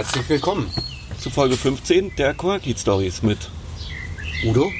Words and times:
Herzlich 0.00 0.30
willkommen 0.30 0.70
zu 1.20 1.28
Folge 1.28 1.58
15 1.58 2.16
der 2.16 2.32
Koakit 2.32 2.78
Stories 2.78 3.22
mit 3.22 3.36
Udo 4.46 4.72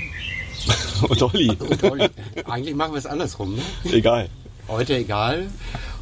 und 1.10 1.22
Olli. 1.22 1.50
und 1.58 1.84
Olli. 1.84 2.08
Eigentlich 2.46 2.74
machen 2.74 2.94
wir 2.94 2.98
es 3.00 3.04
andersrum, 3.04 3.54
ne? 3.54 3.62
Egal. 3.92 4.30
Heute 4.66 4.96
egal. 4.96 5.50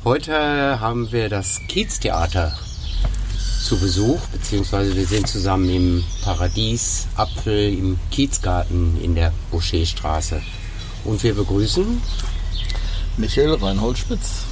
Heute 0.05 0.79
haben 0.79 1.11
wir 1.11 1.29
das 1.29 1.61
Kieztheater 1.67 2.57
zu 3.61 3.81
Besuch, 3.81 4.21
beziehungsweise 4.31 4.95
wir 4.95 5.05
sind 5.05 5.27
zusammen 5.27 5.69
im 5.69 6.05
Paradies 6.23 7.09
Apfel 7.17 7.77
im 7.77 7.99
Kiezgarten 8.13 9.01
in 9.03 9.17
der 9.17 9.33
Boucherstraße. 9.51 10.41
Und 11.03 11.25
wir 11.25 11.35
begrüßen 11.35 12.01
Michael 13.17 13.55
Reinhold 13.55 13.99
Spitz. 13.99 14.45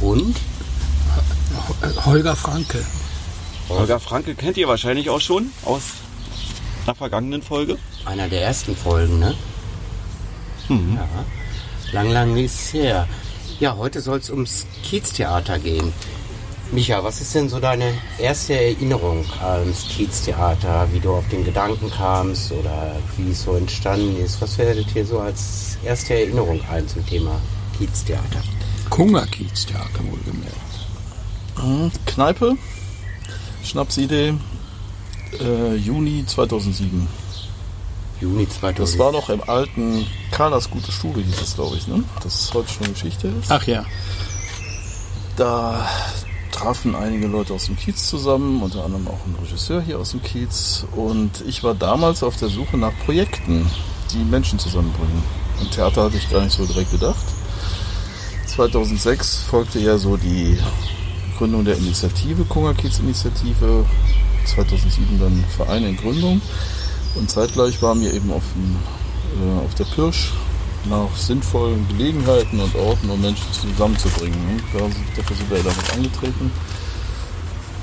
und 0.00 0.34
Holger 2.04 2.34
Franke. 2.34 2.84
Holger 3.70 4.00
Franke 4.00 4.34
kennt 4.34 4.56
ihr 4.56 4.68
wahrscheinlich 4.68 5.10
auch 5.10 5.20
schon 5.20 5.50
aus 5.64 5.82
einer 6.84 6.94
vergangenen 6.94 7.42
Folge. 7.42 7.78
einer 8.04 8.28
der 8.28 8.42
ersten 8.42 8.76
Folgen, 8.76 9.18
ne? 9.18 9.34
Ja. 10.68 11.08
Lang, 11.92 12.10
lang 12.10 12.36
ist 12.36 12.72
her. 12.72 13.08
Ja, 13.58 13.76
heute 13.76 14.00
soll 14.00 14.18
es 14.18 14.30
ums 14.30 14.66
Kieztheater 14.82 15.58
gehen. 15.58 15.92
Micha, 16.72 17.02
was 17.02 17.20
ist 17.20 17.34
denn 17.34 17.48
so 17.48 17.58
deine 17.58 17.92
erste 18.18 18.54
Erinnerung 18.54 19.24
ans 19.42 19.88
Kieztheater? 19.88 20.86
Wie 20.92 21.00
du 21.00 21.12
auf 21.12 21.28
den 21.28 21.44
Gedanken 21.44 21.90
kamst 21.90 22.52
oder 22.52 22.96
wie 23.16 23.32
es 23.32 23.42
so 23.42 23.56
entstanden 23.56 24.16
ist? 24.24 24.40
Was 24.40 24.54
fällt 24.54 24.94
dir 24.94 25.04
so 25.04 25.18
als 25.18 25.78
erste 25.84 26.14
Erinnerung 26.14 26.60
ein 26.70 26.86
zum 26.86 27.04
Thema 27.04 27.40
Kieztheater? 27.76 28.42
Kungerkieztheater 28.88 30.00
wohlgemerkt. 30.04 30.56
Mhm. 31.60 31.90
Kneipe, 32.06 32.56
Schnapsidee, 33.64 34.34
äh, 35.40 35.74
Juni 35.76 36.24
2007. 36.26 37.06
Juni 38.20 38.48
2000. 38.48 38.78
Das 38.80 38.98
war 38.98 39.12
noch 39.12 39.30
im 39.30 39.42
alten 39.48 40.06
Carlas 40.30 40.70
Gute 40.70 40.92
Stube, 40.92 41.20
hieß 41.22 41.40
es, 41.40 41.54
glaube 41.54 41.76
ich, 41.76 41.86
ne? 41.86 42.04
Das 42.22 42.40
ist 42.42 42.54
heute 42.54 42.70
schon 42.70 42.92
Geschichte 42.92 43.28
ist. 43.28 43.50
Ach 43.50 43.66
ja, 43.66 43.84
Da 45.36 45.88
trafen 46.50 46.94
einige 46.94 47.26
Leute 47.26 47.54
aus 47.54 47.66
dem 47.66 47.76
Kiez 47.76 48.08
zusammen, 48.08 48.62
unter 48.62 48.84
anderem 48.84 49.08
auch 49.08 49.24
ein 49.26 49.34
Regisseur 49.42 49.80
hier 49.80 49.98
aus 49.98 50.10
dem 50.10 50.22
Kiez. 50.22 50.84
Und 50.94 51.42
ich 51.46 51.62
war 51.64 51.74
damals 51.74 52.22
auf 52.22 52.36
der 52.36 52.48
Suche 52.48 52.76
nach 52.76 52.92
Projekten, 53.06 53.70
die 54.12 54.18
Menschen 54.24 54.58
zusammenbringen. 54.58 55.22
Und 55.60 55.70
Theater 55.70 56.04
hatte 56.04 56.16
ich 56.18 56.28
gar 56.28 56.42
nicht 56.42 56.54
so 56.56 56.66
direkt 56.66 56.90
gedacht. 56.90 57.24
2006 58.46 59.44
folgte 59.44 59.78
ja 59.78 59.96
so 59.96 60.16
die 60.18 60.58
Gründung 61.40 61.64
der 61.64 61.78
Initiative, 61.78 62.44
Kungerkiez-Initiative. 62.44 63.86
2007 64.44 65.18
dann 65.18 65.42
Verein 65.56 65.84
in 65.84 65.96
Gründung. 65.96 66.42
Und 67.14 67.30
zeitgleich 67.30 67.80
waren 67.80 67.98
wir 68.02 68.12
eben 68.12 68.30
auf, 68.30 68.42
dem, 68.54 68.76
äh, 69.40 69.64
auf 69.64 69.74
der 69.74 69.84
Pirsch 69.84 70.32
nach 70.84 71.16
sinnvollen 71.16 71.88
Gelegenheiten 71.88 72.60
und 72.60 72.74
Orten, 72.74 73.08
um 73.08 73.18
Menschen 73.22 73.50
zusammenzubringen. 73.52 74.38
Und 74.50 74.62
da, 74.74 74.86
dafür 75.16 75.36
sind 75.36 75.50
wir 75.50 75.62
damit 75.62 75.92
angetreten. 75.94 76.52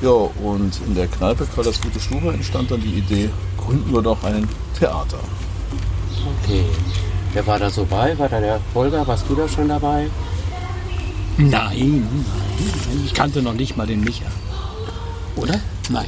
Ja, 0.04 0.12
und 0.12 0.80
in 0.86 0.94
der 0.94 1.08
Kneipe 1.08 1.48
Karl 1.48 1.66
das 1.66 1.82
Gute 1.82 2.00
Stube 2.00 2.32
entstand 2.32 2.70
dann 2.70 2.82
die 2.82 2.94
Idee, 2.94 3.32
gründen 3.58 3.92
wir 3.92 4.04
doch 4.04 4.24
ein 4.24 4.48
Theater. 4.78 5.18
Okay. 6.44 6.64
Wer 7.34 7.48
war 7.48 7.58
da 7.58 7.72
so 7.72 7.86
bei? 7.86 8.18
War 8.20 8.30
da 8.30 8.40
der 8.40 8.60
Holger? 8.76 9.08
Warst 9.08 9.26
du 9.28 9.34
da 9.34 9.48
schon 9.48 9.68
dabei? 9.68 10.12
Nein, 11.38 11.50
nein. 11.50 13.06
Ich 13.06 13.14
kannte 13.14 13.42
noch 13.42 13.54
nicht 13.54 13.78
mal 13.78 13.88
den 13.88 14.04
Micha. 14.04 14.26
Oder? 15.36 15.60
Nein. 15.90 16.08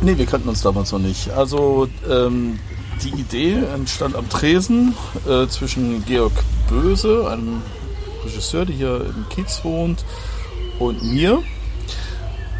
Nee, 0.00 0.16
wir 0.16 0.26
kannten 0.26 0.48
uns 0.48 0.62
damals 0.62 0.92
noch 0.92 0.98
nicht. 0.98 1.30
Also 1.30 1.88
ähm, 2.08 2.58
die 3.02 3.10
Idee 3.20 3.58
entstand 3.74 4.16
am 4.16 4.28
Tresen 4.28 4.94
äh, 5.28 5.46
zwischen 5.48 6.04
Georg 6.06 6.32
Böse, 6.68 7.28
einem 7.30 7.62
Regisseur, 8.24 8.64
der 8.64 8.74
hier 8.74 9.00
im 9.00 9.28
Kiez 9.28 9.60
wohnt, 9.64 10.04
und 10.78 11.02
mir. 11.02 11.42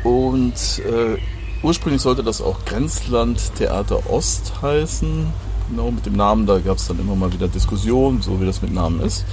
Und 0.04 0.54
äh, 0.80 1.19
ursprünglich 1.62 2.03
sollte 2.03 2.22
das 2.22 2.41
auch 2.41 2.64
Grenzland 2.64 3.54
Theater 3.56 4.10
Ost 4.10 4.53
heißen. 4.62 5.26
Genau 5.70 5.91
mit 5.91 6.06
dem 6.06 6.14
Namen, 6.14 6.47
da 6.47 6.59
gab 6.59 6.78
es 6.78 6.88
dann 6.88 6.98
immer 6.98 7.14
mal 7.14 7.32
wieder 7.32 7.48
Diskussionen, 7.48 8.22
so 8.22 8.41
wie 8.41 8.47
das 8.47 8.60
mit 8.60 8.72
Namen 8.72 9.00
ist. 9.00 9.25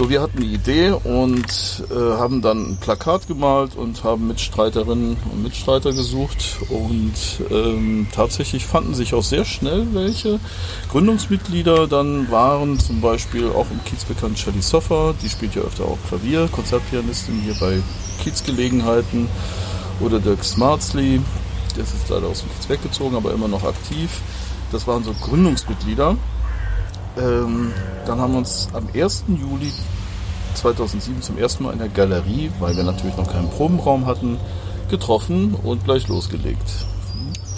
So, 0.00 0.08
wir 0.08 0.22
hatten 0.22 0.40
die 0.40 0.54
Idee 0.54 0.92
und 0.92 1.82
äh, 1.90 1.94
haben 1.94 2.40
dann 2.40 2.70
ein 2.70 2.76
Plakat 2.76 3.26
gemalt 3.26 3.74
und 3.74 4.04
haben 4.04 4.28
Mitstreiterinnen 4.28 5.16
und 5.32 5.42
Mitstreiter 5.42 5.92
gesucht. 5.92 6.58
Und 6.68 7.14
ähm, 7.50 8.06
tatsächlich 8.12 8.64
fanden 8.64 8.94
sich 8.94 9.12
auch 9.12 9.24
sehr 9.24 9.44
schnell 9.44 9.88
welche. 9.94 10.38
Gründungsmitglieder 10.92 11.88
dann 11.88 12.30
waren 12.30 12.78
zum 12.78 13.00
Beispiel 13.00 13.48
auch 13.48 13.66
im 13.72 13.82
Kiez 13.84 14.04
bekannt 14.04 14.38
Shelly 14.38 14.62
Soffer, 14.62 15.16
die 15.20 15.28
spielt 15.28 15.56
ja 15.56 15.62
öfter 15.62 15.86
auch 15.86 15.98
Klavier, 16.06 16.48
Konzertpianistin 16.52 17.40
hier 17.40 17.56
bei 17.58 17.82
Kiezgelegenheiten. 18.22 19.26
Oder 19.98 20.20
Dirk 20.20 20.44
Smartsley, 20.44 21.20
der 21.74 21.82
ist 21.82 21.94
jetzt 21.94 22.08
leider 22.08 22.28
aus 22.28 22.42
dem 22.42 22.50
Kiez 22.50 22.68
weggezogen, 22.68 23.16
aber 23.16 23.32
immer 23.32 23.48
noch 23.48 23.64
aktiv. 23.64 24.20
Das 24.70 24.86
waren 24.86 25.02
so 25.02 25.12
Gründungsmitglieder. 25.12 26.16
Ähm, 27.18 27.72
dann 28.06 28.20
haben 28.20 28.32
wir 28.32 28.38
uns 28.38 28.68
am 28.72 28.88
1. 28.94 29.24
Juli 29.28 29.72
2007 30.54 31.22
zum 31.22 31.38
ersten 31.38 31.64
Mal 31.64 31.72
in 31.72 31.78
der 31.78 31.88
Galerie, 31.88 32.50
weil 32.58 32.76
wir 32.76 32.84
natürlich 32.84 33.16
noch 33.16 33.30
keinen 33.30 33.48
Probenraum 33.50 34.06
hatten, 34.06 34.38
getroffen 34.88 35.54
und 35.54 35.84
gleich 35.84 36.08
losgelegt. 36.08 36.86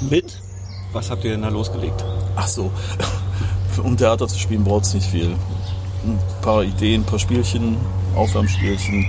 Mit? 0.09 0.41
Was 0.93 1.11
habt 1.11 1.25
ihr 1.25 1.33
denn 1.33 1.43
da 1.43 1.49
losgelegt? 1.49 2.05
Ach 2.37 2.49
so, 2.49 2.71
um 3.83 3.97
Theater 3.97 4.27
zu 4.27 4.39
spielen 4.39 4.65
braucht 4.65 4.85
es 4.85 4.95
nicht 4.95 5.07
viel. 5.07 5.37
Ein 6.05 6.19
paar 6.43 6.65
Ideen, 6.65 7.03
ein 7.03 7.05
paar 7.05 7.19
Spielchen, 7.19 7.77
Aufwärmspielchen, 8.17 9.07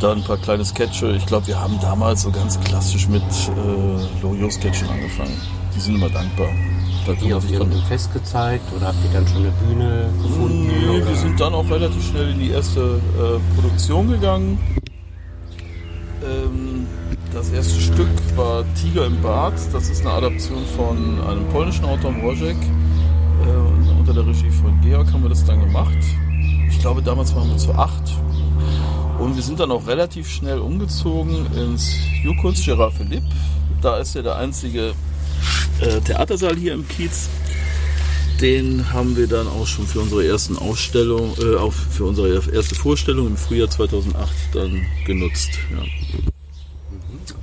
dann 0.00 0.18
ein 0.18 0.24
paar 0.24 0.36
kleine 0.36 0.64
Sketche. 0.64 1.12
Ich 1.12 1.26
glaube, 1.26 1.46
wir 1.46 1.58
haben 1.58 1.78
damals 1.80 2.22
so 2.22 2.30
ganz 2.30 2.60
klassisch 2.60 3.08
mit 3.08 3.22
äh, 3.22 4.22
Loriot-Sketchen 4.22 4.88
angefangen. 4.88 5.40
Die 5.74 5.80
sind 5.80 5.96
immer 5.96 6.10
dankbar. 6.10 6.48
Habt 7.08 7.22
ihr 7.22 7.38
auf 7.38 7.50
irgendeinem 7.50 7.84
Fest 7.84 8.12
gezeigt 8.12 8.64
oder 8.76 8.88
habt 8.88 8.98
ihr 9.02 9.10
dann 9.18 9.26
schon 9.26 9.38
eine 9.38 9.50
Bühne 9.52 10.10
gefunden? 10.22 10.66
Nee, 10.66 10.98
oder? 10.98 11.08
wir 11.08 11.16
sind 11.16 11.40
dann 11.40 11.54
auch 11.54 11.68
relativ 11.70 12.06
schnell 12.06 12.32
in 12.32 12.38
die 12.38 12.50
erste 12.50 12.80
äh, 12.80 13.54
Produktion 13.54 14.10
gegangen. 14.10 14.58
Ähm, 16.22 16.86
das 17.32 17.50
erste 17.50 17.80
Stück 17.80 18.10
war 18.36 18.62
Tiger 18.74 19.06
im 19.06 19.22
Bad. 19.22 19.54
Das 19.72 19.88
ist 19.88 20.02
eine 20.02 20.10
Adaption 20.10 20.66
von 20.76 21.18
einem 21.26 21.48
polnischen 21.48 21.86
Autor, 21.86 22.12
Wojek. 22.22 22.56
Äh, 22.56 23.98
unter 23.98 24.12
der 24.12 24.26
Regie 24.26 24.50
von 24.50 24.78
Georg 24.82 25.10
haben 25.10 25.22
wir 25.22 25.30
das 25.30 25.44
dann 25.46 25.60
gemacht. 25.60 25.96
Ich 26.68 26.78
glaube, 26.78 27.00
damals 27.00 27.34
waren 27.34 27.48
wir 27.48 27.56
zu 27.56 27.72
acht. 27.72 28.02
Und 29.18 29.34
wir 29.34 29.42
sind 29.42 29.60
dann 29.60 29.70
auch 29.70 29.86
relativ 29.86 30.28
schnell 30.28 30.58
umgezogen 30.58 31.46
ins 31.56 31.96
Jukunz 32.22 32.62
Gerard 32.62 32.92
Philipp. 32.92 33.24
Da 33.80 33.96
ist 33.96 34.14
ja 34.14 34.20
der 34.20 34.36
einzige 34.36 34.92
äh, 35.80 36.00
Theatersaal 36.00 36.56
hier 36.56 36.74
im 36.74 36.86
Kiez. 36.88 37.28
Den 38.40 38.92
haben 38.92 39.16
wir 39.16 39.26
dann 39.26 39.48
auch 39.48 39.66
schon 39.66 39.86
für 39.86 40.00
unsere 40.00 40.24
ersten 40.24 40.56
Ausstellung, 40.56 41.34
äh, 41.40 41.56
auch 41.56 41.72
für 41.72 42.04
unsere 42.04 42.40
erste 42.52 42.76
Vorstellung 42.76 43.26
im 43.26 43.36
Frühjahr 43.36 43.68
2008 43.68 44.30
dann 44.52 44.86
genutzt. 45.04 45.50
Ja. 45.72 45.82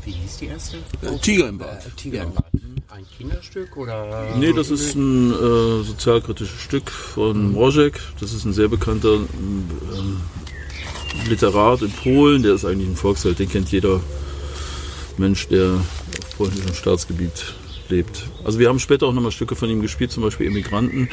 Wie 0.06 0.12
hieß 0.12 0.38
die 0.38 0.46
erste? 0.48 0.78
Äh, 1.02 1.18
Tiger 1.20 1.50
im 1.50 1.58
Bad. 1.58 1.86
Äh, 1.86 1.90
Tiger 1.98 2.24
im 2.24 2.34
Bad. 2.34 2.46
Ein 2.90 3.06
Kinderstück 3.18 3.76
oder? 3.76 4.36
Nee, 4.38 4.54
das 4.54 4.70
ist 4.70 4.96
ein 4.96 5.32
äh, 5.32 5.84
sozialkritisches 5.84 6.62
Stück 6.62 6.90
von 6.92 7.52
Mrożek. 7.52 8.00
Das 8.22 8.32
ist 8.32 8.46
ein 8.46 8.54
sehr 8.54 8.70
bekannter 8.70 9.16
ähm, 9.16 10.22
Literat 11.28 11.82
in 11.82 11.92
Polen. 11.92 12.44
Der 12.44 12.54
ist 12.54 12.64
eigentlich 12.64 12.88
ein 12.88 12.96
Volksheld, 12.96 13.40
den 13.40 13.50
kennt 13.50 13.72
jeder 13.72 14.00
Mensch, 15.18 15.48
der 15.48 15.74
auf 15.74 16.38
polnischem 16.38 16.74
Staatsgebiet 16.74 17.56
lebt. 17.90 18.26
Also 18.44 18.60
wir 18.60 18.70
haben 18.70 18.80
später 18.80 19.08
auch 19.08 19.14
nochmal 19.14 19.32
Stücke 19.32 19.56
von 19.56 19.70
ihm 19.70 19.82
gespielt, 19.82 20.12
zum 20.12 20.24
Beispiel 20.24 20.48
Immigranten. 20.48 21.10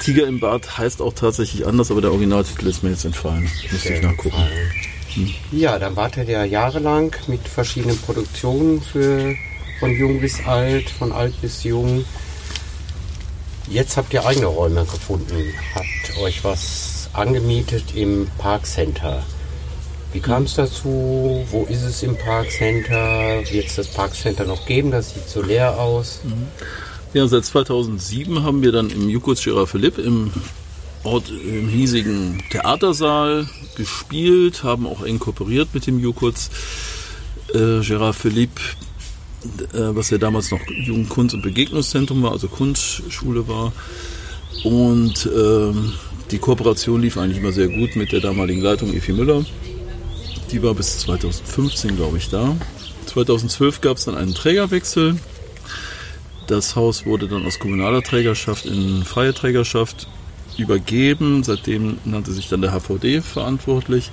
Tiger 0.00 0.26
im 0.26 0.40
Bad 0.40 0.78
heißt 0.78 1.02
auch 1.02 1.12
tatsächlich 1.12 1.66
anders, 1.66 1.90
aber 1.90 2.00
der 2.00 2.10
Originaltitel 2.10 2.66
ist 2.66 2.82
mir 2.82 2.90
jetzt 2.90 3.04
entfallen. 3.04 3.48
Müsste 3.70 3.94
ich 3.94 4.02
nachgucken. 4.02 4.42
Ja, 5.50 5.78
dann 5.78 5.96
wart 5.96 6.16
ihr 6.16 6.24
ja 6.24 6.44
jahrelang 6.44 7.14
mit 7.26 7.46
verschiedenen 7.46 7.98
Produktionen 7.98 8.80
für 8.80 9.34
von 9.78 9.90
jung 9.96 10.20
bis 10.20 10.44
alt, 10.46 10.88
von 10.90 11.12
alt 11.12 11.40
bis 11.42 11.64
jung. 11.64 12.04
Jetzt 13.68 13.96
habt 13.96 14.12
ihr 14.14 14.24
eigene 14.24 14.46
Räume 14.46 14.84
gefunden, 14.84 15.52
habt 15.74 16.18
euch 16.18 16.44
was 16.44 17.10
angemietet 17.12 17.94
im 17.94 18.28
Parkcenter. 18.38 19.22
Wie 20.12 20.20
kam 20.20 20.44
es 20.44 20.54
dazu? 20.54 21.44
Wo 21.50 21.66
ist 21.68 21.82
es 21.82 22.02
im 22.02 22.16
Parkcenter? 22.16 23.42
Wird 23.50 23.66
es 23.66 23.76
das 23.76 23.88
Parkcenter 23.88 24.44
noch 24.44 24.66
geben? 24.66 24.90
Das 24.90 25.14
sieht 25.14 25.28
so 25.28 25.42
leer 25.42 25.78
aus. 25.78 26.20
Ja, 27.14 27.26
seit 27.26 27.44
2007 27.44 28.42
haben 28.42 28.62
wir 28.62 28.72
dann 28.72 28.90
im 28.90 29.08
Jukuts 29.08 29.42
Gérard 29.42 29.66
Philipp 29.66 29.98
im 29.98 30.30
Ort 31.04 31.30
im 31.30 31.68
hiesigen 31.68 32.42
Theatersaal 32.50 33.48
gespielt, 33.76 34.62
haben 34.62 34.86
auch 34.86 35.02
eng 35.02 35.18
kooperiert 35.18 35.68
mit 35.74 35.86
dem 35.86 35.98
Jukuts. 35.98 36.50
Äh, 37.54 37.80
Gérard 37.80 38.12
Philipp 38.12 38.60
äh, 39.72 39.94
was 39.94 40.10
ja 40.10 40.18
damals 40.18 40.50
noch 40.50 40.60
Jugendkunst- 40.68 41.34
und 41.34 41.42
Begegnungszentrum 41.42 42.22
war, 42.22 42.32
also 42.32 42.48
Kunstschule 42.48 43.48
war. 43.48 43.72
Und 44.64 45.28
ähm, 45.34 45.92
die 46.30 46.38
Kooperation 46.38 47.02
lief 47.02 47.18
eigentlich 47.18 47.38
immer 47.38 47.52
sehr 47.52 47.68
gut 47.68 47.96
mit 47.96 48.12
der 48.12 48.20
damaligen 48.20 48.60
Leitung 48.60 48.94
Efi 48.94 49.12
Müller. 49.12 49.44
Die 50.52 50.62
war 50.62 50.74
bis 50.74 50.98
2015, 50.98 51.96
glaube 51.96 52.18
ich, 52.18 52.28
da. 52.28 52.54
2012 53.06 53.80
gab 53.80 53.96
es 53.96 54.04
dann 54.04 54.16
einen 54.16 54.34
Trägerwechsel. 54.34 55.16
Das 56.46 56.76
Haus 56.76 57.06
wurde 57.06 57.26
dann 57.26 57.46
aus 57.46 57.58
kommunaler 57.58 58.02
Trägerschaft 58.02 58.66
in 58.66 59.02
freie 59.02 59.32
Trägerschaft 59.32 60.08
übergeben. 60.58 61.42
Seitdem 61.42 61.96
nannte 62.04 62.32
sich 62.32 62.50
dann 62.50 62.60
der 62.60 62.72
HVD 62.72 63.22
verantwortlich. 63.22 64.10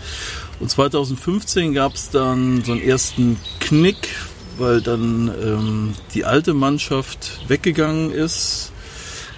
Und 0.61 0.71
2015 0.71 1.73
gab 1.73 1.95
es 1.95 2.09
dann 2.09 2.63
so 2.63 2.71
einen 2.71 2.81
ersten 2.81 3.37
Knick, 3.59 4.15
weil 4.57 4.81
dann 4.81 5.29
ähm, 5.43 5.93
die 6.13 6.23
alte 6.23 6.53
Mannschaft 6.53 7.41
weggegangen 7.49 8.11
ist 8.11 8.71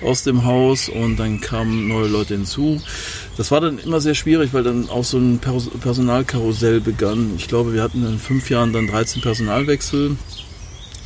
aus 0.04 0.24
dem 0.24 0.46
Haus 0.46 0.90
und 0.90 1.18
dann 1.18 1.42
kamen 1.42 1.88
neue 1.88 2.08
Leute 2.08 2.36
hinzu. 2.36 2.82
Das 3.42 3.50
war 3.50 3.60
dann 3.60 3.80
immer 3.80 4.00
sehr 4.00 4.14
schwierig, 4.14 4.54
weil 4.54 4.62
dann 4.62 4.88
auch 4.88 5.04
so 5.04 5.18
ein 5.18 5.40
Personalkarussell 5.40 6.80
begann. 6.80 7.34
Ich 7.38 7.48
glaube, 7.48 7.74
wir 7.74 7.82
hatten 7.82 8.06
in 8.06 8.20
fünf 8.20 8.52
Jahren 8.52 8.72
dann 8.72 8.86
13 8.86 9.24
Personalwechsel. 9.24 10.16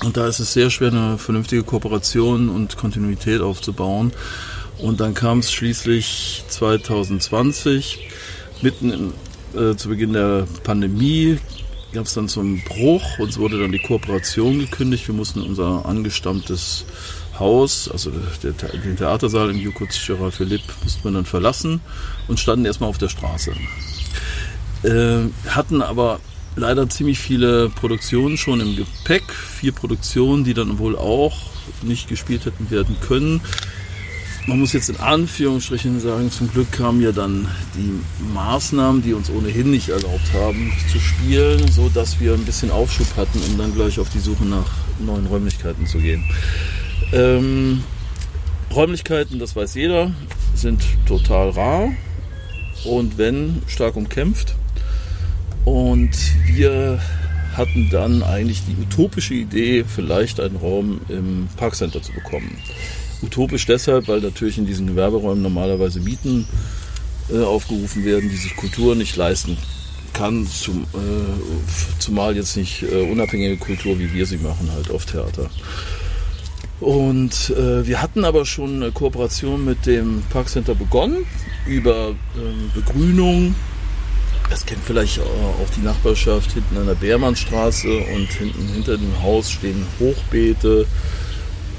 Und 0.04 0.18
da 0.18 0.28
ist 0.28 0.40
es 0.40 0.52
sehr 0.52 0.70
schwer, 0.70 0.90
eine 0.92 1.18
vernünftige 1.18 1.64
Kooperation 1.64 2.50
und 2.50 2.76
Kontinuität 2.76 3.40
aufzubauen. 3.40 4.12
Und 4.80 5.00
dann 5.00 5.14
kam 5.14 5.40
es 5.40 5.54
schließlich 5.54 6.44
2020, 6.50 8.00
mitten 8.62 8.92
im, 8.92 9.14
äh, 9.58 9.78
zu 9.78 9.88
Beginn 9.88 10.12
der 10.12 10.46
Pandemie, 10.66 11.38
gab 11.94 12.06
es 12.06 12.16
dann 12.16 12.28
so 12.28 12.42
einen 12.42 12.62
Bruch. 12.66 13.18
Uns 13.18 13.38
wurde 13.38 13.62
dann 13.62 13.72
die 13.72 13.80
Kooperation 13.80 14.60
gekündigt. 14.60 15.08
Wir 15.08 15.16
mussten 15.16 15.42
unser 15.42 15.86
angestammtes 15.86 16.84
Haus, 17.40 17.90
also 17.90 18.12
der, 18.44 18.52
den 18.52 18.98
Theatersaal 18.98 19.50
im 19.50 19.58
Jukutz 19.58 20.00
Gerard 20.06 20.34
Philipp, 20.34 20.64
musste 20.84 21.02
man 21.04 21.14
dann 21.16 21.26
verlassen 21.26 21.82
und 22.28 22.40
standen 22.40 22.66
erstmal 22.66 22.90
auf 22.90 22.98
der 22.98 23.10
Straße. 23.10 23.54
Äh, 24.84 25.30
hatten 25.50 25.82
aber 25.82 26.20
leider 26.56 26.90
ziemlich 26.90 27.20
viele 27.20 27.70
Produktionen 27.70 28.38
schon 28.38 28.60
im 28.60 28.76
Gepäck, 28.76 29.24
vier 29.34 29.72
Produktionen, 29.72 30.44
die 30.44 30.54
dann 30.54 30.78
wohl 30.78 30.96
auch 30.96 31.38
nicht 31.82 32.08
gespielt 32.08 32.46
hätten 32.46 32.70
werden 32.70 32.96
können. 33.02 33.42
Man 34.48 34.60
muss 34.60 34.74
jetzt 34.74 34.90
in 34.90 34.98
Anführungsstrichen 34.98 36.00
sagen, 36.00 36.30
zum 36.32 36.52
Glück 36.52 36.72
kamen 36.72 37.02
ja 37.02 37.12
dann 37.12 37.48
die 37.76 38.00
Maßnahmen, 38.32 39.02
die 39.02 39.14
uns 39.14 39.32
ohnehin 39.32 39.72
nicht 39.72 39.90
erlaubt 39.90 40.34
haben 40.34 40.72
zu 40.92 41.00
spielen, 41.00 41.68
so 41.72 41.90
dass 41.90 42.20
wir 42.20 42.34
ein 42.34 42.46
bisschen 42.46 42.70
Aufschub 42.70 43.08
hatten, 43.18 43.40
um 43.50 43.58
dann 43.58 43.74
gleich 43.74 44.00
auf 44.00 44.10
die 44.10 44.20
Suche 44.20 44.46
nach 44.46 44.70
neuen 45.00 45.26
Räumlichkeiten 45.26 45.88
zu 45.88 45.98
gehen. 45.98 46.24
Ähm, 47.14 47.84
Räumlichkeiten, 48.74 49.40
das 49.40 49.56
weiß 49.56 49.76
jeder, 49.76 50.12
sind 50.54 50.84
total 51.06 51.50
rar 51.52 51.90
und 52.86 53.18
wenn 53.18 53.62
stark 53.68 53.96
umkämpft. 53.96 54.56
Und 55.66 56.12
wir 56.46 57.00
hatten 57.56 57.90
dann 57.90 58.22
eigentlich 58.22 58.62
die 58.66 58.76
utopische 58.82 59.34
Idee, 59.34 59.84
vielleicht 59.84 60.40
einen 60.40 60.58
Raum 60.58 61.02
im 61.10 61.48
Parkcenter 61.58 62.02
zu 62.02 62.12
bekommen. 62.12 62.58
Utopisch 63.22 63.66
deshalb, 63.66 64.08
weil 64.08 64.20
natürlich 64.20 64.58
in 64.58 64.66
diesen 64.66 64.88
Gewerberäumen 64.88 65.42
normalerweise 65.42 66.00
Mieten 66.00 66.48
äh, 67.32 67.42
aufgerufen 67.42 68.06
werden, 68.06 68.30
die 68.30 68.36
sich 68.36 68.56
Kultur 68.56 68.96
nicht 68.96 69.16
leisten 69.16 69.58
kann, 70.14 70.48
zum, 70.48 70.84
äh, 70.84 72.00
zumal 72.00 72.36
jetzt 72.36 72.56
nicht 72.56 72.84
äh, 72.84 73.10
unabhängige 73.10 73.58
Kultur, 73.58 74.00
wie 74.00 74.14
wir 74.14 74.26
sie 74.26 74.38
machen, 74.38 74.70
halt 74.74 74.92
auf 74.92 75.06
Theater. 75.06 75.50
Und 76.80 77.52
äh, 77.52 77.88
wir 77.88 78.02
hatten 78.02 78.26
aber 78.26 78.46
schon 78.46 78.76
eine 78.76 78.92
Kooperation 78.92 79.64
mit 79.64 79.86
dem 79.86 80.24
Parkcenter 80.30 80.76
begonnen 80.76 81.26
über 81.66 82.16
ähm, 82.36 82.72
Begrünung. 82.74 83.56
Das 84.50 84.66
kennt 84.66 84.84
vielleicht 84.84 85.20
auch 85.20 85.70
die 85.76 85.82
Nachbarschaft 85.82 86.52
hinten 86.52 86.78
an 86.78 86.86
der 86.86 86.96
Beermannstraße 86.96 87.88
und 87.88 88.32
hinten 88.32 88.68
hinter 88.74 88.98
dem 88.98 89.24
Haus 89.24 89.50
stehen 89.50 89.88
Hochbeete 90.00 90.86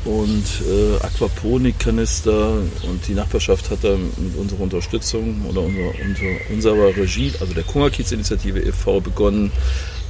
und 0.06 0.44
äh, 0.68 1.04
Aquaponikkanister 1.04 2.52
und 2.88 3.06
die 3.08 3.14
Nachbarschaft 3.14 3.70
hat 3.70 3.82
da 3.82 3.96
mit 3.96 4.36
unserer 4.36 4.60
Unterstützung 4.60 5.44
oder 5.48 5.62
unser, 5.62 5.88
unter 6.04 6.52
unserer 6.52 6.96
Regie, 6.96 7.32
also 7.40 7.52
der 7.52 7.64
Kungerkiez-Initiative 7.64 8.60
e.V. 8.60 9.00
begonnen, 9.00 9.50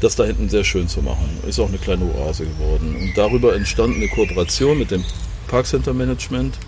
das 0.03 0.15
da 0.15 0.25
hinten 0.25 0.51
sehr 0.51 0.65
schön 0.65 0.87
zu 0.87 1.01
machen. 1.01 1.27
Ist 1.49 1.59
auch 1.59 1.69
eine 1.69 1.79
kleine 1.79 2.05
Oase 2.05 2.45
geworden. 2.45 2.95
Und 3.01 3.17
darüber 3.17 3.57
entstand 3.57 3.97
eine 3.97 4.09
Kooperation 4.09 4.79
mit 4.79 4.91
dem 4.91 5.03
Parkcenter 5.49 5.95
Management, 5.95 6.59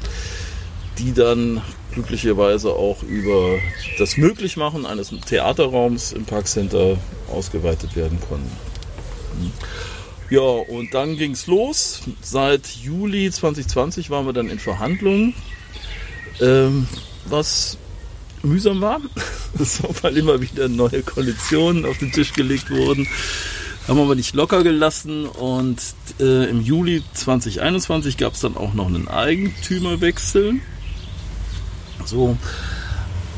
die 0.99 1.13
dann 1.13 1.61
glücklicherweise 1.93 2.71
auch 2.71 3.03
über 3.03 3.59
das 3.99 4.17
Möglichmachen 4.17 4.87
eines 4.87 5.11
Theaterraums 5.27 6.13
im 6.13 6.25
Parkcenter 6.25 6.97
ausgeweitet 7.31 7.95
werden 7.95 8.19
konnten. 8.27 8.51
Ja, 10.31 10.41
und 10.41 10.93
dann 10.93 11.17
ging 11.17 11.33
es 11.33 11.47
los. 11.47 12.03
Seit 12.21 12.67
Juli 12.67 13.31
2020 13.31 14.11
waren 14.11 14.27
wir 14.27 14.35
dann 14.35 14.51
in 14.51 14.59
Verhandlungen, 14.59 15.35
ähm, 16.41 16.87
was 17.25 17.79
mühsam 18.43 18.81
war, 18.81 19.01
so, 19.59 19.95
weil 20.03 20.17
immer 20.19 20.41
wieder 20.41 20.69
neue 20.69 21.03
Koalitionen 21.03 21.87
auf 21.87 21.99
den 21.99 22.13
Tisch 22.13 22.35
gelegt 22.35 22.71
wurden. 22.71 23.09
Haben 23.87 23.97
wir 23.97 24.05
aber 24.05 24.15
nicht 24.17 24.35
locker 24.35 24.63
gelassen 24.63 25.25
und 25.25 25.81
äh, 26.21 26.51
im 26.51 26.61
Juli 26.61 27.03
2021 27.15 28.19
gab 28.19 28.35
es 28.35 28.41
dann 28.41 28.55
auch 28.55 28.75
noch 28.75 28.87
einen 28.87 29.09
Eigentümerwechsel. 29.09 30.57
So, 32.05 32.37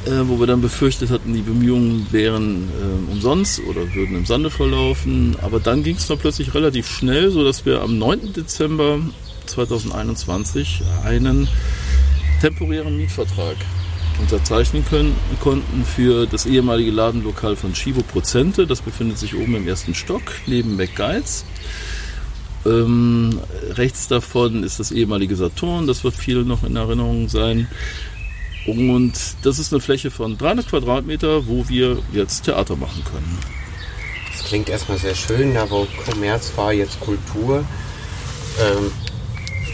äh, 0.07 0.29
wo 0.29 0.41
wir 0.41 0.47
dann 0.47 0.61
befürchtet 0.61 1.11
hatten, 1.11 1.35
die 1.35 1.43
Bemühungen 1.43 2.07
wären 2.11 2.69
äh, 2.69 3.13
umsonst 3.13 3.61
oder 3.61 3.95
würden 3.95 4.17
im 4.17 4.27
Sande 4.27 4.51
verlaufen. 4.51 5.37
Aber 5.43 5.61
dann 5.61 5.83
ging 5.83 5.97
es 5.97 6.09
noch 6.09 6.19
plötzlich 6.19 6.55
relativ 6.55 6.89
schnell, 6.89 7.31
sodass 7.31 7.67
wir 7.67 7.83
am 7.83 7.99
9. 7.99 8.33
Dezember 8.33 9.01
2021 9.47 10.83
einen 11.05 11.49
temporären 12.41 12.97
Mietvertrag 12.97 13.57
unterzeichnen 14.21 14.85
können, 14.85 15.15
konnten 15.41 15.85
für 15.85 16.27
das 16.27 16.47
ehemalige 16.47 16.91
Ladenlokal 16.91 17.57
von 17.57 17.73
Chivo 17.73 18.03
Prozente. 18.03 18.67
Das 18.67 18.83
befindet 18.83 19.19
sich 19.19 19.35
oben 19.35 19.55
im 19.55 19.67
ersten 19.67 19.95
Stock 19.95 20.23
neben 20.47 20.77
McGuides. 20.77 21.45
Ähm, 22.67 23.41
rechts 23.71 24.09
davon 24.09 24.63
ist 24.65 24.81
das 24.81 24.93
ehemalige 24.93 25.35
Saturn, 25.35 25.87
das 25.87 26.05
wird 26.05 26.15
vielen 26.15 26.47
noch 26.47 26.63
in 26.63 26.77
Erinnerung 26.77 27.29
sein. 27.29 27.69
Und 28.67 29.13
das 29.43 29.59
ist 29.59 29.73
eine 29.73 29.81
Fläche 29.81 30.11
von 30.11 30.37
300 30.37 30.69
Quadratmeter, 30.69 31.47
wo 31.47 31.69
wir 31.69 31.99
jetzt 32.13 32.45
Theater 32.45 32.77
machen 32.77 33.03
können. 33.05 33.39
Das 34.33 34.45
klingt 34.45 34.69
erstmal 34.69 34.99
sehr 34.99 35.15
schön, 35.15 35.55
wo 35.69 35.87
Kommerz 36.05 36.53
war, 36.57 36.73
jetzt 36.73 37.01
Kultur. 37.01 37.65
Ähm, 38.61 38.91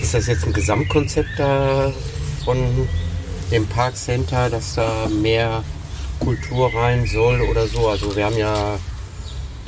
ist 0.01 0.15
das 0.15 0.27
jetzt 0.27 0.45
ein 0.45 0.53
Gesamtkonzept 0.53 1.31
da 1.39 1.93
von 2.45 2.59
dem 3.51 3.67
Parkcenter, 3.67 4.51
dass 4.51 4.75
da 4.75 5.09
mehr 5.09 5.65
Kultur 6.21 6.73
rein 6.75 7.07
soll 7.07 7.41
oder 7.41 7.67
so? 7.67 7.89
Also 7.89 8.15
wir 8.15 8.27
haben 8.27 8.37
ja, 8.37 8.79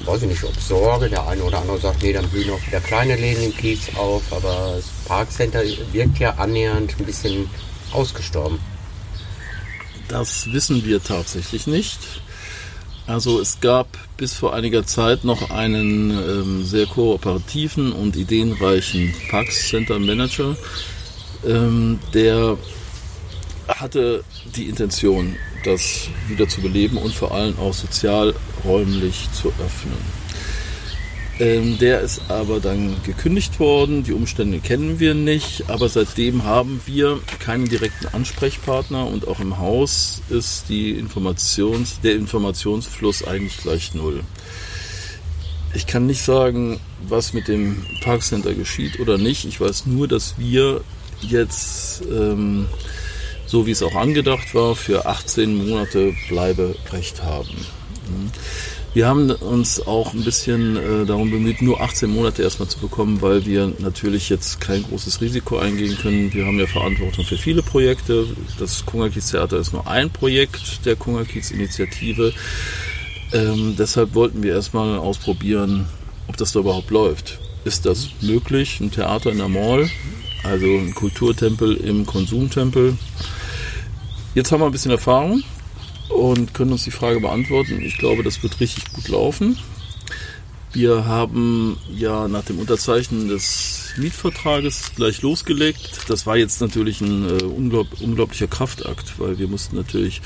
weiß 0.04 0.22
ich 0.22 0.28
nicht, 0.28 0.44
ob 0.44 0.54
Sorge, 0.60 1.08
der 1.08 1.26
eine 1.26 1.42
oder 1.42 1.60
andere 1.60 1.78
sagt, 1.78 2.02
nee, 2.02 2.12
dann 2.12 2.28
blühen 2.28 2.50
auch 2.50 2.66
wieder 2.66 2.80
kleine 2.80 3.16
Läden 3.16 3.44
im 3.44 3.56
Kiez 3.56 3.88
auf, 3.96 4.22
aber 4.30 4.74
das 4.76 4.84
Parkcenter 5.06 5.62
wirkt 5.92 6.18
ja 6.18 6.34
annähernd 6.34 6.94
ein 6.98 7.04
bisschen 7.04 7.50
ausgestorben. 7.92 8.58
Das 10.08 10.52
wissen 10.52 10.84
wir 10.84 11.02
tatsächlich 11.02 11.66
nicht. 11.66 11.98
Also 13.06 13.40
es 13.40 13.60
gab 13.60 13.86
bis 14.18 14.34
vor 14.34 14.54
einiger 14.54 14.84
Zeit 14.84 15.24
noch 15.24 15.50
einen 15.50 16.10
ähm, 16.10 16.64
sehr 16.64 16.86
kooperativen 16.86 17.92
und 17.92 18.16
ideenreichen 18.16 19.14
Parks 19.30 19.68
Center 19.68 19.98
Manager, 19.98 20.56
ähm, 21.46 21.98
der 22.12 22.58
hatte 23.66 24.24
die 24.56 24.68
Intention, 24.68 25.36
das 25.64 26.08
wieder 26.26 26.48
zu 26.48 26.60
beleben 26.60 26.98
und 26.98 27.14
vor 27.14 27.32
allem 27.32 27.58
auch 27.58 27.72
sozialräumlich 27.72 29.28
zu 29.32 29.48
öffnen. 29.48 30.17
Ähm, 31.40 31.78
der 31.78 32.00
ist 32.00 32.22
aber 32.28 32.58
dann 32.58 32.96
gekündigt 33.04 33.60
worden. 33.60 34.02
Die 34.02 34.12
Umstände 34.12 34.58
kennen 34.58 34.98
wir 34.98 35.14
nicht, 35.14 35.70
aber 35.70 35.88
seitdem 35.88 36.42
haben 36.42 36.80
wir 36.84 37.20
keinen 37.38 37.68
direkten 37.68 38.08
Ansprechpartner 38.08 39.06
und 39.06 39.28
auch 39.28 39.38
im 39.38 39.58
Haus 39.58 40.20
ist 40.30 40.68
die 40.68 40.90
Informations, 40.90 42.00
der 42.00 42.16
Informationsfluss 42.16 43.24
eigentlich 43.24 43.58
gleich 43.58 43.94
null. 43.94 44.24
Ich 45.74 45.86
kann 45.86 46.06
nicht 46.06 46.22
sagen, 46.22 46.80
was 47.06 47.34
mit 47.34 47.46
dem 47.46 47.84
Parkcenter 48.02 48.54
geschieht 48.54 48.98
oder 48.98 49.16
nicht. 49.16 49.44
Ich 49.44 49.60
weiß 49.60 49.86
nur, 49.86 50.08
dass 50.08 50.38
wir 50.38 50.80
jetzt, 51.20 52.02
ähm, 52.10 52.66
so 53.46 53.66
wie 53.66 53.70
es 53.70 53.82
auch 53.82 53.94
angedacht 53.94 54.54
war, 54.54 54.74
für 54.74 55.06
18 55.06 55.68
Monate 55.68 56.14
Bleiberecht 56.28 57.22
haben. 57.22 57.66
Wir 58.94 59.06
haben 59.06 59.30
uns 59.30 59.86
auch 59.86 60.14
ein 60.14 60.24
bisschen 60.24 60.76
äh, 60.76 61.04
darum 61.04 61.30
bemüht, 61.30 61.60
nur 61.60 61.80
18 61.80 62.10
Monate 62.10 62.42
erstmal 62.42 62.68
zu 62.68 62.78
bekommen, 62.78 63.20
weil 63.20 63.44
wir 63.44 63.72
natürlich 63.78 64.30
jetzt 64.30 64.60
kein 64.60 64.82
großes 64.82 65.20
Risiko 65.20 65.58
eingehen 65.58 65.96
können. 65.98 66.32
Wir 66.32 66.46
haben 66.46 66.58
ja 66.58 66.66
Verantwortung 66.66 67.24
für 67.24 67.36
viele 67.36 67.62
Projekte. 67.62 68.26
Das 68.58 68.86
Kungerkiez-Theater 68.86 69.58
ist 69.58 69.74
nur 69.74 69.86
ein 69.86 70.10
Projekt 70.10 70.86
der 70.86 70.96
Kungerkiez-Initiative. 70.96 72.32
Ähm, 73.32 73.76
deshalb 73.78 74.14
wollten 74.14 74.42
wir 74.42 74.54
erstmal 74.54 74.96
ausprobieren, 74.96 75.86
ob 76.26 76.38
das 76.38 76.52
da 76.52 76.60
überhaupt 76.60 76.90
läuft. 76.90 77.38
Ist 77.64 77.84
das 77.84 78.08
möglich? 78.22 78.80
Ein 78.80 78.90
Theater 78.90 79.30
in 79.30 79.38
der 79.38 79.48
Mall, 79.48 79.90
also 80.44 80.66
ein 80.66 80.94
Kulturtempel 80.94 81.76
im 81.76 82.06
Konsumtempel. 82.06 82.96
Jetzt 84.34 84.50
haben 84.50 84.60
wir 84.60 84.66
ein 84.66 84.72
bisschen 84.72 84.92
Erfahrung 84.92 85.42
und 86.08 86.54
können 86.54 86.72
uns 86.72 86.84
die 86.84 86.90
Frage 86.90 87.20
beantworten. 87.20 87.80
Ich 87.82 87.98
glaube, 87.98 88.22
das 88.22 88.42
wird 88.42 88.60
richtig 88.60 88.92
gut 88.92 89.08
laufen. 89.08 89.58
Wir 90.72 91.06
haben 91.06 91.78
ja 91.90 92.28
nach 92.28 92.44
dem 92.44 92.58
Unterzeichnen 92.58 93.28
des 93.28 93.94
Mietvertrages 93.96 94.92
gleich 94.96 95.22
losgelegt. 95.22 96.00
Das 96.08 96.26
war 96.26 96.36
jetzt 96.36 96.60
natürlich 96.60 97.00
ein 97.00 97.26
äh, 97.26 97.42
unglaub, 97.42 97.86
unglaublicher 98.00 98.48
Kraftakt, 98.48 99.18
weil 99.18 99.38
wir 99.38 99.48
mussten 99.48 99.76
natürlich 99.76 100.20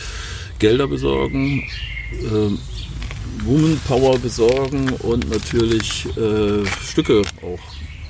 Gelder 0.58 0.88
besorgen, 0.88 1.62
äh, 2.10 3.44
Womanpower 3.44 4.18
besorgen 4.18 4.90
und 4.90 5.30
natürlich 5.30 6.06
äh, 6.16 6.66
Stücke 6.84 7.22
auch 7.42 7.60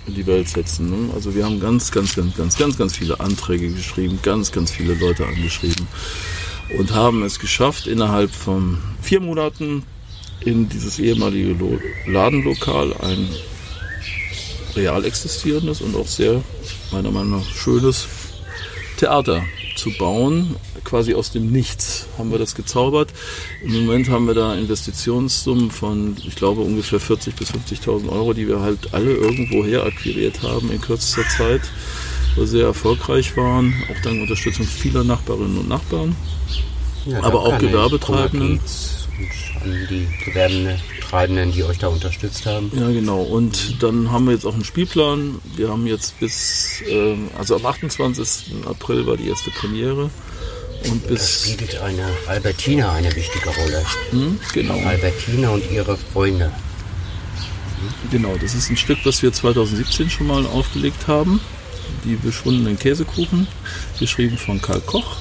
in 0.07 0.15
die 0.15 0.27
Welt 0.27 0.49
setzen. 0.49 0.91
Ne? 0.91 1.15
Also 1.15 1.35
wir 1.35 1.45
haben 1.45 1.61
ganz, 1.61 1.93
ganz, 1.93 2.17
ganz, 2.17 2.35
ganz, 2.35 2.57
ganz, 2.57 2.79
ganz 2.79 2.97
viele 2.97 3.21
Anträge 3.21 3.71
geschrieben, 3.71 4.19
ganz, 4.23 4.51
ganz 4.51 4.71
viele 4.71 4.95
Leute 4.95 5.27
angeschrieben 5.27 5.87
und 6.79 6.95
haben 6.95 7.23
es 7.23 7.39
geschafft, 7.39 7.87
innerhalb 7.87 8.31
von 8.31 8.79
vier 9.01 9.21
Monaten 9.21 9.85
in 10.41 10.69
dieses 10.69 10.99
ehemalige 10.99 11.57
Ladenlokal 12.07 12.95
ein 12.95 13.29
real 14.75 15.05
existierendes 15.05 15.81
und 15.81 15.95
auch 15.97 16.07
sehr, 16.07 16.43
meiner 16.91 17.11
Meinung 17.11 17.41
nach, 17.41 17.55
schönes 17.55 18.07
Theater 18.97 19.43
zu 19.77 19.91
bauen. 19.99 20.57
Quasi 20.85 21.15
aus 21.15 21.31
dem 21.31 21.51
Nichts 21.51 22.07
haben 22.19 22.31
wir 22.31 22.39
das 22.39 22.55
gezaubert. 22.55 23.13
Im 23.63 23.85
Moment 23.85 24.09
haben 24.09 24.27
wir 24.27 24.35
da 24.35 24.55
Investitionssummen 24.55 25.71
von, 25.71 26.17
ich 26.27 26.35
glaube, 26.35 26.63
ungefähr 26.63 27.01
40.000 27.01 27.37
bis 27.37 27.51
50.000 27.51 28.09
Euro, 28.11 28.33
die 28.33 28.49
wir 28.49 28.61
halt 28.61 28.93
alle 28.93 29.13
irgendwo 29.13 29.65
her 29.65 29.85
akquiriert 29.85 30.43
haben 30.43 30.71
in 30.71 30.81
kürzester 30.81 31.29
Zeit, 31.29 31.63
sehr 32.37 32.67
erfolgreich 32.67 33.37
waren, 33.37 33.75
auch 33.91 34.01
dank 34.03 34.21
Unterstützung 34.23 34.67
vieler 34.67 35.05
Nachbarinnen 35.05 35.59
und 35.59 35.69
Nachbarn, 35.69 36.17
Ja, 37.07 37.23
aber 37.23 37.41
auch 37.43 37.59
Gewerbetreibenden. 37.59 38.59
Und 38.59 38.61
an 39.63 39.87
die 39.89 40.09
Gewerbetreibenden, 40.25 41.53
die 41.53 41.63
euch 41.65 41.79
da 41.79 41.89
unterstützt 41.89 42.47
haben. 42.47 42.73
Ja, 42.75 42.89
genau. 42.89 43.23
Und 43.23 43.83
dann 43.83 44.11
haben 44.11 44.25
wir 44.27 44.33
jetzt 44.33 44.45
auch 44.45 44.55
einen 44.55 44.65
Spielplan. 44.65 45.37
Wir 45.57 45.69
haben 45.69 45.87
jetzt 45.87 46.19
bis, 46.19 46.83
ähm, 46.89 47.29
also 47.39 47.57
am 47.57 47.65
28. 47.67 48.67
April 48.67 49.07
war 49.07 49.17
die 49.17 49.29
erste 49.29 49.51
Premiere. 49.51 50.11
Und 50.91 51.05
Das 51.05 51.11
bis, 51.11 51.53
spielt 51.53 51.81
eine 51.81 52.05
Albertina 52.27 52.93
eine 52.93 53.15
wichtige 53.15 53.51
Rolle. 53.51 53.85
hm, 54.11 54.41
genau, 54.53 54.81
Albertina 54.85 55.51
und 55.51 55.71
ihre 55.71 55.97
Freunde. 55.97 56.51
genau. 58.11 58.35
Das 58.41 58.55
ist 58.55 58.69
ein 58.71 58.77
Stück, 58.77 58.99
was 59.05 59.23
wir 59.23 59.33
2017 59.33 60.11
schon 60.11 60.27
mal 60.27 60.45
aufgelegt 60.47 61.07
haben. 61.07 61.41
Die 62.05 62.17
beschwundenen 62.17 62.79
Käsekuchen, 62.79 63.47
geschrieben 63.99 64.37
von 64.37 64.61
Karl 64.61 64.81
Koch. 64.81 65.19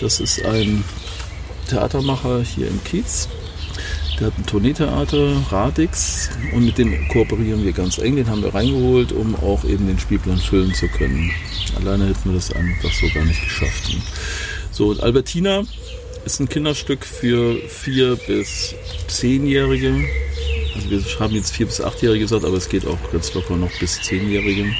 Das 0.00 0.20
ist 0.20 0.44
ein 0.44 0.84
Theatermacher 1.68 2.42
hier 2.42 2.68
im 2.68 2.82
Kiez. 2.84 3.28
Der 4.18 4.28
hat 4.28 4.38
ein 4.38 4.46
Tourneetheater, 4.46 5.42
Radix, 5.50 6.30
und 6.54 6.64
mit 6.64 6.78
dem 6.78 7.08
kooperieren 7.08 7.64
wir 7.64 7.72
ganz 7.72 7.98
eng. 7.98 8.16
Den 8.16 8.28
haben 8.28 8.42
wir 8.42 8.54
reingeholt, 8.54 9.12
um 9.12 9.34
auch 9.36 9.64
eben 9.64 9.86
den 9.86 9.98
Spielplan 9.98 10.38
füllen 10.38 10.72
zu 10.74 10.88
können. 10.88 11.30
Alleine 11.76 12.06
hätten 12.08 12.30
wir 12.30 12.34
das 12.34 12.50
einfach 12.52 12.92
so 12.92 13.08
gar 13.14 13.24
nicht 13.24 13.42
geschafft. 13.42 13.94
So, 14.72 14.88
und 14.88 15.02
Albertina 15.02 15.64
ist 16.24 16.40
ein 16.40 16.48
Kinderstück 16.48 17.04
für 17.04 17.56
vier 17.68 18.16
bis 18.16 18.74
zehnjährige. 19.08 19.94
Also 20.74 20.90
wir 20.90 21.00
haben 21.20 21.34
jetzt 21.34 21.54
vier 21.54 21.66
bis 21.66 21.80
achtjährige 21.80 22.20
gesagt, 22.20 22.44
aber 22.44 22.56
es 22.56 22.68
geht 22.68 22.86
auch 22.86 22.98
ganz 23.12 23.32
locker 23.34 23.56
noch 23.56 23.70
bis 23.78 24.00
zehnjährige. 24.02 24.74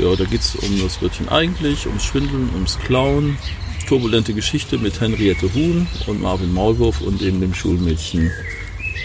Ja, 0.00 0.16
da 0.16 0.24
geht 0.24 0.40
es 0.40 0.54
um 0.54 0.80
das 0.82 1.02
Wörtchen 1.02 1.28
eigentlich, 1.28 1.86
ums 1.86 2.04
Schwindeln, 2.04 2.48
ums 2.54 2.78
Klauen. 2.78 3.36
Turbulente 3.86 4.32
Geschichte 4.32 4.78
mit 4.78 4.98
Henriette 4.98 5.52
Huhn 5.52 5.86
und 6.06 6.22
Marvin 6.22 6.54
Maulwurf 6.54 7.02
und 7.02 7.20
eben 7.20 7.40
dem 7.40 7.52
Schulmädchen 7.52 8.30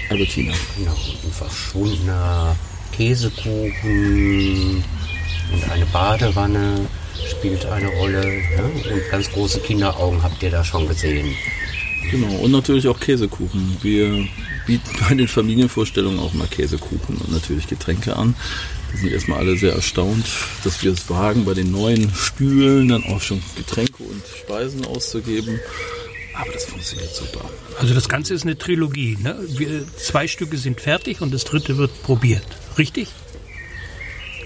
Albertina. 0.09 0.53
Genau, 0.77 0.93
ein 0.93 1.31
verschwundener 1.31 2.55
Käsekuchen 2.93 4.83
und 5.51 5.69
eine 5.69 5.85
Badewanne 5.87 6.87
spielt 7.29 7.65
eine 7.65 7.87
Rolle. 7.87 8.23
Ja? 8.55 8.63
Und 8.63 9.09
ganz 9.11 9.29
große 9.31 9.59
Kinderaugen 9.59 10.23
habt 10.23 10.41
ihr 10.43 10.51
da 10.51 10.63
schon 10.63 10.87
gesehen. 10.87 11.35
Genau, 12.09 12.35
und 12.35 12.51
natürlich 12.51 12.87
auch 12.87 12.99
Käsekuchen. 12.99 13.77
Wir 13.81 14.25
bieten 14.65 14.89
bei 15.09 15.15
den 15.15 15.27
Familienvorstellungen 15.27 16.19
auch 16.19 16.33
mal 16.33 16.47
Käsekuchen 16.47 17.17
und 17.17 17.31
natürlich 17.31 17.67
Getränke 17.67 18.15
an. 18.15 18.35
Sind 18.95 19.11
erstmal 19.11 19.39
alle 19.39 19.57
sehr 19.57 19.73
erstaunt, 19.73 20.25
dass 20.63 20.83
wir 20.83 20.93
es 20.93 21.09
wagen, 21.09 21.45
bei 21.45 21.53
den 21.53 21.71
neuen 21.71 22.13
Stühlen 22.13 22.87
dann 22.87 23.03
auch 23.03 23.21
schon 23.21 23.41
Getränke 23.55 24.03
und 24.03 24.21
Speisen 24.41 24.85
auszugeben. 24.85 25.59
Aber 26.33 26.51
das 26.51 26.65
funktioniert 26.65 27.13
super. 27.13 27.49
Also 27.79 27.93
das 27.93 28.09
Ganze 28.09 28.33
ist 28.33 28.43
eine 28.43 28.57
Trilogie. 28.57 29.17
Ne? 29.21 29.37
Wir, 29.47 29.85
zwei 29.97 30.27
Stücke 30.27 30.57
sind 30.57 30.81
fertig 30.81 31.21
und 31.21 31.33
das 31.33 31.45
dritte 31.45 31.77
wird 31.77 32.03
probiert. 32.03 32.45
Richtig? 32.77 33.09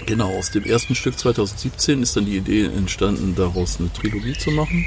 Genau, 0.06 0.36
aus 0.38 0.52
dem 0.52 0.64
ersten 0.64 0.96
Stück 0.96 1.18
2017 1.18 2.02
ist 2.02 2.16
dann 2.16 2.26
die 2.26 2.38
Idee 2.38 2.66
entstanden, 2.66 3.36
daraus 3.36 3.80
eine 3.80 3.92
Trilogie 3.94 4.34
zu 4.34 4.52
machen. 4.52 4.86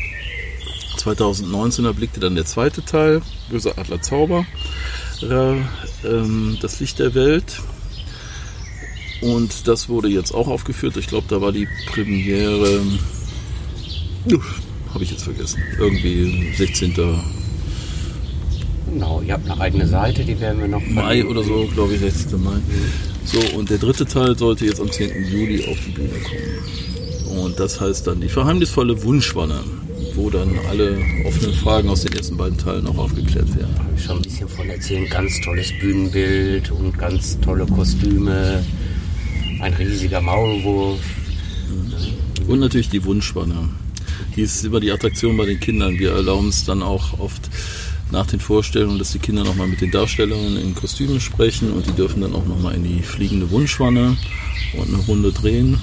2019 0.97 1.85
erblickte 1.85 2.21
dann 2.21 2.35
der 2.35 2.45
zweite 2.45 2.85
Teil, 2.85 3.23
Böser 3.51 3.77
Adler 3.79 4.03
Zauber, 4.03 4.47
äh, 5.23 5.57
ähm, 6.07 6.59
das 6.61 6.81
Licht 6.81 6.99
der 6.99 7.15
Welt. 7.15 7.61
Und 9.23 9.69
das 9.69 9.89
wurde 9.89 10.09
jetzt 10.09 10.35
auch 10.35 10.49
aufgeführt. 10.49 10.97
Ich 10.97 11.07
glaube, 11.07 11.27
da 11.29 11.41
war 11.41 11.53
die 11.53 11.69
Premiere, 11.87 12.81
habe 14.93 15.05
ich 15.05 15.11
jetzt 15.13 15.23
vergessen, 15.23 15.63
irgendwie 15.79 16.53
16. 16.57 16.95
Genau, 18.93 19.23
ihr 19.25 19.35
habt 19.35 19.49
eine 19.49 19.61
eigene 19.61 19.87
Seite, 19.87 20.25
die 20.25 20.39
werden 20.39 20.61
wir 20.61 20.69
noch 20.69 20.85
Mai 20.87 21.25
oder 21.25 21.43
so, 21.43 21.69
glaube 21.73 21.95
ich, 21.95 22.01
16. 22.01 22.43
Mai. 22.43 22.59
So, 23.25 23.39
und 23.57 23.71
der 23.71 23.79
dritte 23.79 24.05
Teil 24.05 24.37
sollte 24.37 24.67
jetzt 24.67 24.81
am 24.81 24.91
10. 24.91 25.31
Juli 25.31 25.65
auf 25.71 25.79
die 25.87 25.93
Bühne 25.93 26.19
kommen. 26.25 27.43
Und 27.45 27.59
das 27.59 27.81
heißt 27.81 28.07
dann 28.07 28.21
die 28.21 28.29
verheimnisvolle 28.29 29.03
Wunschwanne, 29.05 29.61
wo 30.15 30.29
dann 30.29 30.59
alle 30.69 30.99
offenen 31.25 31.55
Fragen 31.55 31.89
aus 31.89 32.03
den 32.03 32.13
ersten 32.13 32.37
beiden 32.37 32.59
Teilen 32.59 32.87
auch 32.87 32.99
aufgeklärt 32.99 33.57
werden. 33.57 33.75
Hab 33.79 33.97
ich 33.97 34.05
schon 34.05 34.17
ein 34.17 34.23
bisschen 34.23 34.49
von 34.49 34.69
erzählen. 34.69 35.09
Ganz 35.09 35.41
tolles 35.41 35.73
Bühnenbild 35.81 36.71
und 36.73 36.99
ganz 36.99 37.39
tolle 37.41 37.65
Kostüme. 37.67 38.63
Ein 39.63 39.75
riesiger 39.75 40.21
Maulwurf. 40.21 40.99
Und 42.49 42.59
natürlich 42.59 42.89
die 42.89 43.05
Wunschwanne. 43.05 43.69
Die 44.35 44.43
ist 44.43 44.65
immer 44.65 44.81
die 44.81 44.91
Attraktion 44.91 45.37
bei 45.37 45.47
den 45.47 45.61
Kindern. 45.61 46.01
Wir 46.01 46.11
erlauben 46.11 46.49
es 46.49 46.65
dann 46.65 46.83
auch 46.83 47.21
oft 47.21 47.49
nach 48.11 48.27
den 48.27 48.41
Vorstellungen, 48.41 48.99
dass 48.99 49.13
die 49.13 49.21
Kinder 49.21 49.45
nochmal 49.45 49.69
mit 49.69 49.81
den 49.81 49.93
Darstellern 49.93 50.57
in 50.57 50.75
Kostümen 50.75 51.21
sprechen 51.21 51.73
und 51.73 51.87
die 51.87 51.93
dürfen 51.93 52.23
dann 52.23 52.35
auch 52.35 52.45
nochmal 52.45 52.75
in 52.75 52.83
die 52.83 53.03
fliegende 53.03 53.49
Wunschwanne 53.53 54.17
und 54.77 54.89
eine 54.89 54.99
Runde 55.05 55.31
drehen. 55.31 55.79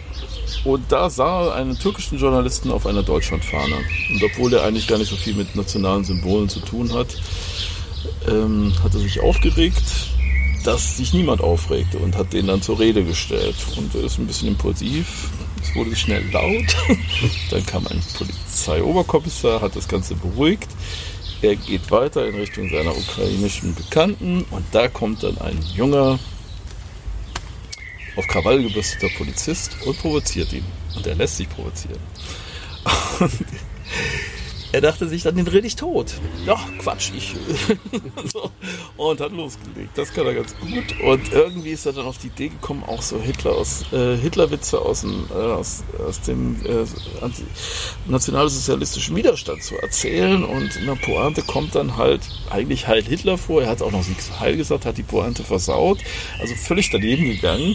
Und 0.64 0.90
da 0.90 1.10
sah 1.10 1.46
er 1.46 1.54
einen 1.54 1.78
türkischen 1.78 2.18
Journalisten 2.18 2.70
auf 2.70 2.86
einer 2.86 3.02
Deutschlandfahne. 3.02 3.76
Und 4.10 4.24
obwohl 4.24 4.52
er 4.54 4.64
eigentlich 4.64 4.88
gar 4.88 4.98
nicht 4.98 5.10
so 5.10 5.16
viel 5.16 5.34
mit 5.34 5.54
nationalen 5.54 6.04
Symbolen 6.04 6.48
zu 6.48 6.60
tun 6.60 6.92
hat, 6.92 7.08
ähm, 8.28 8.72
hat 8.82 8.94
er 8.94 9.00
sich 9.00 9.20
aufgeregt, 9.20 9.82
dass 10.64 10.96
sich 10.96 11.12
niemand 11.12 11.40
aufregte 11.40 11.98
und 11.98 12.16
hat 12.16 12.32
den 12.32 12.46
dann 12.46 12.62
zur 12.62 12.78
Rede 12.78 13.04
gestellt. 13.04 13.56
Und 13.76 13.94
er 13.94 14.04
ist 14.04 14.18
ein 14.18 14.26
bisschen 14.26 14.48
impulsiv. 14.48 15.30
Es 15.62 15.74
wurde 15.74 15.94
schnell 15.94 16.24
laut. 16.30 16.76
dann 17.50 17.64
kam 17.66 17.86
ein 17.86 18.02
Polizeioberkommissar, 18.16 19.60
hat 19.60 19.76
das 19.76 19.88
Ganze 19.88 20.14
beruhigt. 20.14 20.68
Er 21.40 21.54
geht 21.54 21.90
weiter 21.90 22.26
in 22.26 22.34
Richtung 22.34 22.68
seiner 22.68 22.96
ukrainischen 22.96 23.74
Bekannten 23.74 24.44
und 24.50 24.64
da 24.72 24.88
kommt 24.88 25.22
dann 25.22 25.38
ein 25.38 25.58
junger, 25.74 26.18
auf 28.16 28.26
Krawall 28.26 28.60
gebürsteter 28.62 29.08
Polizist 29.16 29.76
und 29.86 29.96
provoziert 29.98 30.52
ihn. 30.52 30.64
Und 30.96 31.06
er 31.06 31.14
lässt 31.14 31.36
sich 31.36 31.48
provozieren. 31.48 32.00
Und 33.20 33.32
er 34.72 34.80
dachte 34.82 35.08
sich 35.08 35.22
dann, 35.22 35.36
den 35.36 35.46
rede 35.46 35.66
ich 35.66 35.76
tot. 35.76 36.12
Doch, 36.44 36.60
Quatsch, 36.78 37.10
ich. 37.16 37.34
so, 38.32 38.50
und 38.96 39.20
hat 39.20 39.32
losgelegt. 39.32 39.96
Das 39.96 40.12
kann 40.12 40.26
er 40.26 40.34
ganz 40.34 40.54
gut. 40.58 41.00
Und 41.02 41.32
irgendwie 41.32 41.70
ist 41.70 41.86
er 41.86 41.92
dann 41.92 42.06
auf 42.06 42.18
die 42.18 42.26
Idee 42.26 42.48
gekommen, 42.48 42.82
auch 42.86 43.00
so 43.00 43.18
Hitler 43.18 43.52
aus 43.52 43.84
äh, 43.92 44.16
Hitlerwitze 44.16 44.80
aus 44.80 45.00
dem, 45.00 45.26
äh, 45.30 45.34
aus, 45.34 45.84
aus 46.06 46.20
dem 46.20 46.56
äh, 46.66 46.84
nationalsozialistischen 48.06 49.16
Widerstand 49.16 49.62
zu 49.62 49.76
erzählen. 49.76 50.44
Und 50.44 50.76
in 50.76 50.86
der 50.86 50.96
Pointe 50.96 51.42
kommt 51.42 51.74
dann 51.74 51.96
halt 51.96 52.20
eigentlich 52.50 52.86
Heil 52.86 53.02
Hitler 53.02 53.38
vor. 53.38 53.62
Er 53.62 53.70
hat 53.70 53.80
auch 53.80 53.92
noch 53.92 54.06
nichts 54.06 54.38
Heil 54.38 54.56
gesagt, 54.56 54.84
hat 54.84 54.98
die 54.98 55.02
Pointe 55.02 55.44
versaut. 55.44 55.98
Also 56.40 56.54
völlig 56.54 56.90
daneben 56.90 57.24
gegangen. 57.24 57.74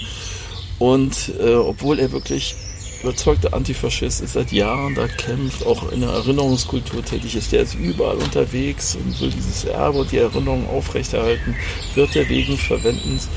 Und 0.77 1.31
äh, 1.39 1.55
obwohl 1.55 1.99
er 1.99 2.11
wirklich 2.11 2.55
überzeugter 3.03 3.53
Antifaschist 3.53 4.21
ist, 4.21 4.33
seit 4.33 4.51
Jahren 4.51 4.95
da 4.95 5.07
kämpft, 5.07 5.65
auch 5.65 5.91
in 5.91 6.01
der 6.01 6.09
Erinnerungskultur 6.09 7.03
tätig 7.03 7.35
ist, 7.35 7.51
der 7.51 7.63
ist 7.63 7.75
überall 7.75 8.15
unterwegs 8.15 8.95
und 8.95 9.19
will 9.19 9.29
dieses 9.29 9.65
Erbe 9.65 9.99
und 9.99 10.11
die 10.11 10.17
Erinnerung 10.17 10.67
aufrechterhalten, 10.69 11.55
wird 11.95 12.15
er 12.15 12.27
wegen 12.29 12.57
Verwendens 12.57 13.27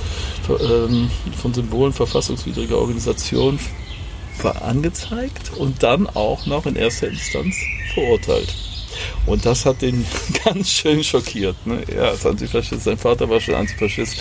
ähm, 0.49 1.11
von 1.37 1.53
Symbolen 1.53 1.93
verfassungswidriger 1.93 2.79
Organisationen 2.79 3.59
angezeigt 4.63 5.51
und 5.57 5.83
dann 5.83 6.07
auch 6.07 6.47
noch 6.47 6.67
in 6.67 6.77
erster 6.77 7.09
Instanz 7.09 7.57
verurteilt. 7.95 8.55
Und 9.27 9.45
das 9.45 9.67
hat 9.67 9.83
den 9.83 10.07
ganz 10.45 10.71
schön 10.71 11.03
schockiert. 11.03 11.57
Ne? 11.67 11.83
Er 11.89 12.11
als 12.11 12.25
Antifaschist, 12.25 12.85
sein 12.85 12.99
Vater 12.99 13.29
war 13.29 13.41
schon 13.41 13.55
Antifaschist. 13.55 14.17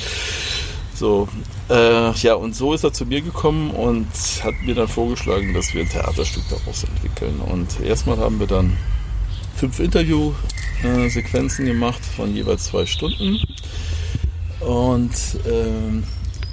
So, 0.95 1.27
äh, 1.69 2.11
ja, 2.11 2.35
und 2.35 2.55
so 2.55 2.73
ist 2.73 2.83
er 2.83 2.93
zu 2.93 3.05
mir 3.05 3.21
gekommen 3.21 3.71
und 3.71 4.07
hat 4.43 4.53
mir 4.63 4.75
dann 4.75 4.87
vorgeschlagen, 4.87 5.53
dass 5.53 5.73
wir 5.73 5.81
ein 5.81 5.89
Theaterstück 5.89 6.43
daraus 6.49 6.83
entwickeln. 6.83 7.39
Und 7.39 7.79
erstmal 7.81 8.17
haben 8.17 8.39
wir 8.39 8.47
dann 8.47 8.77
fünf 9.55 9.79
Interviewsequenzen 9.79 11.65
gemacht 11.65 12.03
von 12.05 12.35
jeweils 12.35 12.65
zwei 12.65 12.85
Stunden. 12.85 13.39
Und 14.59 15.13
ähm, 15.47 16.03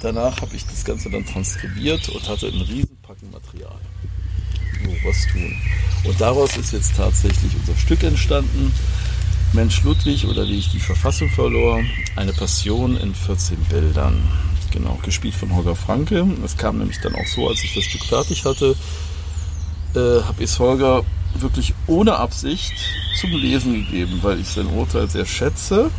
danach 0.01 0.41
habe 0.41 0.55
ich 0.55 0.65
das 0.65 0.83
Ganze 0.83 1.09
dann 1.09 1.25
transkribiert 1.25 2.09
und 2.09 2.27
hatte 2.27 2.47
einen 2.47 2.61
Riesenpacken 2.61 3.31
Material. 3.31 3.79
So, 4.83 5.07
was 5.07 5.27
tun. 5.31 5.55
Und 6.03 6.19
daraus 6.19 6.57
ist 6.57 6.73
jetzt 6.73 6.95
tatsächlich 6.95 7.51
unser 7.59 7.77
Stück 7.77 8.03
entstanden. 8.03 8.73
Mensch 9.53 9.83
Ludwig 9.83 10.25
oder 10.25 10.47
wie 10.47 10.57
ich 10.57 10.71
die 10.71 10.79
Verfassung 10.79 11.29
verlor, 11.29 11.83
eine 12.15 12.33
Passion 12.33 12.97
in 12.97 13.13
14 13.13 13.57
Bildern. 13.65 14.21
Genau, 14.73 14.97
gespielt 15.03 15.35
von 15.35 15.55
Holger 15.55 15.75
Franke. 15.75 16.25
Es 16.43 16.57
kam 16.57 16.79
nämlich 16.79 16.99
dann 16.99 17.13
auch 17.13 17.27
so, 17.27 17.47
als 17.47 17.63
ich 17.63 17.75
das 17.75 17.83
Stück 17.83 18.03
fertig 18.03 18.43
hatte, 18.43 18.75
äh, 19.93 20.23
habe 20.23 20.39
ich 20.39 20.45
es 20.49 20.57
Holger 20.57 21.03
wirklich 21.35 21.75
ohne 21.85 22.15
Absicht 22.15 22.73
zum 23.19 23.29
Lesen 23.29 23.73
gegeben, 23.73 24.19
weil 24.23 24.39
ich 24.39 24.47
sein 24.47 24.65
Urteil 24.65 25.07
sehr 25.07 25.27
schätze. 25.27 25.91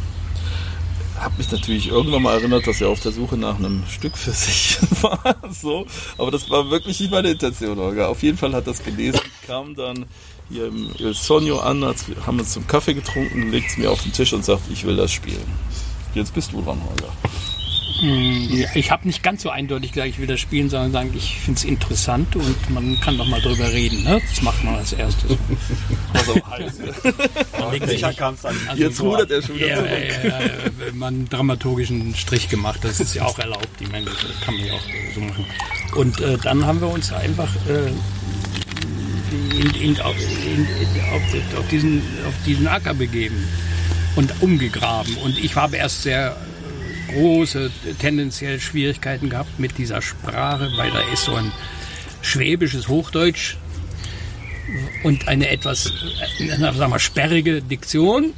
Habe 1.16 1.34
mich 1.38 1.52
natürlich 1.52 1.87
irgendwann 1.87 2.22
mal 2.22 2.34
erinnert, 2.34 2.66
dass 2.66 2.80
er 2.80 2.88
auf 2.88 2.98
der 2.98 3.12
Suche 3.12 3.37
nach 3.37 3.56
einem 3.56 3.84
Stück 3.88 4.18
für 4.18 4.30
sich 4.32 4.78
war. 5.02 5.37
so, 5.52 5.87
aber 6.18 6.32
das 6.32 6.50
war 6.50 6.68
wirklich 6.68 6.98
nicht 6.98 7.12
meine 7.12 7.30
Intention, 7.30 7.78
Holger. 7.78 8.08
Auf 8.08 8.24
jeden 8.24 8.37
Fall 8.37 8.52
hat 8.54 8.66
das 8.66 8.82
gelesen, 8.82 9.20
kam 9.46 9.76
dann 9.76 10.06
hier 10.50 10.66
im 10.66 10.90
Il 10.98 11.14
Sonio 11.14 11.60
an, 11.60 11.84
haben 12.26 12.40
uns 12.40 12.52
zum 12.52 12.66
Kaffee 12.66 12.94
getrunken, 12.94 13.52
legt 13.52 13.70
es 13.70 13.76
mir 13.76 13.92
auf 13.92 14.02
den 14.02 14.12
Tisch 14.12 14.32
und 14.32 14.44
sagt, 14.44 14.62
ich 14.72 14.84
will 14.84 14.96
das 14.96 15.12
spielen. 15.12 15.46
Jetzt 16.12 16.34
bist 16.34 16.52
du 16.52 16.60
dran, 16.60 16.80
Holger. 16.88 17.12
Ja, 18.00 18.68
Ich 18.74 18.90
habe 18.90 19.07
nicht 19.07 19.22
ganz 19.22 19.42
so 19.42 19.50
eindeutig 19.50 19.92
gesagt, 19.92 20.11
ich 20.11 20.18
will 20.18 20.26
das 20.26 20.40
spielen, 20.40 20.68
sondern 20.68 20.92
sagen, 20.92 21.12
ich 21.16 21.38
finde 21.40 21.59
es 21.59 21.64
interessant 21.64 22.35
und 22.37 22.70
man 22.70 22.98
kann 23.00 23.16
doch 23.16 23.26
mal 23.28 23.40
drüber 23.40 23.72
reden. 23.72 24.02
Ne? 24.02 24.20
Das 24.28 24.42
macht 24.42 24.62
man 24.64 24.74
als 24.76 24.92
erstes. 24.92 25.30
Legt 27.70 27.85
sich 27.87 27.90
Sicher 27.96 28.09
nicht- 28.09 28.18
kannst 28.18 28.44
an 28.46 28.57
also 28.68 28.83
Jetzt 28.83 28.96
so- 28.96 29.11
rudert 29.11 29.30
er 29.30 29.42
schon 29.42 29.57
wieder 29.57 29.66
ja, 29.68 29.76
zurück. 29.76 29.90
ja, 30.24 30.40
ja, 30.40 30.50
wenn 30.78 30.98
man 30.98 31.14
einen 31.14 31.28
dramaturgischen 31.28 32.14
Strich 32.14 32.48
gemacht, 32.48 32.80
das 32.83 33.00
ist 33.00 33.14
ja 33.14 33.24
auch 33.24 33.38
erlaubt. 33.38 33.68
Ich 33.80 33.90
meine, 33.90 34.07
das 34.07 34.16
kann 34.44 34.54
man 34.57 34.66
ja 34.66 34.74
auch 34.74 34.83
so 35.14 35.20
machen. 35.20 35.46
Und 35.96 36.20
äh, 36.20 36.37
dann 36.38 36.66
haben 36.66 36.80
wir 36.80 36.88
uns 36.88 37.12
einfach 37.12 37.48
äh, 37.68 37.90
in, 39.57 39.70
in, 39.74 40.00
auf, 40.00 40.16
in, 40.18 40.66
auf, 41.12 41.59
auf, 41.61 41.68
diesen, 41.68 42.02
auf 42.26 42.35
diesen 42.44 42.66
Acker 42.66 42.94
begeben 42.94 43.37
und 44.16 44.33
umgegraben. 44.42 45.16
Und 45.18 45.38
ich 45.38 45.54
habe 45.57 45.76
erst 45.76 46.02
sehr 46.02 46.37
große, 47.14 47.70
tendenziell 48.00 48.61
Schwierigkeiten 48.61 49.31
gehabt 49.31 49.59
mit 49.59 49.79
dieser 49.79 50.03
Sprache, 50.03 50.70
weil 50.77 50.90
da 50.90 51.00
ist 51.12 51.24
so 51.24 51.35
ein 51.35 51.53
schwäbisches 52.22 52.88
Hochdeutsch 52.88 53.57
und 55.03 55.29
eine 55.29 55.48
etwas, 55.48 55.92
äh, 56.38 56.48
sagen 56.57 56.92
wir, 56.92 56.98
sperrige 56.98 57.62
Diktion 57.62 58.33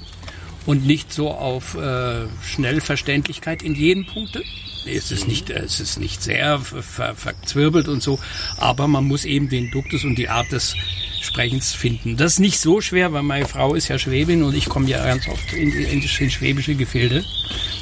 und 0.66 0.86
nicht 0.86 1.12
so 1.12 1.30
auf 1.30 1.74
äh, 1.76 2.26
Schnellverständlichkeit 2.44 3.62
in 3.62 3.74
jedem 3.74 4.06
Punkte. 4.06 4.42
Es 4.86 5.10
ist 5.10 5.26
nicht, 5.28 5.50
äh, 5.50 5.60
es 5.60 5.80
ist 5.80 5.98
nicht 5.98 6.22
sehr 6.22 6.58
ver 6.58 6.82
ver 6.82 7.14
verzwirbelt 7.14 7.88
und 7.88 8.02
so, 8.02 8.18
aber 8.58 8.88
man 8.88 9.04
muss 9.04 9.24
eben 9.24 9.48
den 9.48 9.70
Duktus 9.70 10.04
und 10.04 10.16
die 10.16 10.28
Art 10.28 10.50
des 10.52 10.74
Sprechens 11.20 11.72
finden. 11.74 12.16
Das 12.16 12.34
ist 12.34 12.38
nicht 12.38 12.60
so 12.60 12.80
schwer, 12.80 13.12
weil 13.12 13.22
meine 13.22 13.46
Frau 13.46 13.74
ist 13.74 13.88
ja 13.88 13.98
Schwäbin 13.98 14.42
und 14.42 14.54
ich 14.54 14.68
komme 14.68 14.88
ja 14.88 15.04
ganz 15.04 15.28
oft 15.28 15.52
in, 15.52 15.72
in, 15.72 16.02
in 16.02 16.30
schwäbische 16.30 16.74
Gefilde. 16.74 17.24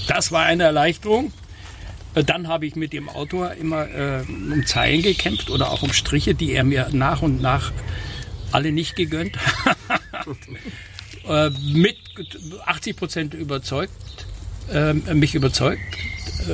Das 0.09 0.33
war 0.33 0.45
eine 0.45 0.65
Erleichterung. 0.65 1.33
Äh, 2.15 2.25
Dann 2.25 2.49
habe 2.49 2.67
ich 2.67 2.77
mit 2.77 2.93
dem 2.93 3.09
Autor 3.09 3.53
immer 3.55 3.89
äh, 3.89 4.23
um 4.29 4.65
Zeilen 4.67 5.03
gekämpft 5.03 5.51
oder 5.51 5.71
auch 5.71 5.83
um 5.83 5.93
Striche, 5.93 6.35
die 6.35 6.53
er 6.53 6.65
mir 6.65 6.89
nach 6.93 7.23
und 7.23 7.41
nach 7.41 7.73
alle 8.53 8.73
nicht 8.73 8.97
gegönnt 8.97 9.37
hat. 9.65 9.77
äh, 11.29 11.51
mit 11.73 11.97
80 12.65 12.97
Prozent 12.97 13.35
überzeugt, 13.35 13.93
äh, 14.73 14.95
mich 14.95 15.35
überzeugt, 15.35 15.83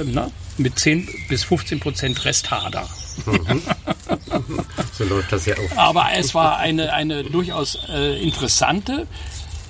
na, 0.05 0.31
mit 0.59 0.79
10 0.79 1.09
bis 1.29 1.45
15 1.45 1.81
Prozent 1.81 2.25
Resthader. 2.25 2.89
So 4.93 5.05
läuft 5.05 5.33
das 5.33 5.47
ja 5.47 5.55
auch. 5.57 5.77
Aber 5.77 6.09
es 6.17 6.35
war 6.35 6.59
eine, 6.59 6.93
eine 6.93 7.25
durchaus 7.25 7.79
äh, 7.89 8.23
interessante, 8.23 9.07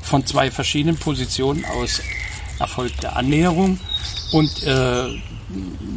von 0.03 0.27
zwei 0.27 0.51
verschiedenen 0.51 0.97
Positionen 0.97 1.65
aus 1.65 2.01
erfolgte 2.59 3.15
Annäherung. 3.15 3.79
Und 4.33 4.63
äh, 4.63 5.09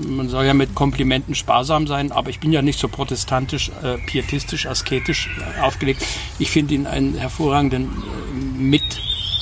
man 0.07 0.29
soll 0.29 0.45
ja 0.45 0.53
mit 0.53 0.73
Komplimenten 0.73 1.35
sparsam 1.35 1.87
sein, 1.87 2.11
aber 2.11 2.29
ich 2.29 2.39
bin 2.39 2.51
ja 2.51 2.61
nicht 2.61 2.79
so 2.79 2.87
protestantisch, 2.87 3.71
äh, 3.83 3.97
pietistisch, 3.97 4.65
asketisch 4.65 5.29
äh, 5.57 5.61
aufgelegt. 5.61 6.03
Ich 6.39 6.51
finde 6.51 6.73
ihn 6.73 6.87
einen 6.87 7.15
hervorragenden 7.15 7.85
äh, 7.85 8.61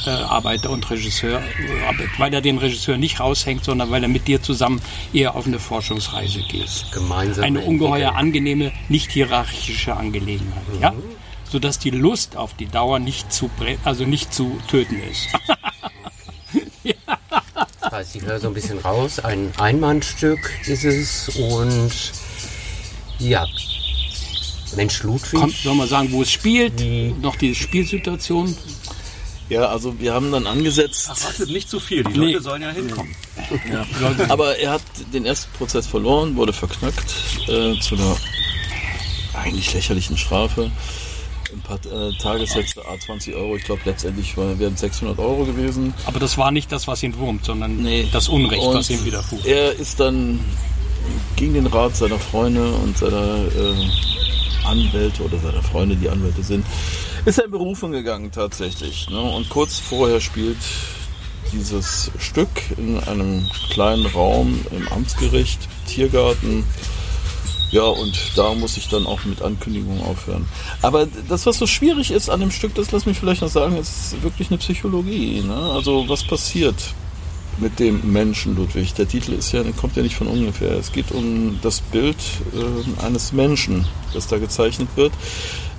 Mitarbeiter 0.06 0.70
und 0.70 0.90
Regisseur, 0.90 1.40
äh, 1.40 2.08
weil 2.18 2.34
er 2.34 2.42
den 2.42 2.58
Regisseur 2.58 2.98
nicht 2.98 3.20
raushängt, 3.20 3.64
sondern 3.66 3.92
weil 3.92 4.02
er 4.04 4.10
mit 4.10 4.28
dir 4.28 4.42
zusammen 4.42 4.82
eher 5.14 5.36
auf 5.36 5.46
eine 5.46 5.60
Forschungsreise 5.60 6.42
geht 6.50 6.86
Gemeinsam. 6.92 7.44
eine 7.44 7.62
ungeheuer 7.62 8.16
angenehme, 8.16 8.72
nicht 8.90 9.12
hierarchische 9.12 9.96
Angelegenheit. 9.96 10.64
Ja? 10.82 10.94
sodass 11.50 11.78
die 11.80 11.90
Lust 11.90 12.38
auf 12.38 12.54
die 12.54 12.66
Dauer 12.68 13.00
nicht 13.00 13.34
zu, 13.34 13.50
also 13.84 14.06
nicht 14.06 14.34
zu 14.34 14.58
töten 14.70 15.02
ist. 15.12 15.28
Das 17.82 17.92
heißt, 17.92 18.16
ich 18.16 18.24
höre 18.24 18.40
so 18.40 18.48
ein 18.48 18.54
bisschen 18.54 18.80
raus. 18.80 19.20
Ein 19.20 19.52
Einmannstück 19.58 20.50
ist 20.66 20.86
es 20.86 21.28
und 21.30 21.92
ja. 23.20 23.46
Mensch 24.78 25.04
Ludwig. 25.04 25.40
Kommt, 25.40 25.56
soll 25.58 25.76
man 25.76 25.88
sagen, 25.90 26.10
wo 26.12 26.22
es 26.22 26.32
spielt, 26.32 26.80
Die- 26.80 27.14
noch 27.22 27.36
die 27.36 27.54
Spielsituation. 27.54 28.56
Ja, 29.52 29.66
also 29.66 30.00
wir 30.00 30.14
haben 30.14 30.32
dann 30.32 30.48
angesetzt. 30.48 31.10
Wartet 31.10 31.50
nicht 31.50 31.70
zu 31.70 31.82
viel, 31.82 32.04
die 32.06 32.18
Nee. 32.18 32.26
Leute 32.34 32.42
sollen 32.42 32.62
ja 32.62 32.70
hinkommen. 32.70 33.14
Aber 34.30 34.58
er 34.58 34.72
hat 34.72 34.82
den 35.14 35.26
ersten 35.26 35.52
Prozess 35.58 35.88
verloren, 35.88 36.38
wurde 36.38 36.54
verknackt 36.54 37.14
äh, 37.50 37.78
zu 37.82 37.96
einer 37.96 38.16
eigentlich 39.34 39.74
lächerlichen 39.74 40.18
Strafe. 40.18 40.72
Ein 41.52 41.62
paar 41.64 41.80
äh, 41.86 42.14
Tagessätze, 42.22 42.82
A 42.88 42.98
20 42.98 43.36
Euro. 43.36 43.58
Ich 43.58 43.66
glaube, 43.66 43.82
letztendlich 43.84 44.38
wären 44.38 44.74
es 44.74 44.80
600 44.80 45.20
Euro 45.20 45.44
gewesen. 45.44 45.94
Aber 46.06 46.20
das 46.22 46.38
war 46.38 46.52
nicht 46.52 46.72
das, 46.72 46.88
was 46.88 47.04
ihn 47.04 47.18
wurmt, 47.18 47.44
sondern 47.44 47.76
Nee. 47.84 48.08
das 48.14 48.30
Unrecht, 48.30 48.62
Und 48.64 48.76
was 48.76 48.90
ihm 48.90 49.04
widerfuhr. 49.04 49.40
Er 49.46 49.74
ist 49.74 50.00
dann 50.00 50.40
gegen 51.36 51.56
den 51.56 51.68
Rat 51.68 51.98
seiner 51.98 52.20
Freunde 52.20 52.72
und 52.72 52.98
seiner 52.98 53.36
äh, 53.48 54.66
Anwälte 54.66 55.24
oder 55.24 55.38
seiner 55.40 55.62
Freunde, 55.62 55.98
die 55.98 56.08
Anwälte 56.08 56.42
sind, 56.42 56.66
ist 57.26 57.38
er 57.38 57.46
in 57.46 57.52
Berufung 57.52 57.92
gegangen 57.92 58.32
tatsächlich. 58.32 59.10
Ne? 59.10 59.22
Und 59.22 59.50
kurz 59.50 59.78
vorher 59.78 60.22
spielt 60.22 60.58
dieses 61.52 62.12
Stück 62.18 62.50
in 62.78 63.00
einem 63.00 63.48
kleinen 63.72 64.06
Raum 64.08 64.60
im 64.72 64.88
Amtsgericht, 64.90 65.60
Tiergarten. 65.88 66.64
Ja, 67.72 67.84
und 67.84 68.18
da 68.36 68.54
muss 68.54 68.76
ich 68.78 68.90
dann 68.90 69.06
auch 69.06 69.24
mit 69.24 69.42
Ankündigungen 69.42 70.04
aufhören. 70.04 70.46
Aber 70.82 71.08
das, 71.30 71.46
was 71.46 71.58
so 71.58 71.68
schwierig 71.68 72.12
ist 72.12 72.30
an 72.30 72.42
dem 72.42 72.52
Stück, 72.52 72.76
das 72.76 72.92
lass 72.92 73.06
mich 73.06 73.18
vielleicht 73.18 73.42
noch 73.42 73.50
sagen, 73.50 73.78
ist 73.78 74.22
wirklich 74.24 74.50
eine 74.50 74.58
Psychologie. 74.58 75.42
Ne? 75.42 75.56
Also 75.56 76.10
was 76.10 76.24
passiert 76.24 76.76
mit 77.60 77.80
dem 77.80 78.12
Menschen 78.12 78.56
Ludwig? 78.56 78.94
Der 78.96 79.08
Titel 79.08 79.34
ist 79.34 79.54
ja, 79.54 79.64
kommt 79.80 79.96
ja 79.96 80.04
nicht 80.04 80.16
von 80.16 80.28
ungefähr. 80.28 80.72
Es 80.72 80.92
geht 80.92 81.12
um 81.12 81.60
das 81.62 81.80
Bild 81.80 82.18
äh, 82.54 83.06
eines 83.06 83.32
Menschen, 83.32 83.88
das 84.14 84.28
da 84.28 84.38
gezeichnet 84.38 84.90
wird 84.96 85.14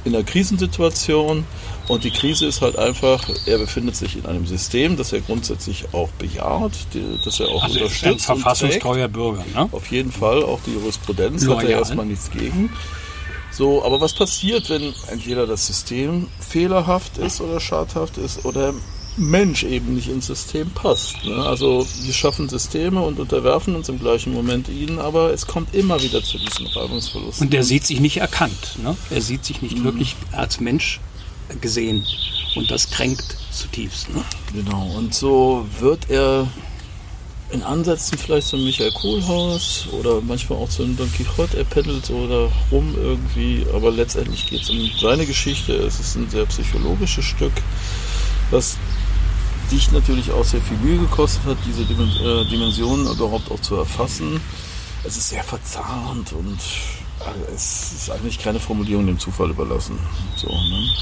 in 0.04 0.14
einer 0.14 0.24
Krisensituation. 0.24 1.44
Und 1.88 2.04
die 2.04 2.10
Krise 2.10 2.46
ist 2.46 2.62
halt 2.62 2.76
einfach, 2.78 3.28
er 3.46 3.58
befindet 3.58 3.96
sich 3.96 4.16
in 4.16 4.24
einem 4.26 4.46
System, 4.46 4.96
das 4.96 5.12
er 5.12 5.20
grundsätzlich 5.20 5.86
auch 5.92 6.08
bejaht, 6.10 6.72
die, 6.94 7.18
das 7.24 7.40
er 7.40 7.48
auch 7.48 7.64
Also 7.64 7.80
er 7.80 7.86
ist 7.86 8.02
ein 8.04 8.10
unterstützt. 8.10 8.26
verfassungstreuer 8.26 9.08
Bürger. 9.08 9.44
Ne? 9.54 9.68
Auf 9.72 9.90
jeden 9.90 10.12
Fall, 10.12 10.42
auch 10.42 10.60
die 10.64 10.72
Jurisprudenz 10.74 11.42
hat 11.42 11.48
Loyal. 11.48 11.70
er 11.70 11.78
erstmal 11.78 12.06
nichts 12.06 12.30
gegen. 12.30 12.70
So, 13.50 13.84
aber 13.84 14.00
was 14.00 14.14
passiert, 14.14 14.70
wenn 14.70 14.94
entweder 15.08 15.46
das 15.46 15.66
System 15.66 16.28
fehlerhaft 16.40 17.18
ist 17.18 17.40
oder 17.40 17.60
schadhaft 17.60 18.16
ist 18.16 18.44
oder 18.46 18.72
Mensch 19.16 19.62
eben 19.64 19.94
nicht 19.94 20.08
ins 20.08 20.26
System 20.26 20.70
passt? 20.70 21.24
Ne? 21.24 21.34
Also 21.34 21.86
wir 22.02 22.14
schaffen 22.14 22.48
Systeme 22.48 23.00
und 23.02 23.20
unterwerfen 23.20 23.74
uns 23.74 23.88
im 23.88 23.98
gleichen 23.98 24.32
Moment 24.32 24.68
ihnen, 24.68 24.98
aber 24.98 25.32
es 25.32 25.46
kommt 25.46 25.74
immer 25.74 26.02
wieder 26.02 26.22
zu 26.22 26.38
diesem 26.38 26.66
Reibungsverlust. 26.66 27.40
Und 27.40 27.52
der 27.52 27.64
sieht 27.64 27.84
sich 27.84 28.00
nicht 28.00 28.18
erkannt. 28.18 28.78
Ne? 28.82 28.96
Er 29.10 29.20
sieht 29.20 29.44
sich 29.44 29.60
nicht 29.60 29.84
wirklich 29.84 30.16
als 30.32 30.60
Mensch 30.60 31.00
gesehen. 31.60 32.04
Und 32.56 32.70
das 32.70 32.90
kränkt 32.90 33.36
zutiefst. 33.50 34.08
Ne? 34.14 34.24
Genau, 34.52 34.94
und 34.96 35.14
so 35.14 35.66
wird 35.80 36.10
er 36.10 36.48
in 37.50 37.62
Ansätzen 37.62 38.16
vielleicht 38.16 38.46
zu 38.46 38.56
Michael 38.56 38.92
Kohlhaas 38.92 39.86
oder 39.92 40.22
manchmal 40.22 40.58
auch 40.58 40.70
zu 40.70 40.82
einem 40.82 40.96
Don 40.96 41.12
Quixote, 41.12 41.58
er 41.58 41.64
pendelt 41.64 42.06
so 42.06 42.26
da 42.26 42.48
rum 42.70 42.94
irgendwie, 42.96 43.66
aber 43.74 43.90
letztendlich 43.90 44.46
geht 44.48 44.62
es 44.62 44.70
um 44.70 44.90
seine 44.98 45.26
Geschichte. 45.26 45.74
Es 45.74 46.00
ist 46.00 46.16
ein 46.16 46.30
sehr 46.30 46.46
psychologisches 46.46 47.26
Stück, 47.26 47.52
was 48.50 48.78
dich 49.72 49.90
natürlich 49.90 50.30
auch 50.30 50.44
sehr 50.44 50.60
viel 50.60 50.76
Mühe 50.78 50.98
gekostet 50.98 51.44
hat, 51.46 51.56
diese 51.66 51.82
äh, 51.82 52.44
Dimensionen 52.48 53.06
überhaupt 53.06 53.50
auch 53.50 53.60
zu 53.60 53.76
erfassen. 53.76 54.40
Es 55.04 55.16
ist 55.16 55.30
sehr 55.30 55.42
verzahnt 55.42 56.32
und 56.32 56.58
äh, 57.20 57.54
es 57.54 57.92
ist 57.92 58.10
eigentlich 58.10 58.38
keine 58.38 58.60
Formulierung 58.60 59.06
dem 59.06 59.18
Zufall 59.18 59.50
überlassen. 59.50 59.98
So, 60.36 60.48
ne? 60.48 60.92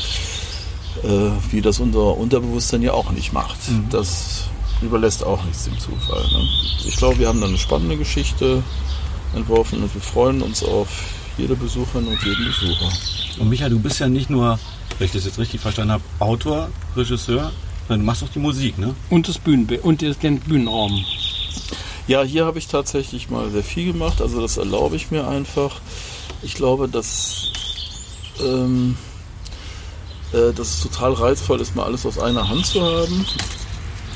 äh, 1.02 1.52
wie 1.52 1.60
das 1.60 1.80
unser 1.80 2.16
Unterbewusstsein 2.16 2.82
ja 2.82 2.92
auch 2.92 3.10
nicht 3.10 3.32
macht. 3.32 3.58
Das 3.90 4.44
überlässt 4.80 5.24
auch 5.24 5.44
nichts 5.44 5.64
dem 5.64 5.78
Zufall. 5.78 6.22
Ne? 6.22 6.48
Ich 6.86 6.96
glaube, 6.96 7.18
wir 7.18 7.28
haben 7.28 7.40
da 7.40 7.48
eine 7.48 7.58
spannende 7.58 7.96
Geschichte 7.96 8.62
entworfen 9.34 9.82
und 9.82 9.92
wir 9.92 10.00
freuen 10.00 10.42
uns 10.42 10.62
auf 10.62 10.88
jede 11.36 11.56
Besucherin 11.56 12.06
und 12.06 12.22
jeden 12.22 12.44
Besucher. 12.44 12.88
Und 13.38 13.48
Michael, 13.48 13.70
du 13.70 13.80
bist 13.80 13.98
ja 14.00 14.08
nicht 14.08 14.30
nur, 14.30 14.58
wenn 14.98 15.06
ich 15.06 15.12
das 15.12 15.24
jetzt 15.24 15.38
richtig 15.38 15.60
verstanden 15.60 15.92
habe, 15.92 16.04
Autor, 16.18 16.68
Regisseur, 16.96 17.52
sondern 17.90 18.02
du 18.02 18.06
machst 18.06 18.22
auch 18.22 18.28
die 18.28 18.38
Musik, 18.38 18.78
ne? 18.78 18.94
Und, 19.10 19.26
das 19.26 19.38
Bühnenbild, 19.38 19.82
und 19.82 20.00
den 20.00 20.38
Bühnenraum. 20.38 21.04
Ja, 22.06 22.22
hier 22.22 22.46
habe 22.46 22.60
ich 22.60 22.68
tatsächlich 22.68 23.30
mal 23.30 23.50
sehr 23.50 23.64
viel 23.64 23.92
gemacht, 23.92 24.22
also 24.22 24.40
das 24.40 24.58
erlaube 24.58 24.94
ich 24.94 25.10
mir 25.10 25.26
einfach. 25.26 25.80
Ich 26.44 26.54
glaube, 26.54 26.88
dass, 26.88 27.50
ähm, 28.40 28.96
äh, 30.32 30.52
dass 30.52 30.68
es 30.68 30.82
total 30.82 31.14
reizvoll 31.14 31.60
ist, 31.60 31.74
mal 31.74 31.82
alles 31.82 32.06
aus 32.06 32.16
einer 32.20 32.48
Hand 32.48 32.64
zu 32.64 32.80
haben. 32.80 33.26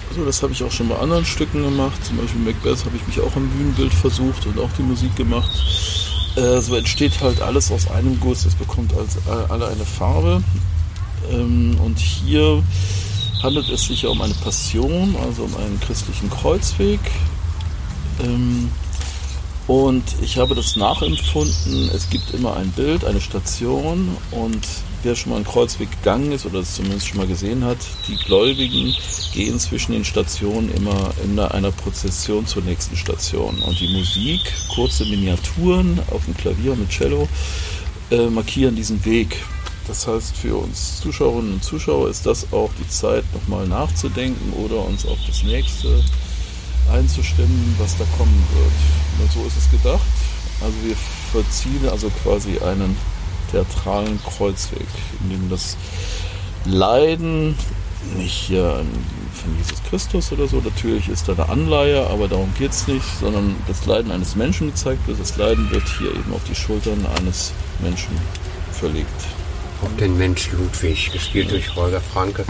Also 0.08 0.24
das 0.24 0.40
habe 0.44 0.52
ich 0.52 0.62
auch 0.62 0.70
schon 0.70 0.88
bei 0.88 0.96
anderen 0.96 1.24
Stücken 1.24 1.64
gemacht. 1.64 1.98
Zum 2.04 2.18
Beispiel 2.18 2.42
Macbeth 2.42 2.84
habe 2.84 2.96
ich 2.96 3.04
mich 3.08 3.20
auch 3.20 3.34
im 3.34 3.48
Bühnenbild 3.48 3.92
versucht 3.92 4.46
und 4.46 4.60
auch 4.60 4.70
die 4.78 4.84
Musik 4.84 5.16
gemacht. 5.16 5.50
Äh, 6.36 6.60
so 6.60 6.76
entsteht 6.76 7.20
halt 7.20 7.42
alles 7.42 7.72
aus 7.72 7.90
einem 7.90 8.20
Guss. 8.20 8.44
Es 8.44 8.54
bekommt 8.54 8.94
als, 8.94 9.16
äh, 9.16 9.50
alle 9.52 9.66
eine 9.66 9.84
Farbe. 9.84 10.44
Ähm, 11.32 11.76
und 11.84 11.98
hier 11.98 12.62
handelt 13.44 13.68
es 13.68 13.82
sich 13.82 14.02
ja 14.02 14.08
um 14.08 14.22
eine 14.22 14.34
Passion, 14.34 15.14
also 15.22 15.44
um 15.44 15.54
einen 15.56 15.78
christlichen 15.78 16.30
Kreuzweg. 16.30 16.98
Ähm, 18.24 18.70
und 19.66 20.02
ich 20.22 20.38
habe 20.38 20.54
das 20.54 20.76
nachempfunden. 20.76 21.90
Es 21.94 22.08
gibt 22.10 22.32
immer 22.32 22.56
ein 22.56 22.70
Bild, 22.72 23.04
eine 23.04 23.20
Station 23.20 24.16
und 24.30 24.66
wer 25.02 25.14
schon 25.14 25.30
mal 25.30 25.36
einen 25.36 25.44
Kreuzweg 25.44 25.90
gegangen 25.90 26.32
ist 26.32 26.46
oder 26.46 26.60
es 26.60 26.74
zumindest 26.74 27.06
schon 27.06 27.18
mal 27.18 27.26
gesehen 27.26 27.64
hat, 27.64 27.78
die 28.08 28.16
Gläubigen 28.16 28.94
gehen 29.34 29.58
zwischen 29.58 29.92
den 29.92 30.04
Stationen 30.04 30.74
immer 30.74 31.12
in 31.22 31.38
einer 31.38 31.70
Prozession 31.70 32.46
zur 32.46 32.62
nächsten 32.62 32.96
Station. 32.96 33.58
Und 33.60 33.78
die 33.78 33.92
Musik, 33.92 34.40
kurze 34.74 35.04
Miniaturen 35.04 36.00
auf 36.10 36.24
dem 36.24 36.36
Klavier 36.36 36.74
mit 36.76 36.88
Cello, 36.88 37.28
äh, 38.10 38.26
markieren 38.26 38.74
diesen 38.74 39.04
Weg. 39.04 39.36
Das 39.86 40.06
heißt, 40.06 40.36
für 40.36 40.56
uns 40.56 41.00
Zuschauerinnen 41.00 41.54
und 41.54 41.64
Zuschauer 41.64 42.08
ist 42.08 42.26
das 42.26 42.52
auch 42.52 42.70
die 42.78 42.88
Zeit, 42.88 43.24
nochmal 43.34 43.66
nachzudenken 43.66 44.52
oder 44.54 44.84
uns 44.84 45.06
auf 45.06 45.18
das 45.26 45.42
nächste 45.42 46.02
einzustimmen, 46.92 47.74
was 47.78 47.96
da 47.98 48.04
kommen 48.16 48.46
wird. 48.54 49.22
Und 49.22 49.32
so 49.32 49.46
ist 49.46 49.56
es 49.56 49.70
gedacht. 49.70 50.00
Also 50.60 50.74
wir 50.84 50.96
vollziehen 51.32 51.88
also 51.90 52.10
quasi 52.22 52.58
einen 52.58 52.96
theatralen 53.50 54.18
Kreuzweg, 54.24 54.86
in 55.22 55.30
dem 55.30 55.50
das 55.50 55.76
Leiden 56.64 57.56
nicht 58.16 58.32
hier 58.32 58.84
von 59.32 59.56
Jesus 59.56 59.82
Christus 59.88 60.32
oder 60.32 60.46
so, 60.46 60.60
natürlich 60.60 61.08
ist 61.08 61.28
da 61.28 61.32
eine 61.32 61.48
Anleihe, 61.48 62.06
aber 62.08 62.28
darum 62.28 62.52
geht 62.58 62.70
es 62.70 62.86
nicht, 62.86 63.04
sondern 63.20 63.56
das 63.66 63.86
Leiden 63.86 64.12
eines 64.12 64.36
Menschen 64.36 64.68
gezeigt 64.68 65.06
wird. 65.06 65.20
Das 65.20 65.36
Leiden 65.36 65.70
wird 65.70 65.84
hier 65.98 66.10
eben 66.10 66.32
auf 66.34 66.44
die 66.44 66.54
Schultern 66.54 67.04
eines 67.18 67.52
Menschen 67.80 68.16
verlegt. 68.72 69.08
Auf 69.84 69.96
den 70.00 70.16
Mensch 70.16 70.50
Ludwig, 70.52 71.12
gespielt 71.12 71.50
durch 71.50 71.76
Holger 71.76 72.00
Franke. 72.00 72.46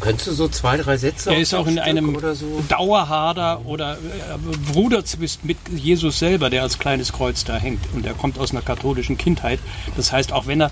Könntest 0.00 0.28
du 0.28 0.32
so 0.32 0.46
zwei, 0.46 0.76
drei 0.76 0.96
Sätze 0.96 1.30
Er 1.30 1.40
ist 1.40 1.54
auch 1.54 1.66
in 1.66 1.72
Stück 1.72 1.84
einem 1.84 2.14
oder 2.14 2.36
so? 2.36 2.62
Dauerhader 2.68 3.62
oder 3.66 3.94
äh, 3.94 4.72
Bruderzwist 4.72 5.44
mit 5.44 5.58
Jesus 5.74 6.20
selber, 6.20 6.50
der 6.50 6.62
als 6.62 6.78
kleines 6.78 7.12
Kreuz 7.12 7.42
da 7.44 7.56
hängt. 7.56 7.80
Und 7.94 8.06
er 8.06 8.14
kommt 8.14 8.38
aus 8.38 8.52
einer 8.52 8.62
katholischen 8.62 9.18
Kindheit. 9.18 9.58
Das 9.96 10.12
heißt, 10.12 10.32
auch 10.32 10.46
wenn 10.46 10.60
er 10.60 10.70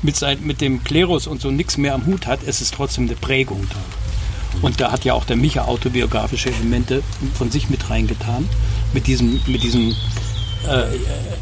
mit, 0.00 0.16
sein, 0.16 0.38
mit 0.42 0.62
dem 0.62 0.82
Klerus 0.84 1.26
und 1.26 1.42
so 1.42 1.50
nichts 1.50 1.76
mehr 1.76 1.92
am 1.92 2.06
Hut 2.06 2.26
hat, 2.26 2.40
es 2.46 2.62
ist 2.62 2.72
trotzdem 2.72 3.04
eine 3.04 3.16
Prägung 3.16 3.66
da. 3.68 4.60
Und 4.62 4.80
da 4.80 4.90
hat 4.90 5.04
ja 5.04 5.12
auch 5.12 5.26
der 5.26 5.36
Micha 5.36 5.66
autobiografische 5.66 6.48
Elemente 6.48 7.02
von 7.34 7.50
sich 7.50 7.68
mit 7.68 7.90
reingetan. 7.90 8.48
Mit 8.94 9.06
diesem, 9.06 9.38
mit 9.46 9.62
diesem 9.62 9.94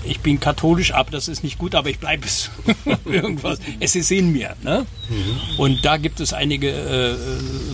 ich 0.04 0.20
bin 0.20 0.40
katholisch, 0.40 0.92
aber 0.92 1.10
das 1.10 1.28
ist 1.28 1.42
nicht 1.42 1.58
gut, 1.58 1.74
aber 1.74 1.88
ich 1.88 1.98
bleibe 1.98 2.26
es. 2.26 2.50
Irgendwas. 3.04 3.58
Es 3.80 3.96
ist 3.96 4.10
in 4.10 4.32
mir. 4.32 4.54
Ne? 4.62 4.86
Und 5.56 5.84
da 5.84 5.96
gibt 5.96 6.20
es 6.20 6.32
einige 6.32 6.70
äh, 6.70 7.16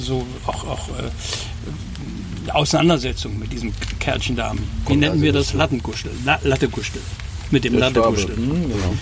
so 0.01 0.27
auch, 0.47 0.65
auch 0.67 0.89
äh, 0.89 2.51
Auseinandersetzungen 2.53 3.39
mit 3.39 3.53
diesem 3.53 3.73
Kerlchen 3.99 4.37
da. 4.37 4.55
Wie 4.87 4.97
nennen 4.97 5.13
also 5.13 5.23
wir 5.23 5.33
das? 5.33 5.53
Lattenkuschel. 5.53 6.11
La 6.25 6.39
Latteguschel. 6.43 7.01
Mit 7.51 7.65
dem 7.65 7.75
Der 7.75 7.91
Schwabe. 7.91 8.01
Latteguschel. 8.01 8.37
Hm, 8.37 8.71
genau. 8.71 8.95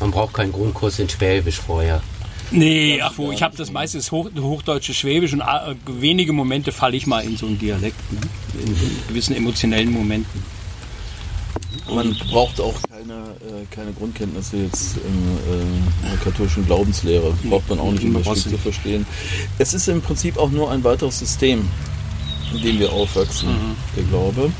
Man 0.00 0.10
braucht 0.10 0.34
keinen 0.34 0.52
Grundkurs 0.52 0.98
in 0.98 1.08
Schwäbisch 1.08 1.58
vorher. 1.58 2.02
Nee, 2.50 3.00
ach 3.02 3.14
wo, 3.16 3.32
ich 3.32 3.42
habe 3.42 3.56
das 3.56 3.70
meistens 3.70 4.12
Hoch, 4.12 4.28
hochdeutsche 4.38 4.92
Schwäbisch 4.92 5.32
und 5.32 5.40
äh, 5.40 5.74
wenige 5.86 6.34
Momente 6.34 6.70
falle 6.70 6.96
ich 6.96 7.06
mal 7.06 7.24
in 7.24 7.36
so 7.36 7.46
einen 7.46 7.58
Dialekt. 7.58 8.12
Ne? 8.12 8.20
In, 8.60 8.66
in 8.68 8.96
gewissen 9.08 9.34
emotionellen 9.34 9.90
Momenten. 9.90 10.42
Man 11.90 12.16
braucht 12.30 12.60
auch 12.60 12.74
kein 12.88 12.92
keine, 13.02 13.22
äh, 13.40 13.66
keine 13.70 13.92
Grundkenntnisse 13.92 14.56
jetzt 14.58 14.96
in, 14.96 15.02
äh, 15.02 15.60
in 15.62 16.10
der 16.10 16.18
katholischen 16.22 16.64
Glaubenslehre. 16.66 17.34
Braucht 17.44 17.68
man 17.68 17.80
auch 17.80 17.92
nicht, 17.92 18.04
um 18.04 18.14
das 18.14 18.38
Spiel 18.38 18.52
zu 18.52 18.58
verstehen. 18.58 19.06
Es 19.58 19.74
ist 19.74 19.88
im 19.88 20.00
Prinzip 20.00 20.36
auch 20.36 20.50
nur 20.50 20.70
ein 20.70 20.84
weiteres 20.84 21.18
System, 21.18 21.68
in 22.54 22.62
dem 22.62 22.78
wir 22.78 22.92
aufwachsen, 22.92 23.50
mhm. 23.50 23.76
der 23.96 24.04
Glaube. 24.04 24.52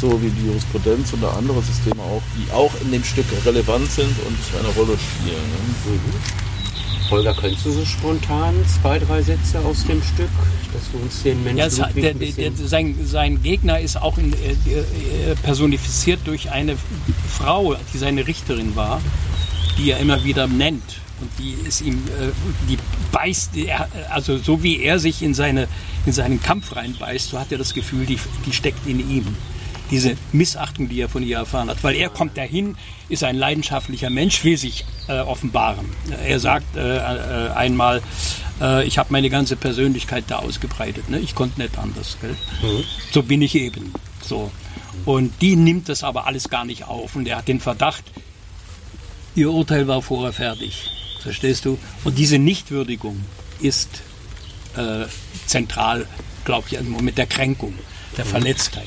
So 0.00 0.20
wie 0.22 0.28
die 0.28 0.46
Jurisprudenz 0.46 1.14
oder 1.14 1.34
andere 1.36 1.62
Systeme 1.62 2.02
auch, 2.02 2.22
die 2.36 2.52
auch 2.52 2.72
in 2.82 2.92
dem 2.92 3.02
Stück 3.02 3.24
relevant 3.46 3.90
sind 3.90 4.14
und 4.26 4.38
eine 4.58 4.68
Rolle 4.74 4.98
spielen. 4.98 5.36
Ne? 5.36 5.92
Mhm. 5.94 6.45
Holger, 7.10 7.34
könntest 7.34 7.66
du 7.66 7.70
so 7.70 7.84
spontan 7.84 8.54
zwei, 8.66 8.98
drei 8.98 9.22
Sätze 9.22 9.60
aus 9.60 9.84
dem 9.86 10.02
Stück, 10.02 10.28
dass 10.72 10.90
du 10.90 10.98
uns 10.98 11.22
den 11.22 11.42
Menschen 11.44 11.78
ja, 11.78 11.88
der, 11.88 12.14
der, 12.14 12.30
der, 12.30 12.52
sein, 12.52 12.96
sein 13.04 13.42
Gegner 13.42 13.80
ist 13.80 14.00
auch 14.00 14.18
in, 14.18 14.32
äh, 14.32 14.36
äh, 14.52 15.34
personifiziert 15.42 16.20
durch 16.24 16.50
eine 16.50 16.76
Frau, 17.28 17.76
die 17.92 17.98
seine 17.98 18.26
Richterin 18.26 18.76
war, 18.76 19.00
die 19.78 19.90
er 19.90 19.98
immer 19.98 20.24
wieder 20.24 20.46
nennt. 20.46 21.00
Und 21.20 21.30
die 21.38 21.54
ist 21.66 21.80
ihm, 21.80 21.94
äh, 21.94 22.30
die 22.68 22.78
beißt, 23.12 23.52
also 24.10 24.36
so 24.38 24.62
wie 24.62 24.82
er 24.82 24.98
sich 24.98 25.22
in, 25.22 25.34
seine, 25.34 25.68
in 26.04 26.12
seinen 26.12 26.42
Kampf 26.42 26.76
reinbeißt, 26.76 27.30
so 27.30 27.38
hat 27.38 27.52
er 27.52 27.58
das 27.58 27.72
Gefühl, 27.72 28.04
die, 28.04 28.18
die 28.44 28.52
steckt 28.52 28.86
in 28.86 28.98
ihm 29.10 29.26
diese 29.90 30.16
Missachtung, 30.32 30.88
die 30.88 31.00
er 31.00 31.08
von 31.08 31.22
ihr 31.22 31.38
erfahren 31.38 31.68
hat. 31.68 31.82
Weil 31.82 31.96
er 31.96 32.08
kommt 32.08 32.36
dahin, 32.36 32.76
ist 33.08 33.24
ein 33.24 33.36
leidenschaftlicher 33.36 34.10
Mensch, 34.10 34.42
will 34.44 34.56
sich 34.56 34.84
äh, 35.08 35.20
offenbaren. 35.20 35.86
Er 36.24 36.40
sagt 36.40 36.76
äh, 36.76 36.96
äh, 36.96 37.50
einmal, 37.50 38.02
äh, 38.60 38.86
ich 38.86 38.98
habe 38.98 39.12
meine 39.12 39.30
ganze 39.30 39.56
Persönlichkeit 39.56 40.24
da 40.28 40.38
ausgebreitet. 40.38 41.08
Ne? 41.08 41.18
Ich 41.18 41.34
konnte 41.34 41.60
nicht 41.60 41.78
anders. 41.78 42.16
Mhm. 42.22 42.84
So 43.12 43.22
bin 43.22 43.42
ich 43.42 43.54
eben. 43.54 43.92
So. 44.22 44.50
Und 45.04 45.40
die 45.40 45.56
nimmt 45.56 45.88
das 45.88 46.02
aber 46.02 46.26
alles 46.26 46.48
gar 46.48 46.64
nicht 46.64 46.84
auf. 46.84 47.14
Und 47.16 47.28
er 47.28 47.38
hat 47.38 47.48
den 47.48 47.60
Verdacht, 47.60 48.04
ihr 49.34 49.50
Urteil 49.50 49.86
war 49.86 50.02
vorher 50.02 50.32
fertig. 50.32 50.90
Verstehst 51.22 51.64
du? 51.64 51.78
Und 52.04 52.18
diese 52.18 52.38
Nichtwürdigung 52.38 53.24
ist 53.60 54.02
äh, 54.76 55.06
zentral, 55.46 56.06
glaube 56.44 56.68
ich, 56.70 56.80
mit 56.80 57.18
der 57.18 57.26
Kränkung, 57.26 57.74
der 58.16 58.24
mhm. 58.24 58.30
Verletztheit. 58.30 58.86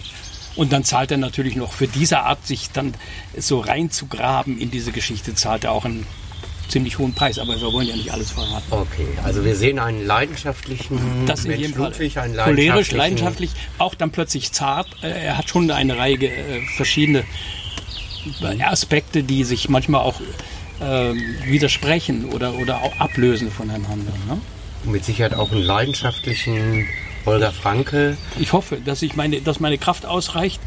Und 0.60 0.74
dann 0.74 0.84
zahlt 0.84 1.10
er 1.10 1.17
natürlich 1.17 1.56
noch 1.56 1.72
für 1.72 1.88
diese 1.88 2.19
Art, 2.19 2.45
sich 2.45 2.69
dann 2.72 2.93
so 3.38 3.62
reinzugraben 3.62 4.60
in 4.60 4.69
diese 4.69 4.91
Geschichte, 4.91 5.34
zahlt 5.34 5.63
er 5.63 5.72
auch 5.72 5.86
einen 5.86 6.06
ziemlich 6.67 6.98
hohen 6.98 7.13
Preis. 7.13 7.39
Aber 7.39 7.56
wir 7.56 7.72
wollen 7.72 7.88
ja 7.88 7.95
nicht 7.95 8.12
alles 8.12 8.32
verraten. 8.32 8.65
Okay, 8.69 9.08
also 9.24 9.45
wir 9.45 9.56
sehen 9.56 9.80
einen 9.80 10.06
leidenschaftlichen 10.06 11.26
das 11.26 11.45
in 11.45 11.52
Mensch 11.52 11.62
jedem 11.62 11.78
Ludwig, 11.78 12.15
Fall. 12.15 12.24
einen 12.24 12.36
leidenschaftlichen 12.36 12.72
cholerisch, 12.72 12.91
leidenschaftlich, 12.91 13.52
auch 13.78 13.95
dann 13.95 14.12
plötzlich 14.12 14.52
zart. 14.52 14.88
Äh, 15.02 15.28
er 15.28 15.38
hat 15.38 15.48
schon 15.48 15.72
eine 15.72 15.98
Reihe 15.98 16.17
äh, 16.17 16.62
verschiedene 16.76 17.24
Aspekte, 18.62 19.24
die 19.24 19.45
sich 19.45 19.69
manchmal 19.69 20.02
auch 20.02 20.19
äh, 20.82 21.13
widersprechen 21.45 22.26
oder, 22.34 22.56
oder 22.56 22.84
auch 22.84 23.00
ablösen 23.00 23.50
voneinander. 23.50 24.12
Ne? 24.28 24.41
Mit 24.84 25.06
Sicherheit 25.06 25.36
auch 25.36 25.54
einen 25.54 25.63
leidenschaftlichen 25.63 26.86
Holger 27.25 27.51
Franke. 27.51 28.17
Ich 28.39 28.53
hoffe, 28.53 28.77
dass 28.84 29.01
ich 29.01 29.15
meine, 29.15 29.41
dass 29.41 29.60
meine 29.60 29.77
Kraft 29.77 30.05
ausreicht 30.05 30.60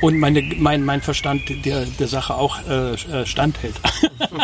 und 0.00 0.18
meine, 0.18 0.42
mein, 0.42 0.84
mein 0.84 1.00
Verstand 1.00 1.42
der, 1.64 1.86
der 1.86 2.08
Sache 2.08 2.34
auch 2.34 2.58
äh, 2.68 2.92
äh 2.92 3.26
standhält. 3.26 3.74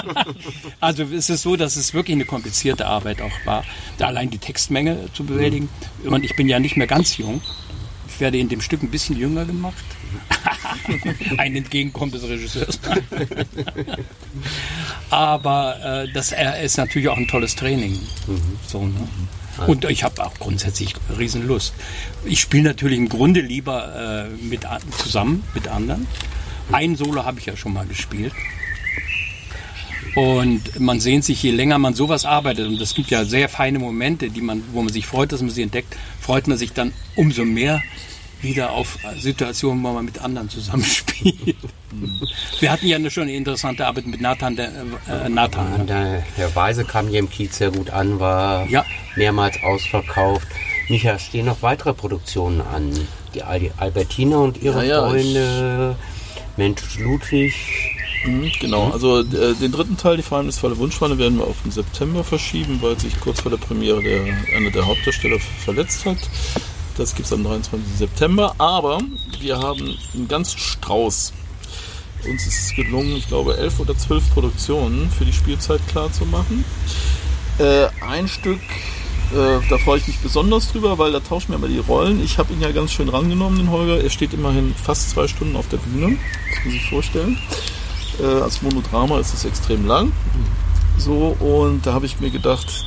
also 0.81 1.03
es 1.03 1.29
ist 1.29 1.42
so, 1.42 1.57
dass 1.57 1.77
es 1.77 1.92
wirklich 1.92 2.14
eine 2.14 2.25
komplizierte 2.25 2.87
Arbeit 2.87 3.20
auch 3.20 3.33
war, 3.44 3.64
da 3.99 4.07
allein 4.07 4.31
die 4.31 4.38
Textmenge 4.38 4.96
zu 5.12 5.25
bewältigen. 5.25 5.68
Mhm. 6.03 6.12
Und 6.12 6.25
ich 6.25 6.35
bin 6.37 6.49
ja 6.49 6.59
nicht 6.59 6.77
mehr 6.77 6.87
ganz 6.87 7.16
jung. 7.18 7.42
Ich 8.09 8.20
werde 8.20 8.38
in 8.38 8.49
dem 8.49 8.61
Stück 8.61 8.83
ein 8.83 8.90
bisschen 8.90 9.18
jünger 9.18 9.44
gemacht. 9.44 9.85
ein 11.38 11.57
Entgegenkommen 11.57 12.12
des 12.12 12.23
Regisseurs. 12.25 12.81
Aber 15.11 16.05
äh, 16.05 16.12
das 16.12 16.33
äh, 16.33 16.64
ist 16.64 16.77
natürlich 16.79 17.09
auch 17.09 17.16
ein 17.16 17.29
tolles 17.29 17.55
Training. 17.55 17.92
Mhm. 18.27 18.59
So, 18.66 18.87
ne? 18.87 19.09
Und 19.66 19.85
ich 19.85 20.05
habe 20.05 20.25
auch 20.25 20.35
grundsätzlich 20.38 20.94
Riesenlust. 21.18 21.75
Ich 22.25 22.40
spiele 22.40 22.64
natürlich 22.64 22.99
im 22.99 23.09
Grunde 23.09 23.40
lieber 23.40 24.29
äh, 24.29 24.44
mit, 24.44 24.66
zusammen 24.96 25.44
mit 25.55 25.68
anderen. 25.68 26.07
Ein 26.73 26.96
Solo 26.96 27.25
habe 27.25 27.40
ich 27.40 27.46
ja 27.46 27.57
schon 27.57 27.73
mal 27.73 27.87
gespielt. 27.87 28.33
Und 30.16 30.81
man 30.81 30.99
sehnt 30.99 31.25
sich, 31.25 31.42
je 31.42 31.53
länger 31.53 31.79
man 31.79 31.94
sowas 31.94 32.25
arbeitet, 32.25 32.66
und 32.66 32.81
es 32.81 32.94
gibt 32.94 33.11
ja 33.11 33.25
sehr 33.25 33.49
feine 33.49 33.79
Momente, 33.79 34.31
die 34.31 34.40
man, 34.40 34.62
wo 34.73 34.83
man 34.83 34.92
sich 34.92 35.07
freut, 35.07 35.31
dass 35.31 35.40
man 35.40 35.51
sie 35.51 35.62
entdeckt, 35.62 35.96
freut 36.20 36.49
man 36.49 36.59
sich 36.59 36.73
dann 36.73 36.92
umso 37.14 37.44
mehr 37.44 37.81
wieder 38.42 38.70
auf 38.70 38.98
Situationen, 39.18 39.83
wo 39.83 39.92
man 39.92 40.05
mit 40.05 40.20
anderen 40.20 40.48
zusammenspielt. 40.48 41.57
Wir 42.61 42.70
hatten 42.70 42.87
ja 42.87 43.11
schon 43.11 43.24
eine 43.24 43.33
interessante 43.33 43.87
Arbeit 43.87 44.07
mit 44.07 44.20
Nathan. 44.20 44.57
Der, 44.57 44.70
äh, 45.09 45.29
Nathan. 45.29 45.87
Der, 45.87 46.22
der 46.37 46.55
Weise 46.55 46.85
kam 46.85 47.09
hier 47.09 47.18
im 47.18 47.31
Kiez 47.31 47.59
sehr 47.59 47.70
gut 47.70 47.90
an, 47.90 48.20
war 48.20 48.68
ja. 48.68 48.85
mehrmals 49.16 49.57
ausverkauft. 49.62 50.46
Micha, 50.88 51.18
stehen 51.18 51.46
noch 51.46 51.62
weitere 51.62 51.94
Produktionen 51.94 52.61
an. 52.61 52.92
Die 53.35 53.42
Albertina 53.42 54.38
und 54.38 54.61
ihre 54.61 54.85
ja, 54.85 54.96
ja, 54.96 55.09
Freunde, 55.09 55.96
Mensch 56.57 56.98
Ludwig. 56.98 57.55
Mhm, 58.24 58.50
genau, 58.61 58.87
mhm. 58.87 58.92
also 58.92 59.20
äh, 59.20 59.55
den 59.55 59.72
dritten 59.72 59.96
Teil, 59.96 60.16
die 60.16 60.22
verheimnisvolle 60.22 60.76
Wunschwanne, 60.79 61.16
werden 61.18 61.38
wir 61.38 61.46
auf 61.46 61.62
den 61.62 61.70
September 61.70 62.22
verschieben, 62.22 62.79
weil 62.83 62.98
sich 62.98 63.18
kurz 63.20 63.40
vor 63.40 63.50
der 63.50 63.59
Premiere 63.59 64.03
der, 64.03 64.22
einer 64.57 64.70
der 64.70 64.87
Hauptdarsteller 64.87 65.38
verletzt 65.64 66.05
hat. 66.05 66.18
Das 66.96 67.14
gibt 67.14 67.26
es 67.26 67.33
am 67.33 67.44
23. 67.44 67.98
September. 67.98 68.55
Aber 68.59 68.98
wir 69.40 69.59
haben 69.59 69.96
einen 70.14 70.29
ganzen 70.29 70.59
Strauß. 70.59 71.33
Uns 72.29 72.46
ist 72.46 72.66
es 72.66 72.74
gelungen, 72.74 73.16
ich 73.16 73.29
glaube, 73.29 73.57
elf 73.57 73.81
oder 73.81 73.96
zwölf 73.96 74.29
Produktionen 74.35 75.11
für 75.11 75.24
die 75.24 75.33
Spielzeit 75.33 75.81
klar 75.88 76.12
zu 76.12 76.26
machen. 76.26 76.64
Äh, 77.59 77.88
ein 78.07 78.29
Stück, 78.29 78.61
äh, 79.33 79.61
da 79.68 79.79
freue 79.79 79.98
ich 79.98 80.07
mich 80.07 80.18
besonders 80.18 80.72
drüber, 80.72 80.98
weil 80.98 81.12
da 81.12 81.20
tauschen 81.20 81.50
wir 81.50 81.57
immer 81.57 81.68
die 81.68 81.79
Rollen. 81.79 82.22
Ich 82.22 82.38
habe 82.38 82.53
ihn 82.53 82.61
ja 82.61 82.72
ganz 82.72 82.92
schön 82.92 83.09
rangenommen, 83.09 83.59
den 83.59 83.70
Holger. 83.70 84.03
Er 84.03 84.11
steht 84.11 84.35
immerhin 84.35 84.74
fast 84.74 85.11
zwei 85.11 85.29
Stunden 85.29 85.57
auf 85.57 85.68
der 85.68 85.79
Bühne. 85.79 86.16
Das 86.55 86.64
muss 86.64 86.74
sich 86.74 86.90
vorstellen. 86.90 87.38
Äh, 88.20 88.42
als 88.42 88.61
Monodrama 88.61 89.18
ist 89.18 89.33
es 89.33 89.44
extrem 89.44 89.87
lang. 89.87 90.12
So, 90.98 91.37
und 91.40 91.87
da 91.87 91.94
habe 91.94 92.07
ich 92.07 92.20
mir 92.20 92.31
gedacht, 92.31 92.85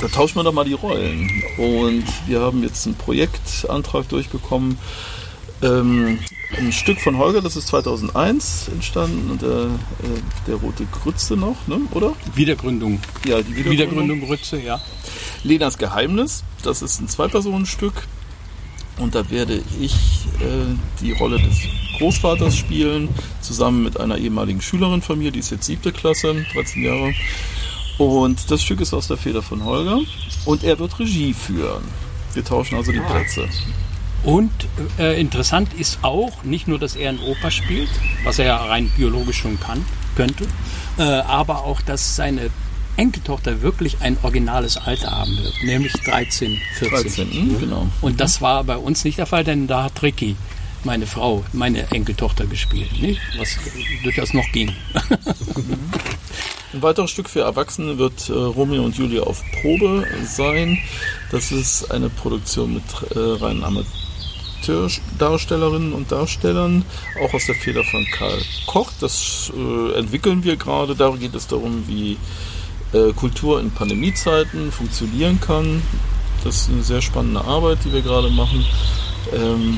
da 0.00 0.08
tauschen 0.08 0.36
wir 0.36 0.44
doch 0.44 0.52
mal 0.52 0.64
die 0.64 0.74
Rollen. 0.74 1.42
Und 1.56 2.04
wir 2.26 2.40
haben 2.40 2.62
jetzt 2.62 2.86
einen 2.86 2.96
Projektantrag 2.96 4.08
durchbekommen. 4.08 4.78
Ähm, 5.62 6.18
ein 6.56 6.72
Stück 6.72 7.00
von 7.00 7.18
Holger, 7.18 7.42
das 7.42 7.56
ist 7.56 7.68
2001 7.68 8.68
entstanden, 8.68 9.38
der, 9.38 9.66
äh, 10.08 10.20
der 10.46 10.54
Rote 10.56 10.86
Grütze 10.86 11.36
noch, 11.36 11.66
ne? 11.66 11.80
oder? 11.92 12.12
Wiedergründung. 12.34 13.00
Ja, 13.26 13.38
die 13.42 13.48
Wiedergründung. 13.56 13.72
Wiedergründung 13.72 14.20
Grütze, 14.20 14.60
ja. 14.60 14.80
Lenas 15.42 15.78
Geheimnis, 15.78 16.44
das 16.62 16.82
ist 16.82 17.00
ein 17.00 17.08
Zwei-Personen-Stück. 17.08 17.94
Und 18.98 19.14
da 19.14 19.30
werde 19.30 19.62
ich 19.80 19.94
äh, 20.40 20.74
die 21.00 21.12
Rolle 21.12 21.38
des 21.40 21.56
Großvaters 21.98 22.56
spielen, 22.56 23.08
zusammen 23.40 23.84
mit 23.84 23.98
einer 24.00 24.18
ehemaligen 24.18 24.60
Schülerin 24.60 25.02
von 25.02 25.18
mir, 25.18 25.30
die 25.30 25.38
ist 25.38 25.50
jetzt 25.50 25.66
siebte 25.66 25.92
Klasse, 25.92 26.46
13 26.52 26.82
Jahre. 26.82 27.14
Und 27.98 28.50
das 28.50 28.62
Stück 28.62 28.80
ist 28.80 28.94
aus 28.94 29.08
der 29.08 29.16
Feder 29.16 29.42
von 29.42 29.64
Holger 29.64 30.00
und 30.44 30.62
er 30.62 30.78
wird 30.78 30.98
Regie 30.98 31.34
führen. 31.34 31.82
Wir 32.32 32.44
tauschen 32.44 32.76
also 32.76 32.92
die 32.92 33.00
ah. 33.00 33.10
Plätze. 33.10 33.48
Und 34.24 34.50
äh, 34.98 35.20
interessant 35.20 35.74
ist 35.74 35.98
auch, 36.02 36.42
nicht 36.42 36.66
nur, 36.66 36.78
dass 36.78 36.96
er 36.96 37.10
in 37.10 37.20
Oper 37.20 37.50
spielt, 37.50 37.90
was 38.24 38.38
er 38.38 38.46
ja 38.46 38.56
rein 38.56 38.90
biologisch 38.96 39.38
schon 39.38 39.60
kann, 39.60 39.84
könnte, 40.16 40.44
äh, 40.98 41.02
aber 41.02 41.64
auch, 41.64 41.80
dass 41.80 42.16
seine 42.16 42.50
Enkeltochter 42.96 43.62
wirklich 43.62 43.98
ein 44.00 44.16
originales 44.22 44.76
Alter 44.76 45.12
haben 45.12 45.36
wird, 45.38 45.54
nämlich 45.62 45.92
13, 45.92 46.58
14. 46.78 47.28
13, 47.28 47.28
mhm. 47.28 47.60
genau. 47.60 47.86
Und 48.00 48.20
das 48.20 48.42
war 48.42 48.64
bei 48.64 48.76
uns 48.76 49.04
nicht 49.04 49.18
der 49.18 49.26
Fall, 49.26 49.44
denn 49.44 49.68
da 49.68 49.84
hat 49.84 50.02
Ricky, 50.02 50.34
meine 50.88 51.06
Frau, 51.06 51.44
meine 51.52 51.88
Enkeltochter 51.90 52.46
gespielt, 52.46 52.90
nicht? 52.98 53.20
was 53.36 53.58
durchaus 54.02 54.32
noch 54.32 54.50
ging. 54.52 54.72
Ein 56.72 56.80
weiteres 56.80 57.10
Stück 57.10 57.28
für 57.28 57.42
Erwachsene 57.42 57.98
wird 57.98 58.30
äh, 58.30 58.32
Romeo 58.32 58.84
und 58.84 58.96
Julia 58.96 59.24
auf 59.24 59.44
Probe 59.60 60.06
sein. 60.24 60.78
Das 61.30 61.52
ist 61.52 61.90
eine 61.90 62.08
Produktion 62.08 62.72
mit 62.72 62.84
äh, 63.14 63.18
reinen 63.18 63.64
Amateurdarstellerinnen 63.64 65.92
und 65.92 66.10
Darstellern, 66.10 66.86
auch 67.22 67.34
aus 67.34 67.44
der 67.44 67.56
Feder 67.56 67.84
von 67.84 68.06
Karl 68.10 68.40
Koch. 68.66 68.90
Das 68.98 69.52
äh, 69.54 69.92
entwickeln 69.98 70.42
wir 70.42 70.56
gerade. 70.56 70.96
Da 70.96 71.10
geht 71.10 71.34
es 71.34 71.48
darum, 71.48 71.86
wie 71.86 72.16
äh, 72.94 73.12
Kultur 73.12 73.60
in 73.60 73.72
Pandemiezeiten 73.72 74.72
funktionieren 74.72 75.38
kann. 75.38 75.82
Das 76.44 76.62
ist 76.62 76.70
eine 76.70 76.82
sehr 76.82 77.02
spannende 77.02 77.44
Arbeit, 77.44 77.80
die 77.84 77.92
wir 77.92 78.00
gerade 78.00 78.30
machen. 78.30 78.64
Ähm, 79.34 79.76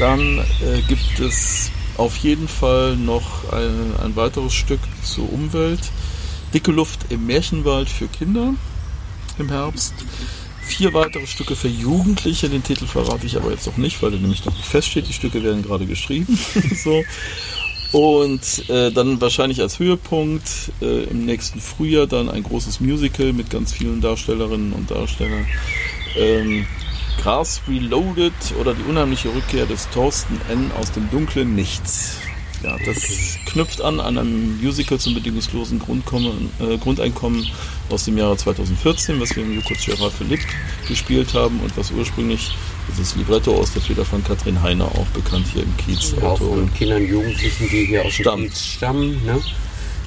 dann 0.00 0.38
äh, 0.38 0.80
gibt 0.88 1.20
es 1.20 1.70
auf 1.98 2.16
jeden 2.16 2.48
Fall 2.48 2.96
noch 2.96 3.52
ein, 3.52 3.94
ein 4.02 4.16
weiteres 4.16 4.54
Stück 4.54 4.80
zur 5.04 5.30
Umwelt. 5.30 5.80
Dicke 6.54 6.72
Luft 6.72 7.12
im 7.12 7.26
Märchenwald 7.26 7.90
für 7.90 8.08
Kinder 8.08 8.54
im 9.38 9.48
Herbst. 9.50 9.92
Vier 10.62 10.94
weitere 10.94 11.26
Stücke 11.26 11.54
für 11.54 11.68
Jugendliche. 11.68 12.48
Den 12.48 12.62
Titel 12.62 12.86
verrate 12.86 13.26
ich 13.26 13.36
aber 13.36 13.50
jetzt 13.50 13.66
noch 13.66 13.76
nicht, 13.76 14.02
weil 14.02 14.12
der 14.12 14.20
nämlich 14.20 14.44
noch 14.46 14.56
feststeht. 14.64 15.06
Die 15.06 15.12
Stücke 15.12 15.42
werden 15.42 15.62
gerade 15.62 15.84
geschrieben. 15.84 16.38
so. 16.82 17.04
Und 17.92 18.70
äh, 18.70 18.90
dann 18.92 19.20
wahrscheinlich 19.20 19.60
als 19.60 19.80
Höhepunkt 19.80 20.48
äh, 20.80 21.04
im 21.04 21.26
nächsten 21.26 21.60
Frühjahr 21.60 22.06
dann 22.06 22.30
ein 22.30 22.44
großes 22.44 22.80
Musical 22.80 23.32
mit 23.32 23.50
ganz 23.50 23.72
vielen 23.72 24.00
Darstellerinnen 24.00 24.72
und 24.72 24.90
Darstellern. 24.90 25.46
Ähm, 26.16 26.66
Gras 27.22 27.60
Reloaded 27.68 28.32
oder 28.58 28.74
die 28.74 28.82
unheimliche 28.82 29.28
Rückkehr 29.28 29.66
des 29.66 29.88
Thorsten 29.90 30.40
N. 30.48 30.70
aus 30.80 30.92
dem 30.92 31.10
dunklen 31.10 31.54
Nichts. 31.54 32.16
Ja, 32.62 32.76
das 32.84 33.38
knüpft 33.46 33.80
an 33.80 34.00
an 34.00 34.18
einem 34.18 34.60
Musical 34.60 34.98
zum 34.98 35.14
bedingungslosen 35.14 35.78
Grundkommen, 35.78 36.50
äh, 36.60 36.76
Grundeinkommen 36.76 37.46
aus 37.88 38.04
dem 38.04 38.18
Jahre 38.18 38.36
2014, 38.36 39.18
was 39.18 39.34
wir 39.34 39.42
im 39.42 39.54
Jukos 39.54 39.78
Gerard 39.84 40.12
Philipp 40.12 40.40
gespielt 40.86 41.32
haben 41.32 41.60
und 41.60 41.74
was 41.78 41.90
ursprünglich 41.90 42.50
dieses 42.90 43.16
Libretto 43.16 43.56
aus 43.56 43.72
der 43.72 43.80
Feder 43.80 44.04
von 44.04 44.22
Katrin 44.22 44.60
Heiner, 44.62 44.84
auch 44.86 45.06
bekannt 45.14 45.46
hier 45.52 45.62
im 45.62 45.74
Kiez. 45.78 46.14
Auch 46.22 46.38
von 46.38 46.72
Kindern 46.74 47.02
und 47.02 47.08
Jugendlichen, 47.08 47.68
die 47.70 47.86
hier 47.86 48.04
aus 48.04 48.16
dem 48.16 48.24
Stamm. 48.24 48.42
Kiez 48.42 48.66
stammen. 48.66 49.24
Ne? 49.24 49.40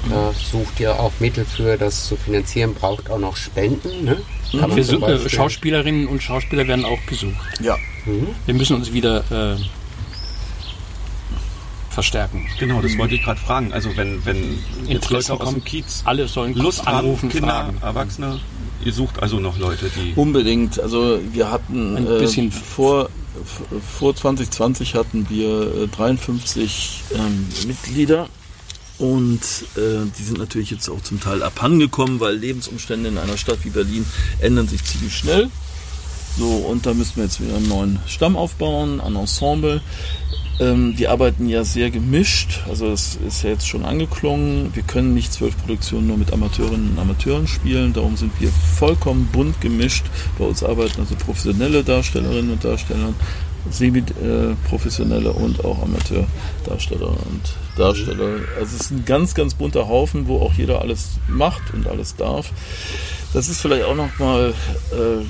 Da 0.09 0.33
sucht 0.51 0.79
ihr 0.79 0.99
auch 0.99 1.13
Mittel 1.19 1.45
für, 1.45 1.77
das 1.77 2.07
zu 2.07 2.17
finanzieren, 2.17 2.75
braucht 2.75 3.09
auch 3.09 3.19
noch 3.19 3.35
Spenden. 3.35 4.03
Ne? 4.05 4.21
Man 4.53 4.75
Wir 4.75 5.03
äh, 5.03 5.29
Schauspielerinnen 5.29 6.07
und 6.07 6.21
Schauspieler 6.21 6.67
werden 6.67 6.85
auch 6.85 7.03
gesucht. 7.07 7.33
Ja, 7.59 7.77
Wir 8.45 8.53
müssen 8.53 8.75
uns 8.75 8.93
wieder 8.93 9.55
äh, 9.55 9.57
verstärken. 11.89 12.45
Genau, 12.59 12.81
das 12.81 12.97
wollte 12.97 13.15
ich 13.15 13.23
gerade 13.23 13.39
fragen. 13.39 13.73
Also 13.73 13.95
wenn, 13.95 14.25
wenn 14.25 14.59
Leute 15.09 15.33
aus 15.33 15.49
dem 15.49 15.63
Kiez 15.63 16.01
alle 16.05 16.27
sollen 16.27 16.53
Lust 16.55 16.85
haben, 16.85 16.97
anrufen, 16.97 17.29
Kinder, 17.29 17.47
fragen. 17.47 17.77
Erwachsene, 17.81 18.39
ihr 18.83 18.93
sucht 18.93 19.21
also 19.21 19.39
noch 19.39 19.57
Leute, 19.57 19.89
die... 19.95 20.13
unbedingt. 20.15 20.79
Also 20.79 21.19
wir 21.31 21.49
hatten 21.51 21.97
Ein 21.97 22.05
äh, 22.07 22.19
bisschen- 22.19 22.51
vor, 22.51 23.09
vor 23.99 24.15
2020 24.15 24.95
hatten 24.95 25.27
wir 25.29 25.83
äh, 25.83 25.87
53 25.87 27.01
ähm, 27.15 27.47
Mitglieder 27.67 28.27
und 29.03 29.41
äh, 29.75 30.07
die 30.17 30.23
sind 30.23 30.37
natürlich 30.37 30.71
jetzt 30.71 30.87
auch 30.87 31.01
zum 31.01 31.19
Teil 31.19 31.43
abhandengekommen, 31.43 32.21
weil 32.21 32.37
Lebensumstände 32.37 33.09
in 33.09 33.17
einer 33.17 33.35
Stadt 33.35 33.57
wie 33.63 33.69
Berlin 33.69 34.05
ändern 34.39 34.69
sich 34.69 34.81
ziemlich 34.85 35.13
schnell. 35.13 35.49
So, 36.37 36.47
und 36.47 36.85
da 36.85 36.93
müssen 36.93 37.17
wir 37.17 37.25
jetzt 37.25 37.41
wieder 37.41 37.57
einen 37.57 37.67
neuen 37.67 37.99
Stamm 38.07 38.37
aufbauen, 38.37 39.01
ein 39.01 39.17
Ensemble. 39.17 39.81
Ähm, 40.61 40.95
die 40.95 41.09
arbeiten 41.09 41.49
ja 41.49 41.65
sehr 41.65 41.91
gemischt, 41.91 42.61
also 42.69 42.87
es 42.91 43.17
ist 43.27 43.43
ja 43.43 43.49
jetzt 43.49 43.67
schon 43.67 43.83
angeklungen. 43.83 44.73
Wir 44.73 44.83
können 44.83 45.13
nicht 45.13 45.33
zwölf 45.33 45.57
Produktionen 45.57 46.07
nur 46.07 46.17
mit 46.17 46.31
Amateurinnen 46.31 46.91
und 46.91 46.99
Amateuren 46.99 47.47
spielen, 47.47 47.91
darum 47.91 48.15
sind 48.15 48.31
wir 48.39 48.51
vollkommen 48.51 49.27
bunt 49.33 49.59
gemischt. 49.59 50.05
Bei 50.37 50.45
uns 50.45 50.63
arbeiten 50.63 51.01
also 51.01 51.15
professionelle 51.15 51.83
Darstellerinnen 51.83 52.51
und 52.51 52.63
Darsteller, 52.63 53.13
semi-professionelle 53.69 55.31
und 55.31 55.63
auch 55.63 55.81
Amateurdarsteller 55.81 57.09
und 57.09 57.55
Darsteller. 57.77 58.39
Also 58.59 58.75
es 58.75 58.81
ist 58.81 58.91
ein 58.91 59.05
ganz, 59.05 59.33
ganz 59.33 59.53
bunter 59.53 59.87
Haufen, 59.87 60.27
wo 60.27 60.41
auch 60.41 60.53
jeder 60.53 60.81
alles 60.81 61.11
macht 61.27 61.73
und 61.73 61.87
alles 61.87 62.15
darf. 62.15 62.51
Das 63.33 63.49
ist 63.49 63.61
vielleicht 63.61 63.85
auch 63.85 63.95
nochmal 63.95 64.53
äh, 64.91 65.21
äh, 65.21 65.25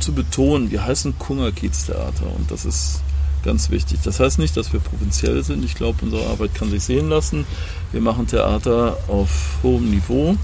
zu 0.00 0.12
betonen, 0.12 0.70
wir 0.70 0.84
heißen 0.84 1.18
Kunger 1.18 1.52
Kiez 1.52 1.86
Theater 1.86 2.26
und 2.36 2.50
das 2.50 2.64
ist 2.64 3.02
ganz 3.44 3.70
wichtig. 3.70 4.00
Das 4.04 4.20
heißt 4.20 4.38
nicht, 4.38 4.56
dass 4.56 4.72
wir 4.72 4.80
provinziell 4.80 5.42
sind. 5.42 5.64
Ich 5.64 5.74
glaube, 5.74 5.98
unsere 6.02 6.26
Arbeit 6.26 6.54
kann 6.54 6.70
sich 6.70 6.82
sehen 6.82 7.08
lassen. 7.08 7.46
Wir 7.92 8.00
machen 8.00 8.26
Theater 8.26 8.98
auf 9.08 9.58
hohem 9.62 9.90
Niveau 9.90 10.36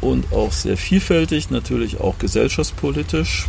und 0.00 0.32
auch 0.32 0.52
sehr 0.52 0.76
vielfältig, 0.76 1.50
natürlich 1.50 2.00
auch 2.00 2.18
gesellschaftspolitisch, 2.18 3.46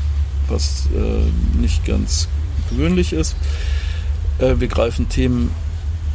was 0.50 0.88
äh, 0.96 1.60
nicht 1.60 1.86
ganz 1.86 2.28
gewöhnlich 2.70 3.14
ist. 3.14 3.36
Äh, 4.40 4.56
wir 4.60 4.68
greifen 4.68 5.10
Themen 5.10 5.52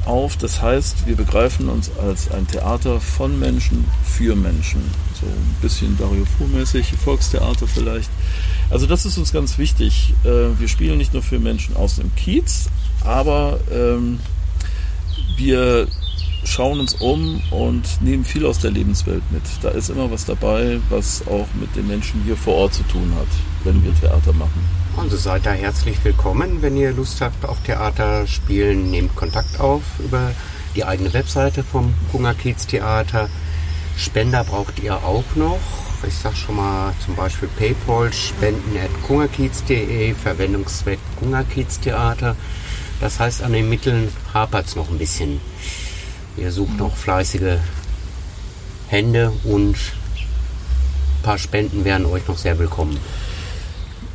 auf, 0.06 0.36
das 0.36 0.62
heißt, 0.62 1.06
wir 1.06 1.16
begreifen 1.16 1.68
uns 1.68 1.90
als 1.98 2.30
ein 2.30 2.46
Theater 2.46 3.00
von 3.00 3.38
Menschen 3.38 3.84
für 4.04 4.34
Menschen. 4.34 4.80
So 5.20 5.26
ein 5.26 5.56
bisschen 5.60 5.96
Dario 5.98 6.24
Fu-mäßig, 6.38 6.94
Volkstheater 7.04 7.66
vielleicht. 7.66 8.10
Also 8.70 8.86
das 8.86 9.04
ist 9.04 9.18
uns 9.18 9.32
ganz 9.32 9.58
wichtig. 9.58 10.14
Äh, 10.24 10.58
Wir 10.58 10.68
spielen 10.68 10.98
nicht 10.98 11.12
nur 11.12 11.22
für 11.22 11.38
Menschen 11.38 11.76
aus 11.76 11.96
dem 11.96 12.14
Kiez, 12.14 12.70
aber 13.04 13.60
ähm, 13.70 14.20
wir 15.36 15.86
schauen 16.44 16.80
uns 16.80 16.94
um 16.94 17.42
und 17.50 18.02
nehmen 18.02 18.24
viel 18.24 18.46
aus 18.46 18.58
der 18.58 18.70
Lebenswelt 18.70 19.22
mit. 19.30 19.42
Da 19.62 19.70
ist 19.70 19.90
immer 19.90 20.10
was 20.10 20.24
dabei, 20.24 20.80
was 20.88 21.26
auch 21.26 21.46
mit 21.58 21.74
den 21.76 21.86
Menschen 21.86 22.22
hier 22.24 22.36
vor 22.36 22.54
Ort 22.54 22.74
zu 22.74 22.82
tun 22.84 23.12
hat, 23.18 23.28
wenn 23.64 23.82
wir 23.84 23.94
Theater 23.94 24.32
machen. 24.32 24.64
Also 24.96 25.16
seid 25.16 25.46
da 25.46 25.52
herzlich 25.52 25.96
willkommen. 26.04 26.62
Wenn 26.62 26.76
ihr 26.76 26.92
Lust 26.92 27.20
habt 27.20 27.44
auf 27.44 27.62
Theater 27.62 28.26
spielen, 28.26 28.90
nehmt 28.90 29.14
Kontakt 29.16 29.60
auf 29.60 29.82
über 29.98 30.32
die 30.74 30.84
eigene 30.84 31.12
Webseite 31.12 31.62
vom 31.62 31.94
Kunger 32.10 32.34
Kiez 32.34 32.66
Theater. 32.66 33.28
Spender 33.96 34.44
braucht 34.44 34.78
ihr 34.80 34.96
auch 34.96 35.24
noch. 35.36 35.60
Ich 36.06 36.14
sag 36.14 36.34
schon 36.34 36.56
mal 36.56 36.94
zum 37.04 37.14
Beispiel 37.14 37.48
Paypal, 37.58 38.12
spenden 38.12 38.76
at 38.78 38.90
kungerkiez.de, 39.06 40.14
Verwendungszweck 40.14 40.98
Kungerkiez 41.18 41.78
Theater. 41.80 42.36
Das 43.00 43.20
heißt, 43.20 43.42
an 43.42 43.52
den 43.52 43.68
Mitteln 43.68 44.08
hapert 44.32 44.66
es 44.66 44.76
noch 44.76 44.90
ein 44.90 44.98
bisschen. 44.98 45.40
Ihr 46.40 46.50
sucht 46.52 46.78
noch 46.78 46.96
fleißige 46.96 47.58
Hände 48.88 49.30
und 49.44 49.74
ein 49.76 51.22
paar 51.22 51.36
Spenden 51.36 51.84
wären 51.84 52.06
euch 52.06 52.26
noch 52.28 52.38
sehr 52.38 52.58
willkommen. 52.58 52.96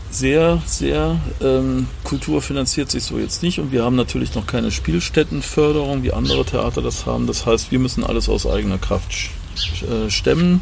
sehr, 0.09 0.59
sehr. 0.65 1.19
Ähm, 1.39 1.85
Kultur 2.03 2.41
finanziert 2.41 2.89
sich 2.89 3.03
so 3.03 3.19
jetzt 3.19 3.43
nicht 3.43 3.59
und 3.59 3.71
wir 3.71 3.83
haben 3.83 3.95
natürlich 3.95 4.33
noch 4.33 4.47
keine 4.47 4.71
Spielstättenförderung, 4.71 6.01
wie 6.01 6.13
andere 6.13 6.43
Theater 6.45 6.81
das 6.81 7.05
haben. 7.05 7.27
Das 7.27 7.45
heißt, 7.45 7.71
wir 7.71 7.77
müssen 7.77 8.03
alles 8.03 8.27
aus 8.27 8.47
eigener 8.47 8.79
Kraft 8.79 9.13
äh, 9.83 10.09
stemmen. 10.09 10.61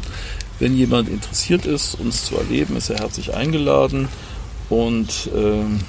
Wenn 0.58 0.76
jemand 0.76 1.08
interessiert 1.08 1.64
ist, 1.64 1.94
uns 1.94 2.26
zu 2.26 2.36
erleben, 2.36 2.76
ist 2.76 2.90
er 2.90 2.98
herzlich 2.98 3.32
eingeladen 3.32 4.08
und 4.68 5.30
ähm, 5.34 5.80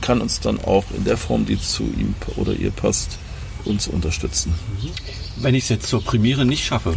kann 0.00 0.22
uns 0.22 0.40
dann 0.40 0.58
auch 0.60 0.84
in 0.96 1.04
der 1.04 1.18
Form, 1.18 1.44
die 1.44 1.60
zu 1.60 1.82
ihm 1.82 2.14
oder 2.36 2.54
ihr 2.54 2.70
passt, 2.70 3.18
uns 3.64 3.88
unterstützen. 3.88 4.54
Wenn 5.36 5.54
ich 5.54 5.64
es 5.64 5.68
jetzt 5.70 5.88
zur 5.88 6.02
Premiere 6.02 6.44
nicht 6.44 6.64
schaffe, 6.64 6.94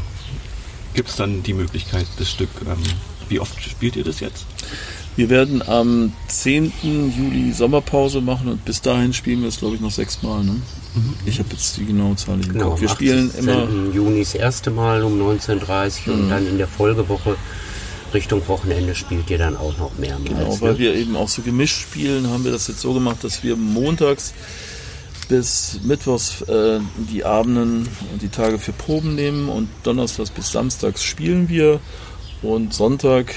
gibt 0.93 1.09
es 1.09 1.15
dann 1.15 1.43
die 1.43 1.53
Möglichkeit, 1.53 2.05
das 2.17 2.29
Stück, 2.29 2.49
ähm, 2.65 2.77
wie 3.29 3.39
oft 3.39 3.61
spielt 3.61 3.95
ihr 3.95 4.03
das 4.03 4.19
jetzt? 4.19 4.45
Wir 5.15 5.29
werden 5.29 5.61
am 5.61 6.11
10. 6.27 6.73
Juli 7.15 7.53
Sommerpause 7.53 8.21
machen 8.21 8.47
und 8.47 8.65
bis 8.65 8.81
dahin 8.81 9.13
spielen 9.13 9.41
wir 9.41 9.49
es, 9.49 9.59
glaube 9.59 9.75
ich, 9.75 9.81
noch 9.81 9.91
sechsmal. 9.91 10.43
Ne? 10.43 10.55
Ich 11.25 11.39
habe 11.39 11.49
jetzt 11.51 11.77
die 11.77 11.85
genaue 11.85 12.15
Zahl 12.15 12.37
nicht 12.37 12.51
Genau, 12.51 12.71
Kopf. 12.71 12.81
Wir 12.81 12.89
am 12.89 12.95
spielen 12.95 13.29
18. 13.29 13.43
immer. 13.43 13.67
Juni 13.93 14.19
das 14.19 14.33
erste 14.33 14.71
Mal 14.71 15.03
um 15.03 15.21
19.30 15.21 16.07
Uhr 16.07 16.13
und 16.15 16.29
dann 16.29 16.47
in 16.47 16.57
der 16.57 16.67
Folgewoche 16.67 17.35
Richtung 18.13 18.47
Wochenende 18.47 18.93
spielt 18.95 19.29
ihr 19.29 19.37
dann 19.37 19.55
auch 19.57 19.77
noch 19.77 19.97
mehrmals. 19.97 20.29
Genau, 20.29 20.61
weil 20.61 20.73
ne? 20.73 20.79
wir 20.79 20.95
eben 20.95 21.15
auch 21.15 21.29
so 21.29 21.41
gemischt 21.41 21.81
spielen, 21.81 22.29
haben 22.29 22.43
wir 22.43 22.51
das 22.51 22.67
jetzt 22.67 22.81
so 22.81 22.93
gemacht, 22.93 23.23
dass 23.23 23.43
wir 23.43 23.55
montags 23.55 24.33
bis 25.25 25.79
mittwochs 25.83 26.41
äh, 26.43 26.79
die 26.97 27.25
Abenden 27.25 27.87
und 28.11 28.21
die 28.21 28.29
Tage 28.29 28.59
für 28.59 28.71
Proben 28.71 29.15
nehmen 29.15 29.49
und 29.49 29.69
donnerstags 29.83 30.29
bis 30.29 30.51
samstags 30.51 31.03
spielen 31.03 31.49
wir 31.49 31.79
und 32.41 32.73
Sonntag 32.73 33.33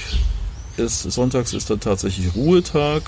ist 0.77 1.03
sonntags 1.03 1.53
ist 1.53 1.69
dann 1.69 1.79
tatsächlich 1.79 2.35
Ruhetag. 2.35 3.03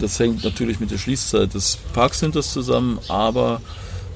Das 0.00 0.18
hängt 0.18 0.42
natürlich 0.42 0.80
mit 0.80 0.90
der 0.90 0.98
Schließzeit 0.98 1.54
des 1.54 1.78
Parkcenters 1.92 2.52
zusammen, 2.52 2.98
aber 3.08 3.60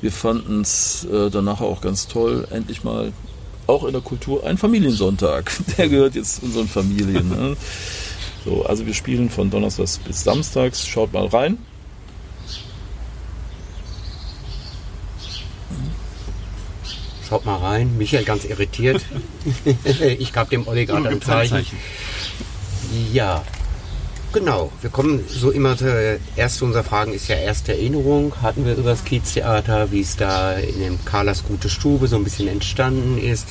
wir 0.01 0.11
fanden 0.11 0.63
es 0.63 1.05
äh, 1.05 1.31
danach 1.31 1.61
auch 1.61 1.81
ganz 1.81 2.09
toll, 2.09 2.47
endlich 2.51 2.83
mal 2.83 3.13
auch 3.67 3.85
in 3.85 3.93
der 3.93 4.03
Kultur 4.03 4.45
ein 4.47 4.59
Familiensonntag. 4.59 5.51
Der 5.79 5.89
gehört 5.89 6.15
jetzt 6.15 6.43
unseren 6.43 6.69
Familien. 6.69 7.29
Ne? 7.29 7.57
So, 8.45 8.65
also 8.65 8.87
wir 8.87 8.95
spielen 8.95 9.29
von 9.29 9.51
Donnerstags 9.51 9.99
bis 9.99 10.23
Samstags. 10.23 10.87
Schaut 10.87 11.13
mal 11.13 11.27
rein. 11.27 11.59
Schaut 17.29 17.45
mal 17.45 17.57
rein. 17.57 17.97
Michael 17.99 18.25
ganz 18.25 18.45
irritiert. 18.45 19.03
ich 20.19 20.33
gab 20.33 20.51
dem 20.51 20.69
Olli 20.69 20.87
gerade 20.87 21.09
ein 21.09 21.21
Zeichen. 21.21 21.67
Ja, 23.13 23.43
genau. 24.33 24.71
Wir 24.81 24.91
kommen 24.91 25.25
so 25.29 25.51
immer 25.51 25.77
zur 25.77 26.19
erste 26.37 26.65
unserer 26.65 26.85
Fragen 26.85 27.13
ist 27.13 27.29
ja 27.29 27.37
erste 27.37 27.73
Erinnerung. 27.73 28.33
Hatten 28.43 28.65
wir 28.65 28.75
über 28.75 28.91
das 28.91 29.05
Kieztheater, 29.05 29.91
wie 29.91 30.03
es 30.03 30.17
da 30.17 30.53
in 30.53 30.81
dem 30.81 31.05
Carlas 31.05 31.45
Gute 31.45 31.69
Stube 31.69 32.07
so 32.07 32.17
ein 32.17 32.25
bisschen 32.25 32.47
entstanden 32.47 33.19
ist. 33.19 33.49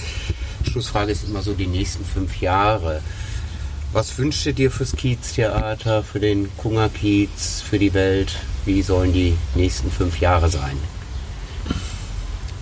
Schlussfrage 0.64 1.12
ist 1.12 1.28
immer 1.28 1.42
so 1.42 1.54
die 1.54 1.68
nächsten 1.68 2.06
fünf 2.06 2.40
Jahre. 2.40 3.02
Was 3.92 4.18
wünschst 4.18 4.46
du 4.46 4.54
dir 4.54 4.72
fürs 4.72 4.94
Kieztheater, 4.94 6.04
für 6.04 6.20
den 6.20 6.50
Kunger 6.58 6.90
Kiez, 6.90 7.62
für 7.62 7.80
die 7.80 7.94
Welt? 7.94 8.38
Wie 8.66 8.82
sollen 8.82 9.14
die 9.14 9.38
nächsten 9.54 9.92
fünf 9.92 10.20
Jahre 10.20 10.50
sein? 10.50 10.78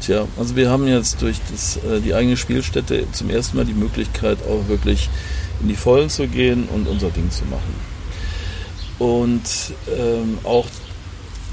Tja, 0.06 0.28
also 0.38 0.58
wir 0.58 0.70
haben 0.70 0.86
jetzt 0.86 1.22
durch 1.22 1.38
das, 1.49 1.78
äh, 1.78 2.01
die 2.01 2.14
eigene 2.14 2.36
Spielstätte 2.36 3.08
zum 3.14 3.30
ersten 3.30 3.56
Mal 3.56 3.66
die 3.66 3.74
Möglichkeit, 3.74 4.38
auch 4.49 4.68
wirklich 4.68 5.10
in 5.62 5.70
die 5.70 5.76
Vollen 5.76 6.10
zu 6.10 6.28
gehen 6.28 6.68
und 6.68 6.89
unser 6.89 7.10
Ding 7.10 7.32
zu 7.32 7.45
machen. 7.45 7.74
Und 8.99 9.41
ähm, 9.97 10.39
auch 10.43 10.66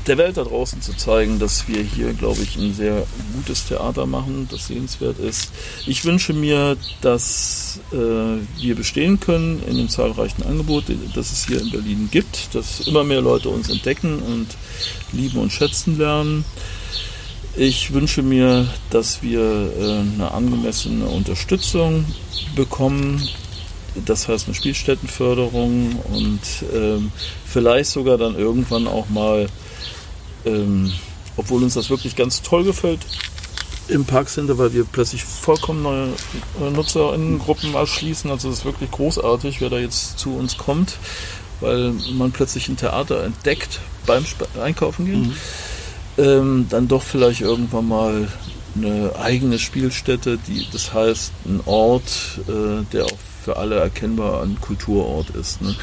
der 0.09 0.19
Welt 0.19 0.37
da 0.37 0.43
draußen 0.43 0.83
zu 0.83 0.95
zeigen, 0.95 1.39
dass 1.39 1.69
wir 1.69 1.81
hier, 1.83 2.13
glaube 2.15 2.43
ich, 2.43 2.57
ein 2.57 2.75
sehr 2.75 3.07
gutes 3.35 3.67
Theater 3.67 4.07
machen, 4.07 4.49
das 4.51 4.67
sehenswert 4.67 5.21
ist. 5.21 5.53
Ich 5.87 6.05
wünsche 6.05 6.33
mir, 6.33 6.77
dass 7.03 7.79
äh, 7.93 7.97
wir 7.97 8.75
bestehen 8.75 9.21
können 9.21 9.63
in 9.69 9.77
dem 9.77 9.89
zahlreichen 9.89 10.43
Angebot, 10.43 10.85
das 11.15 11.31
es 11.31 11.47
hier 11.47 11.61
in 11.61 11.71
Berlin 11.71 12.09
gibt, 12.11 12.53
dass 12.55 12.81
immer 12.81 13.05
mehr 13.05 13.21
Leute 13.21 13.49
uns 13.49 13.69
entdecken 13.69 14.19
und 14.21 14.49
lieben 15.13 15.39
und 15.39 15.53
schätzen 15.53 15.99
lernen. 15.99 16.45
Ich 17.57 17.93
wünsche 17.93 18.23
mir, 18.23 18.69
dass 18.91 19.23
wir 19.23 19.41
äh, 19.41 20.01
eine 20.01 20.33
angemessene 20.33 21.07
Unterstützung 21.07 22.05
bekommen, 22.55 23.29
das 24.07 24.29
heißt 24.29 24.47
eine 24.47 24.55
Spielstättenförderung 24.55 25.97
und 26.13 26.41
ähm, 26.73 27.11
vielleicht 27.45 27.91
sogar 27.91 28.19
dann 28.19 28.37
irgendwann 28.37 28.87
auch 28.87 29.09
mal 29.09 29.49
ähm, 30.45 30.93
obwohl 31.37 31.63
uns 31.63 31.75
das 31.75 31.91
wirklich 31.91 32.17
ganz 32.17 32.43
toll 32.43 32.65
gefällt 32.65 33.01
im 33.89 34.05
Parkcenter, 34.05 34.59
weil 34.59 34.73
wir 34.73 34.85
plötzlich 34.85 35.25
vollkommen 35.25 35.83
neue 35.83 36.09
Nutzerinnengruppen 36.73 37.75
erschließen. 37.75 38.31
Also 38.31 38.49
es 38.49 38.59
ist 38.59 38.65
wirklich 38.65 38.91
großartig, 38.91 39.61
wer 39.61 39.71
da 39.71 39.79
jetzt 39.79 40.19
zu 40.19 40.37
uns 40.37 40.59
kommt, 40.59 40.97
weil 41.61 41.93
man 42.13 42.31
plötzlich 42.31 42.69
ein 42.69 42.77
Theater 42.77 43.25
entdeckt 43.25 43.81
beim 44.07 44.25
Einkaufen 44.63 45.07
gehen. 45.07 45.23
Mhm. 45.23 45.37
Ähm, 46.19 46.67
dann 46.69 46.89
doch 46.89 47.03
vielleicht 47.03 47.41
irgendwann 47.41 47.89
mal 47.89 48.29
eine 48.77 49.13
eigene 49.21 49.59
Spielstätte, 49.59 50.39
die, 50.39 50.67
das 50.73 50.93
heißt 50.93 51.33
ein 51.47 51.61
Ort, 51.67 52.41
äh, 52.49 52.85
der 52.93 53.07
auch 53.07 53.19
für 53.45 53.57
alle 53.57 53.77
erkennbar 53.77 54.43
ein 54.43 54.61
Kulturort 54.61 55.31
ist. 55.31 55.63
Ne? 55.63 55.75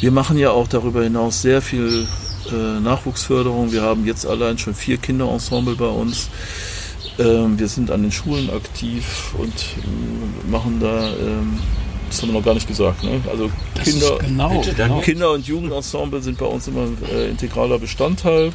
Wir 0.00 0.10
machen 0.10 0.38
ja 0.38 0.50
auch 0.50 0.66
darüber 0.66 1.02
hinaus 1.02 1.42
sehr 1.42 1.60
viel 1.60 2.06
äh, 2.50 2.80
Nachwuchsförderung. 2.80 3.72
Wir 3.72 3.82
haben 3.82 4.06
jetzt 4.06 4.26
allein 4.26 4.58
schon 4.58 4.74
vier 4.74 4.96
Kinderensemble 4.96 5.76
bei 5.76 5.86
uns. 5.86 6.30
Ähm, 7.18 7.58
wir 7.58 7.68
sind 7.68 7.90
an 7.90 8.02
den 8.02 8.12
Schulen 8.12 8.50
aktiv 8.50 9.34
und 9.36 9.52
äh, 9.52 10.50
machen 10.50 10.78
da, 10.80 11.10
ähm, 11.10 11.58
das 12.08 12.22
haben 12.22 12.30
wir 12.30 12.38
noch 12.38 12.44
gar 12.44 12.54
nicht 12.54 12.66
gesagt, 12.66 13.04
ne? 13.04 13.20
also 13.30 13.50
Kinder, 13.84 14.18
genau, 14.18 14.64
genau. 14.76 15.00
Kinder- 15.00 15.32
und 15.32 15.46
Jugendensemble 15.46 16.22
sind 16.22 16.38
bei 16.38 16.46
uns 16.46 16.68
immer 16.68 16.88
äh, 17.10 17.28
integraler 17.28 17.78
Bestandteil. 17.78 18.52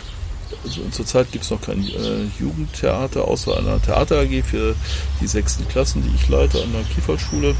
Also 0.63 0.81
zurzeit 0.91 1.31
gibt 1.31 1.43
es 1.43 1.51
noch 1.51 1.61
kein 1.61 1.83
äh, 1.83 2.25
Jugendtheater, 2.39 3.25
außer 3.25 3.57
einer 3.57 3.81
Theater 3.81 4.21
AG 4.21 4.43
für 4.43 4.75
die 5.21 5.27
sechsten 5.27 5.67
Klassen, 5.67 6.03
die 6.03 6.15
ich 6.15 6.29
leite 6.29 6.61
an 6.61 6.71
der 6.73 6.83
Kieferschule. 6.83 7.55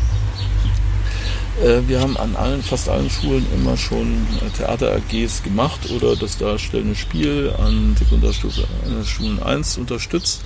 Äh, 1.63 1.87
wir 1.87 2.01
haben 2.01 2.17
an 2.17 2.35
allen, 2.35 2.61
fast 2.61 2.87
allen 2.89 3.09
Schulen 3.09 3.45
immer 3.53 3.77
schon 3.77 4.27
äh, 4.41 4.49
Theater-AGs 4.57 5.43
gemacht 5.43 5.89
oder 5.89 6.15
das 6.15 6.37
darstellende 6.37 6.95
Spiel 6.95 7.53
an 7.57 7.95
Sekundarschulen 7.97 9.41
1 9.41 9.77
unterstützt. 9.77 10.41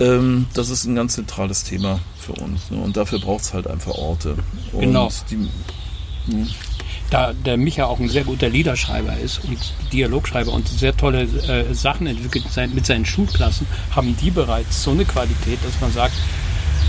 Ähm, 0.00 0.46
das 0.54 0.70
ist 0.70 0.86
ein 0.86 0.94
ganz 0.94 1.14
zentrales 1.14 1.64
Thema 1.64 2.00
für 2.18 2.32
uns. 2.32 2.70
Ne? 2.70 2.78
Und 2.78 2.96
dafür 2.96 3.20
braucht 3.20 3.44
es 3.44 3.54
halt 3.54 3.66
einfach 3.66 3.92
Orte. 3.92 4.36
Und 4.72 4.80
genau. 4.80 5.10
Die, 5.30 5.36
hm. 6.32 6.48
Da 7.14 7.32
der 7.32 7.56
Micha 7.56 7.84
auch 7.84 8.00
ein 8.00 8.08
sehr 8.08 8.24
guter 8.24 8.48
Liederschreiber 8.48 9.16
ist 9.16 9.44
und 9.44 9.56
Dialogschreiber 9.92 10.52
und 10.52 10.66
sehr 10.66 10.96
tolle 10.96 11.22
äh, 11.22 11.72
Sachen 11.72 12.08
entwickelt 12.08 12.44
mit 12.74 12.84
seinen 12.86 13.06
Schulklassen, 13.06 13.68
haben 13.94 14.16
die 14.20 14.32
bereits 14.32 14.82
so 14.82 14.90
eine 14.90 15.04
Qualität, 15.04 15.60
dass 15.64 15.80
man 15.80 15.92
sagt, 15.92 16.14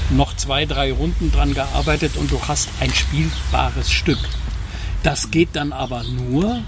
noch 0.09 0.35
zwei, 0.35 0.65
drei 0.65 0.91
Runden 0.91 1.31
dran 1.31 1.53
gearbeitet 1.53 2.17
und 2.17 2.31
du 2.31 2.41
hast 2.41 2.69
ein 2.79 2.91
spielbares 2.91 3.91
Stück. 3.91 4.17
Das 5.03 5.29
geht 5.29 5.49
dann 5.53 5.71
aber 5.71 6.03
nur, 6.03 6.63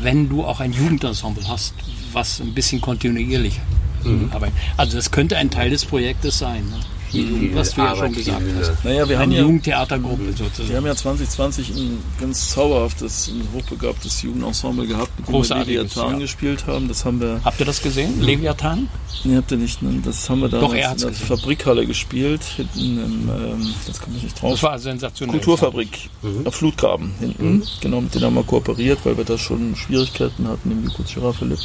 wenn 0.00 0.28
du 0.28 0.44
auch 0.44 0.58
ein 0.58 0.72
Jugendensemble 0.72 1.46
hast, 1.46 1.74
was 2.12 2.40
ein 2.40 2.54
bisschen 2.54 2.80
kontinuierlich 2.80 3.60
mhm. 4.02 4.30
arbeitet. 4.32 4.56
Also 4.76 4.96
das 4.96 5.12
könnte 5.12 5.36
ein 5.36 5.48
Teil 5.48 5.70
des 5.70 5.84
Projektes 5.84 6.40
sein. 6.40 6.64
Ne? 6.64 6.80
Viel 7.22 7.54
was 7.54 7.74
du 7.74 7.80
ja 7.80 7.96
schon 7.96 8.12
gesagt 8.12 8.42
hast. 8.58 8.84
Naja, 8.84 9.08
wir 9.08 9.16
Eine 9.16 9.18
haben 9.18 9.32
ja, 9.32 9.40
Jugendtheatergruppe 9.40 10.32
sozusagen. 10.32 10.68
Wir 10.68 10.76
haben 10.76 10.86
ja 10.86 10.96
2020 10.96 11.70
ein 11.70 11.98
ganz 12.20 12.50
zauberhaftes, 12.50 13.28
ein 13.28 13.48
hochbegabtes 13.54 14.22
Jugendensemble 14.22 14.86
gehabt, 14.86 15.10
mit 15.18 15.28
dem 15.28 15.34
wir 15.34 15.64
Leviathan 15.64 16.12
ja. 16.12 16.18
gespielt 16.18 16.66
haben. 16.66 16.88
Das 16.88 17.04
haben 17.04 17.20
wir. 17.20 17.40
Habt 17.44 17.60
ihr 17.60 17.66
das 17.66 17.82
gesehen? 17.82 18.20
Leviathan? 18.20 18.88
Nee, 19.24 19.36
habt 19.36 19.50
ihr 19.52 19.58
nicht. 19.58 19.82
Ne? 19.82 20.00
Das 20.04 20.28
haben 20.28 20.40
wir 20.40 20.48
da 20.48 20.60
Doch, 20.60 20.72
in 20.74 20.80
der 20.80 20.92
gesehen. 20.92 21.14
Fabrikhalle 21.14 21.86
gespielt, 21.86 22.42
hinten 22.42 22.98
im, 22.98 23.28
ähm, 23.28 23.74
das 23.86 24.00
kann 24.00 24.14
ich 24.16 24.24
nicht 24.24 24.40
drauf. 24.40 24.52
Das 24.52 24.62
war 24.62 24.78
sensationell. 24.78 25.36
Kulturfabrik, 25.36 26.10
mhm. 26.22 26.46
auf 26.46 26.54
Flutgraben 26.54 27.12
hinten. 27.20 27.56
Mhm. 27.56 27.62
Genau, 27.80 28.00
mit 28.00 28.14
denen 28.14 28.24
haben 28.24 28.34
wir 28.34 28.44
kooperiert, 28.44 28.98
weil 29.04 29.16
wir 29.16 29.24
da 29.24 29.38
schon 29.38 29.76
Schwierigkeiten 29.76 30.46
hatten 30.48 30.70
im 30.70 30.84
Jukut 30.84 31.08
Philipp. 31.08 31.58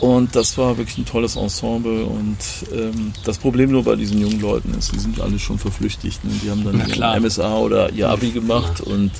Und 0.00 0.36
das 0.36 0.58
war 0.58 0.76
wirklich 0.76 0.98
ein 0.98 1.06
tolles 1.06 1.36
Ensemble. 1.36 2.04
Und 2.04 2.36
ähm, 2.72 3.12
das 3.24 3.38
Problem 3.38 3.70
nur 3.70 3.84
bei 3.84 3.96
diesen 3.96 4.20
jungen 4.20 4.40
Leuten 4.40 4.74
ist, 4.74 4.92
die 4.94 4.98
sind 4.98 5.20
alle 5.20 5.38
schon 5.38 5.58
verflüchtigt. 5.58 6.24
Ne? 6.24 6.32
Die 6.42 6.50
haben 6.50 6.64
dann 6.64 6.86
ihr 6.86 7.20
MSA 7.20 7.56
oder 7.58 7.90
ihr 7.92 8.08
Abi 8.08 8.30
gemacht 8.30 8.82
ja. 8.84 8.92
und 8.92 9.10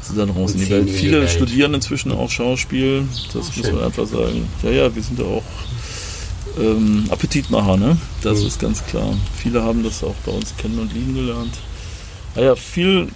sind 0.00 0.18
dann 0.18 0.30
raus 0.30 0.52
in 0.52 0.60
die 0.60 0.70
Welt. 0.70 0.88
Viele 0.90 1.20
Welt. 1.20 1.30
studieren 1.30 1.74
inzwischen 1.74 2.12
auch 2.12 2.30
Schauspiel. 2.30 3.06
Das 3.32 3.50
oh, 3.54 3.58
muss 3.58 3.72
man 3.72 3.84
einfach 3.84 4.06
sagen. 4.06 4.48
Ja, 4.62 4.70
ja, 4.70 4.94
wir 4.94 5.02
sind 5.02 5.18
ja 5.18 5.24
auch 5.24 5.42
ähm, 6.58 7.04
Appetitmacher, 7.10 7.76
ne? 7.76 7.96
Das 8.22 8.40
mhm. 8.40 8.46
ist 8.46 8.58
ganz 8.58 8.84
klar. 8.86 9.14
Viele 9.36 9.62
haben 9.62 9.82
das 9.82 10.02
auch 10.04 10.14
bei 10.26 10.32
uns 10.32 10.56
kennen 10.56 10.78
und 10.78 10.92
lieben 10.92 11.14
gelernt. 11.14 11.54
Naja, 12.34 12.56
viel 12.56 13.08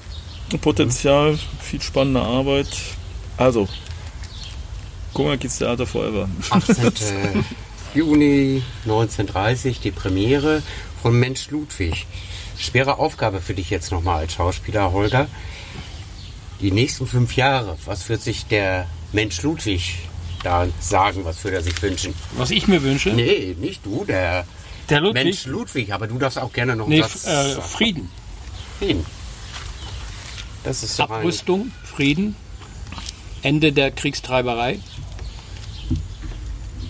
Potenzial, 0.60 1.38
viel 1.60 1.80
spannende 1.82 2.20
Arbeit. 2.20 2.68
Also, 3.36 3.68
Gunga 5.18 5.36
Kids 5.36 5.58
Theater 5.58 5.84
Forever. 5.84 6.28
18. 6.50 6.92
Juni 7.92 8.62
1930, 8.84 9.80
die 9.80 9.90
Premiere 9.90 10.62
von 11.02 11.18
Mensch 11.18 11.50
Ludwig. 11.50 12.06
Schwere 12.56 13.00
Aufgabe 13.00 13.40
für 13.40 13.52
dich 13.52 13.68
jetzt 13.68 13.90
nochmal 13.90 14.20
als 14.20 14.34
Schauspieler, 14.34 14.92
Holger. 14.92 15.26
Die 16.60 16.70
nächsten 16.70 17.08
fünf 17.08 17.34
Jahre, 17.34 17.76
was 17.84 18.08
wird 18.08 18.22
sich 18.22 18.46
der 18.46 18.86
Mensch 19.10 19.42
Ludwig 19.42 19.96
da 20.44 20.68
sagen, 20.78 21.24
was 21.24 21.42
würde 21.42 21.56
er 21.56 21.62
sich 21.64 21.82
wünschen? 21.82 22.14
Was 22.36 22.52
ich 22.52 22.68
mir 22.68 22.84
wünsche? 22.84 23.10
Nee, 23.10 23.56
nicht 23.58 23.84
du, 23.84 24.04
der, 24.04 24.46
der 24.88 25.00
Ludwig? 25.00 25.24
Mensch 25.24 25.46
Ludwig, 25.46 25.92
aber 25.92 26.06
du 26.06 26.16
darfst 26.18 26.38
auch 26.38 26.52
gerne 26.52 26.76
noch 26.76 26.86
nee, 26.86 27.02
was 27.02 27.26
äh, 27.26 27.60
Frieden. 27.60 28.08
Frieden. 28.78 29.04
Das 30.62 30.84
ist 30.84 31.00
Abrüstung, 31.00 31.72
Frieden, 31.82 32.36
Ende 33.42 33.72
der 33.72 33.90
Kriegstreiberei 33.90 34.78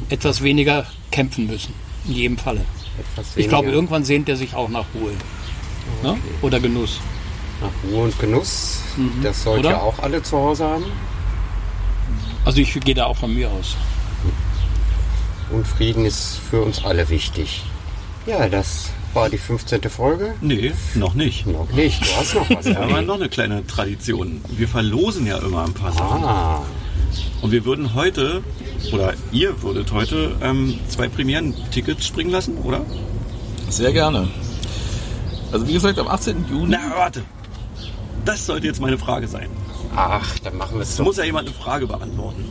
etwas 0.09 0.42
weniger 0.42 0.86
kämpfen 1.11 1.46
müssen. 1.46 1.74
In 2.06 2.14
jedem 2.14 2.38
Falle. 2.38 2.64
Ich 3.36 3.48
glaube, 3.48 3.70
irgendwann 3.70 4.04
sehnt 4.04 4.28
er 4.28 4.36
sich 4.36 4.54
auch 4.54 4.68
nach 4.68 4.86
Ruhe. 4.94 5.12
Ne? 6.02 6.11
Okay. 6.11 6.12
Ne? 6.12 6.18
Oder 6.42 6.61
Genuss. 6.61 7.00
Nach 7.61 7.90
Ruhe 7.90 8.04
und 8.04 8.18
Genuss. 8.18 8.80
Mhm. 8.96 9.22
Das 9.22 9.42
sollte 9.42 9.68
ja 9.68 9.80
auch 9.80 9.98
alle 10.00 10.22
zu 10.22 10.36
Hause 10.36 10.64
haben. 10.64 10.84
Also 12.44 12.61
ich 12.61 12.72
gehe 12.80 12.94
da 12.94 13.06
auch 13.06 13.16
von 13.16 13.34
mir 13.34 13.50
aus. 13.50 13.76
Und 15.50 15.66
Frieden 15.66 16.04
ist 16.04 16.40
für 16.50 16.62
uns 16.62 16.84
alle 16.84 17.09
wichtig. 17.09 17.62
Ja, 18.26 18.48
das 18.48 18.90
war 19.14 19.30
die 19.30 19.38
15. 19.38 19.82
Folge. 19.88 20.34
Nee, 20.40 20.72
noch 20.94 21.14
nicht. 21.14 21.46
Noch 21.46 21.70
nicht. 21.70 22.02
Du 22.02 22.16
hast 22.16 22.34
noch 22.34 22.50
was. 22.50 22.64
Wir 22.66 22.78
haben 22.78 23.06
noch 23.06 23.14
eine 23.14 23.28
kleine 23.28 23.66
Tradition. 23.66 24.42
Wir 24.50 24.68
verlosen 24.68 25.26
ja 25.26 25.38
immer 25.38 25.64
ein 25.64 25.72
paar 25.72 25.92
Sachen. 25.92 26.24
Ah. 26.24 26.62
Und 27.40 27.53
wir 27.53 27.64
würden 27.64 27.94
heute 27.94 28.42
oder 28.92 29.14
ihr 29.32 29.62
würdet 29.62 29.92
heute 29.92 30.36
ähm, 30.42 30.78
zwei 30.88 31.09
Premieren-Tickets 31.09 32.07
springen 32.07 32.30
lassen, 32.30 32.59
oder? 32.59 32.84
Sehr 33.68 33.92
gerne. 33.92 34.28
Also 35.53 35.66
wie 35.66 35.72
gesagt, 35.72 35.99
am 35.99 36.09
18. 36.09 36.46
Juni. 36.51 36.70
Na, 36.70 36.96
warte. 36.96 37.22
Das 38.24 38.44
sollte 38.44 38.66
jetzt 38.66 38.80
meine 38.80 38.99
Frage 38.99 39.26
sein. 39.28 39.49
Ach, 39.94 40.38
dann 40.40 40.57
machen 40.57 40.76
wir 40.76 40.82
es 40.82 40.96
so. 40.96 41.03
Muss 41.03 41.16
ja 41.16 41.24
jemand 41.24 41.49
eine 41.49 41.57
Frage 41.57 41.86
beantworten. 41.86 42.44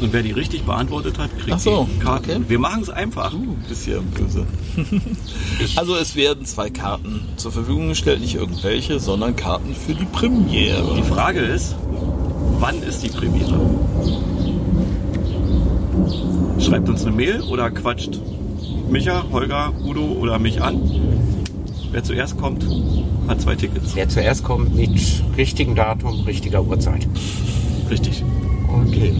Und 0.00 0.12
wer 0.12 0.22
die 0.22 0.32
richtig 0.32 0.64
beantwortet 0.64 1.18
hat, 1.18 1.30
kriegt 1.38 1.60
so, 1.60 1.88
die 1.90 1.98
Karten. 2.00 2.30
Okay. 2.30 2.40
Wir 2.48 2.58
machen 2.58 2.82
es 2.82 2.90
einfach. 2.90 3.32
Uh, 3.32 3.56
bisschen 3.68 4.04
böse. 4.10 4.46
also 5.76 5.96
es 5.96 6.16
werden 6.16 6.44
zwei 6.44 6.70
Karten 6.70 7.20
zur 7.36 7.52
Verfügung 7.52 7.88
gestellt, 7.88 8.20
nicht 8.20 8.34
irgendwelche, 8.34 8.98
sondern 8.98 9.36
Karten 9.36 9.74
für 9.74 9.94
die 9.94 10.04
Premiere. 10.06 10.96
Die 10.96 11.02
Frage 11.02 11.40
ist, 11.40 11.76
wann 12.62 12.80
ist 12.84 13.02
die 13.02 13.08
Premiere? 13.08 13.60
Schreibt 16.60 16.88
uns 16.88 17.04
eine 17.04 17.14
Mail 17.14 17.42
oder 17.42 17.70
quatscht 17.72 18.20
Micha, 18.88 19.24
Holger, 19.32 19.72
Udo 19.84 20.04
oder 20.04 20.38
mich 20.38 20.62
an. 20.62 20.80
Wer 21.90 22.04
zuerst 22.04 22.38
kommt, 22.38 22.64
hat 23.26 23.40
zwei 23.40 23.56
Tickets. 23.56 23.96
Wer 23.96 24.08
zuerst 24.08 24.44
kommt 24.44 24.76
mit 24.76 24.90
richtigem 25.36 25.74
Datum, 25.74 26.20
richtiger 26.20 26.62
Uhrzeit. 26.62 27.08
Richtig. 27.90 28.24
Okay. 28.86 29.12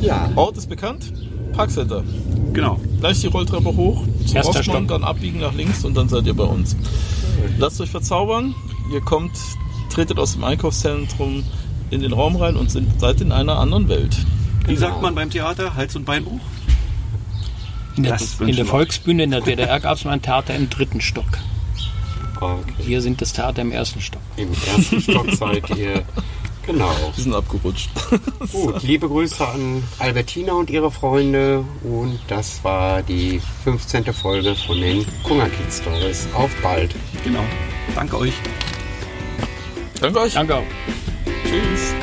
Ja. 0.00 0.30
Ort 0.36 0.56
ist 0.56 0.70
bekannt. 0.70 1.12
Parkcenter. 1.52 2.02
Genau. 2.54 2.80
Gleich 3.00 3.20
die 3.20 3.26
Rolltreppe 3.26 3.76
hoch, 3.76 4.04
zum 4.24 4.36
Erster 4.36 4.60
Hoffmann, 4.60 4.86
dann 4.86 5.04
abbiegen 5.04 5.40
nach 5.40 5.54
links 5.54 5.84
und 5.84 5.94
dann 5.94 6.08
seid 6.08 6.26
ihr 6.26 6.34
bei 6.34 6.44
uns. 6.44 6.76
Lasst 7.58 7.78
euch 7.80 7.90
verzaubern. 7.90 8.54
Ihr 8.92 9.02
kommt, 9.02 9.32
tretet 9.90 10.18
aus 10.18 10.32
dem 10.32 10.44
Einkaufszentrum 10.44 11.44
in 11.90 12.00
den 12.02 12.12
Raum 12.12 12.36
rein 12.36 12.56
und 12.56 12.70
sind, 12.70 13.00
seid 13.00 13.20
in 13.20 13.32
einer 13.32 13.58
anderen 13.58 13.88
Welt. 13.88 14.16
Wie 14.60 14.74
genau. 14.74 14.80
sagt 14.80 15.02
man 15.02 15.14
beim 15.14 15.30
Theater? 15.30 15.74
Hals- 15.74 15.96
und 15.96 16.04
Beinbruch? 16.04 16.40
In 17.96 18.02
der, 18.02 18.18
in 18.40 18.56
der 18.56 18.66
Volksbühne 18.66 19.24
in 19.24 19.30
der 19.30 19.40
DDR 19.40 19.80
gab 19.80 19.96
es 19.96 20.04
mal 20.04 20.12
ein 20.12 20.22
Theater 20.22 20.54
im 20.54 20.68
dritten 20.68 21.00
Stock. 21.00 21.38
Okay. 22.40 22.72
Wir 22.84 23.00
sind 23.00 23.22
das 23.22 23.32
Theater 23.32 23.62
im 23.62 23.72
ersten 23.72 24.00
Stock. 24.00 24.20
Im 24.36 24.50
ersten 24.52 25.00
Stock 25.00 25.30
seid 25.32 25.70
ihr. 25.76 26.04
Genau. 26.66 26.90
Wir 27.14 27.22
sind 27.22 27.34
abgerutscht. 27.34 27.88
Gut, 28.52 28.82
liebe 28.82 29.08
Grüße 29.08 29.46
an 29.46 29.84
Albertina 29.98 30.52
und 30.52 30.68
ihre 30.68 30.90
Freunde. 30.90 31.64
Und 31.84 32.18
das 32.26 32.62
war 32.64 33.02
die 33.02 33.40
15. 33.64 34.12
Folge 34.12 34.54
von 34.54 34.80
den 34.80 35.06
Kunga 35.22 35.48
Kids 35.48 35.78
Stories. 35.78 36.26
Auf 36.34 36.50
bald. 36.62 36.94
Genau. 37.24 37.44
Danke 37.94 38.18
euch. 38.18 38.34
Danke 40.00 40.20
euch. 40.20 40.34
Danke 40.34 40.62
auch. 41.56 41.64
Tschüss. 41.64 41.95